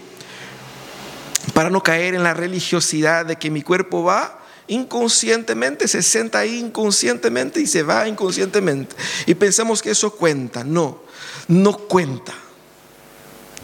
para 1.55 1.71
no 1.71 1.81
caer 1.81 2.17
en 2.17 2.25
la 2.25 2.35
religiosidad 2.35 3.27
de 3.27 3.37
que 3.37 3.49
mi 3.49 3.63
cuerpo 3.63 4.03
va 4.03 4.41
inconscientemente, 4.67 5.87
se 5.87 6.03
sienta 6.03 6.41
ahí 6.41 6.59
inconscientemente 6.59 7.61
y 7.61 7.69
se 7.69 7.85
va 7.85 8.09
inconscientemente. 8.09 8.97
Y 9.27 9.37
pensamos 9.37 9.81
que 9.81 9.93
eso 9.93 10.11
cuenta. 10.11 10.65
No, 10.65 11.01
no 11.47 11.79
cuenta. 11.79 12.35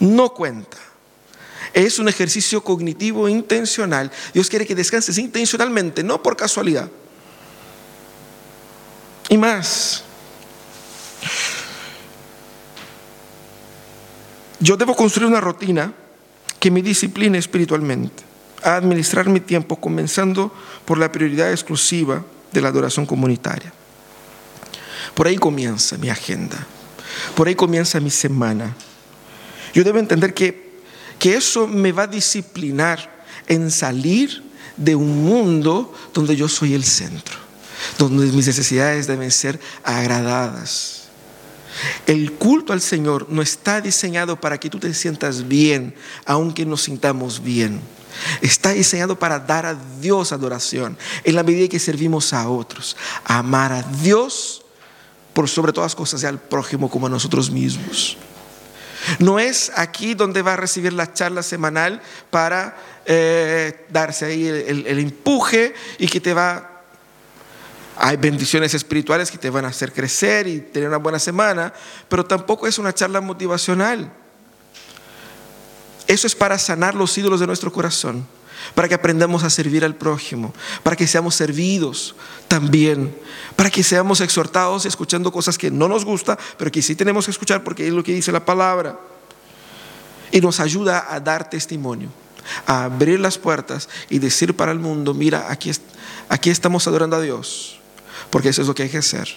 No 0.03 0.35
cuenta. 0.35 0.79
Es 1.73 2.01
un 2.01 2.09
ejercicio 2.09 2.63
cognitivo 2.65 3.29
intencional. 3.29 4.11
Dios 4.35 4.51
quiere 4.51 4.67
que 4.67 4.75
descanses 4.75 5.17
intencionalmente, 5.17 6.03
no 6.03 6.21
por 6.21 6.37
casualidad. 6.37 6.91
Y 9.29 9.39
más, 9.39 10.03
yo 14.59 14.77
debo 14.77 14.97
construir 14.97 15.31
una 15.31 15.41
rutina 15.41 15.95
que 16.59 16.73
me 16.73 16.83
discipline 16.83 17.37
espiritualmente 17.37 18.25
a 18.65 18.75
administrar 18.75 19.29
mi 19.29 19.39
tiempo 19.39 19.77
comenzando 19.77 20.53
por 20.85 20.99
la 20.99 21.13
prioridad 21.13 21.53
exclusiva 21.53 22.25
de 22.51 22.61
la 22.61 22.71
adoración 22.71 23.07
comunitaria. 23.07 23.73
Por 25.15 25.29
ahí 25.29 25.37
comienza 25.37 25.97
mi 25.97 26.11
agenda, 26.11 26.67
por 27.37 27.47
ahí 27.47 27.55
comienza 27.55 28.01
mi 28.01 28.11
semana. 28.11 28.75
Yo 29.73 29.85
debo 29.85 29.99
entender 29.99 30.35
que, 30.35 30.81
que 31.19 31.35
eso 31.35 31.67
me 31.67 31.93
va 31.93 32.05
a 32.05 32.07
disciplinar 32.07 33.25
en 33.47 33.71
salir 33.71 34.43
de 34.77 34.95
un 34.95 35.25
mundo 35.25 35.93
donde 36.15 36.37
yo 36.37 36.49
soy 36.49 36.75
el 36.75 36.85
centro, 36.85 37.37
donde 37.99 38.27
mis 38.27 38.47
necesidades 38.47 39.07
deben 39.07 39.31
ser 39.31 39.61
agradadas. 39.85 41.03
El 42.07 42.33
culto 42.33 42.73
al 42.73 42.81
Señor 42.81 43.27
no 43.31 43.41
está 43.41 43.81
diseñado 43.81 44.39
para 44.41 44.59
que 44.59 44.69
tú 44.69 44.79
te 44.79 44.93
sientas 44.93 45.49
bien, 45.49 45.95
aunque 46.27 46.67
nos 46.67 46.83
sintamos 46.83 47.43
bien. 47.43 47.81
Está 48.43 48.71
diseñado 48.71 49.19
para 49.19 49.39
dar 49.39 49.65
a 49.65 49.79
Dios 50.01 50.33
adoración 50.33 50.99
en 51.25 51.35
la 51.35 51.43
medida 51.43 51.69
que 51.69 51.79
servimos 51.79 52.35
a 52.35 52.49
otros. 52.49 52.97
Amar 53.25 53.73
a 53.73 53.83
Dios 53.83 54.63
por 55.33 55.49
sobre 55.49 55.73
todas 55.73 55.93
las 55.93 55.97
cosas 55.97 56.23
y 56.23 56.27
al 56.27 56.39
prójimo 56.39 56.91
como 56.91 57.07
a 57.07 57.11
nosotros 57.11 57.51
mismos. 57.51 58.19
No 59.19 59.39
es 59.39 59.73
aquí 59.77 60.15
donde 60.15 60.43
va 60.43 60.55
a 60.55 60.57
recibir 60.57 60.93
la 60.93 61.13
charla 61.13 61.43
semanal 61.43 62.01
para 62.31 62.77
eh, 63.05 63.87
darse 63.89 64.27
ahí 64.27 64.47
el, 64.47 64.99
empuje 64.99 65.75
y 65.99 66.09
que 66.09 66.21
te 66.21 66.35
va 66.35 66.69
hay 67.95 68.17
bendiciones 68.17 68.73
espirituales 68.75 69.31
que 69.31 69.39
te 69.39 69.51
van 69.51 69.67
a 69.67 69.69
hacer 69.69 69.93
crecer 69.93 70.47
y 70.47 70.61
tener 70.61 70.89
una 70.89 70.97
buena 70.97 71.19
semana, 71.19 71.73
pero 72.09 72.25
tampoco 72.25 72.67
es 72.67 72.79
una 72.79 72.93
charla 72.93 73.21
motivacional. 73.21 74.11
Eso 76.07 76.27
es 76.27 76.35
para 76.35 76.59
sanar 76.59 76.95
los 76.95 77.17
ídolos 77.19 77.41
de 77.41 77.47
nuestro 77.47 77.71
corazón, 77.71 78.27
para 78.75 78.89
que 78.89 78.95
aprendamos 78.95 79.45
a 79.45 79.51
servir 79.51 79.85
al 79.85 79.95
prójimo, 79.95 80.53
para 80.83 80.97
que 80.97 81.07
seamos 81.07 81.35
servidos 81.35 82.15
también, 82.49 83.15
para 83.57 83.71
que 83.71 83.83
seamos 83.83 84.21
exhortados 84.21 84.87
escuchando 84.87 85.33
cosas 85.33 85.59
que 85.59 85.71
no 85.71 85.89
nos 85.89 86.05
gusta, 86.05 86.39
pero 86.57 86.71
que 86.71 86.83
sí 86.83 86.95
tenemos 86.95 87.25
que 87.25 87.31
escuchar 87.31 87.65
porque 87.65 87.87
es 87.87 87.93
lo 87.93 88.03
que 88.03 88.15
dice 88.15 88.33
la 88.33 88.45
palabra. 88.45 88.99
Y 90.31 90.41
nos 90.41 90.61
ayuda 90.61 91.07
a 91.11 91.21
dar 91.21 91.51
testimonio, 91.51 92.09
a 92.67 92.85
abrir 92.85 93.21
las 93.21 93.37
puertas 93.37 93.89
y 94.09 94.19
decir 94.19 94.57
para 94.57 94.73
el 94.73 94.79
mundo, 94.79 95.13
mira, 95.13 95.47
aquí, 95.51 95.71
aquí 96.29 96.51
estamos 96.51 96.87
adorando 96.87 97.17
a 97.17 97.21
Dios, 97.21 97.79
porque 98.31 98.49
eso 98.49 98.63
es 98.63 98.69
lo 98.69 98.75
que 98.75 98.85
hay 98.85 98.89
que 98.89 98.99
hacer. 98.99 99.29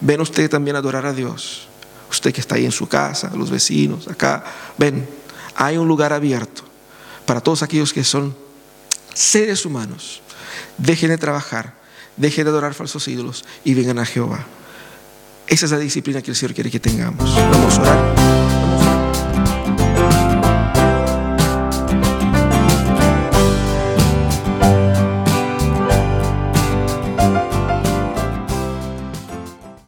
Ven 0.00 0.20
usted 0.20 0.50
también 0.50 0.76
a 0.76 0.80
adorar 0.80 1.06
a 1.06 1.12
Dios. 1.12 1.68
Usted 2.10 2.32
que 2.32 2.40
está 2.40 2.54
ahí 2.56 2.64
en 2.64 2.72
su 2.72 2.86
casa, 2.86 3.32
los 3.34 3.50
vecinos, 3.50 4.08
acá, 4.08 4.44
ven, 4.78 5.08
hay 5.56 5.76
un 5.76 5.88
lugar 5.88 6.12
abierto 6.12 6.62
para 7.24 7.40
todos 7.40 7.62
aquellos 7.62 7.92
que 7.92 8.04
son 8.04 8.36
seres 9.16 9.64
humanos. 9.64 10.22
Dejen 10.78 11.08
de 11.08 11.18
trabajar, 11.18 11.74
dejen 12.16 12.44
de 12.44 12.50
adorar 12.50 12.74
falsos 12.74 13.08
ídolos 13.08 13.44
y 13.64 13.74
vengan 13.74 13.98
a 13.98 14.06
Jehová. 14.06 14.44
Esa 15.46 15.66
es 15.66 15.72
la 15.72 15.78
disciplina 15.78 16.22
que 16.22 16.30
el 16.30 16.36
Señor 16.36 16.54
quiere 16.54 16.70
que 16.70 16.80
tengamos. 16.80 17.34
Vamos 17.34 17.78
a 17.78 17.82
orar. 17.82 18.45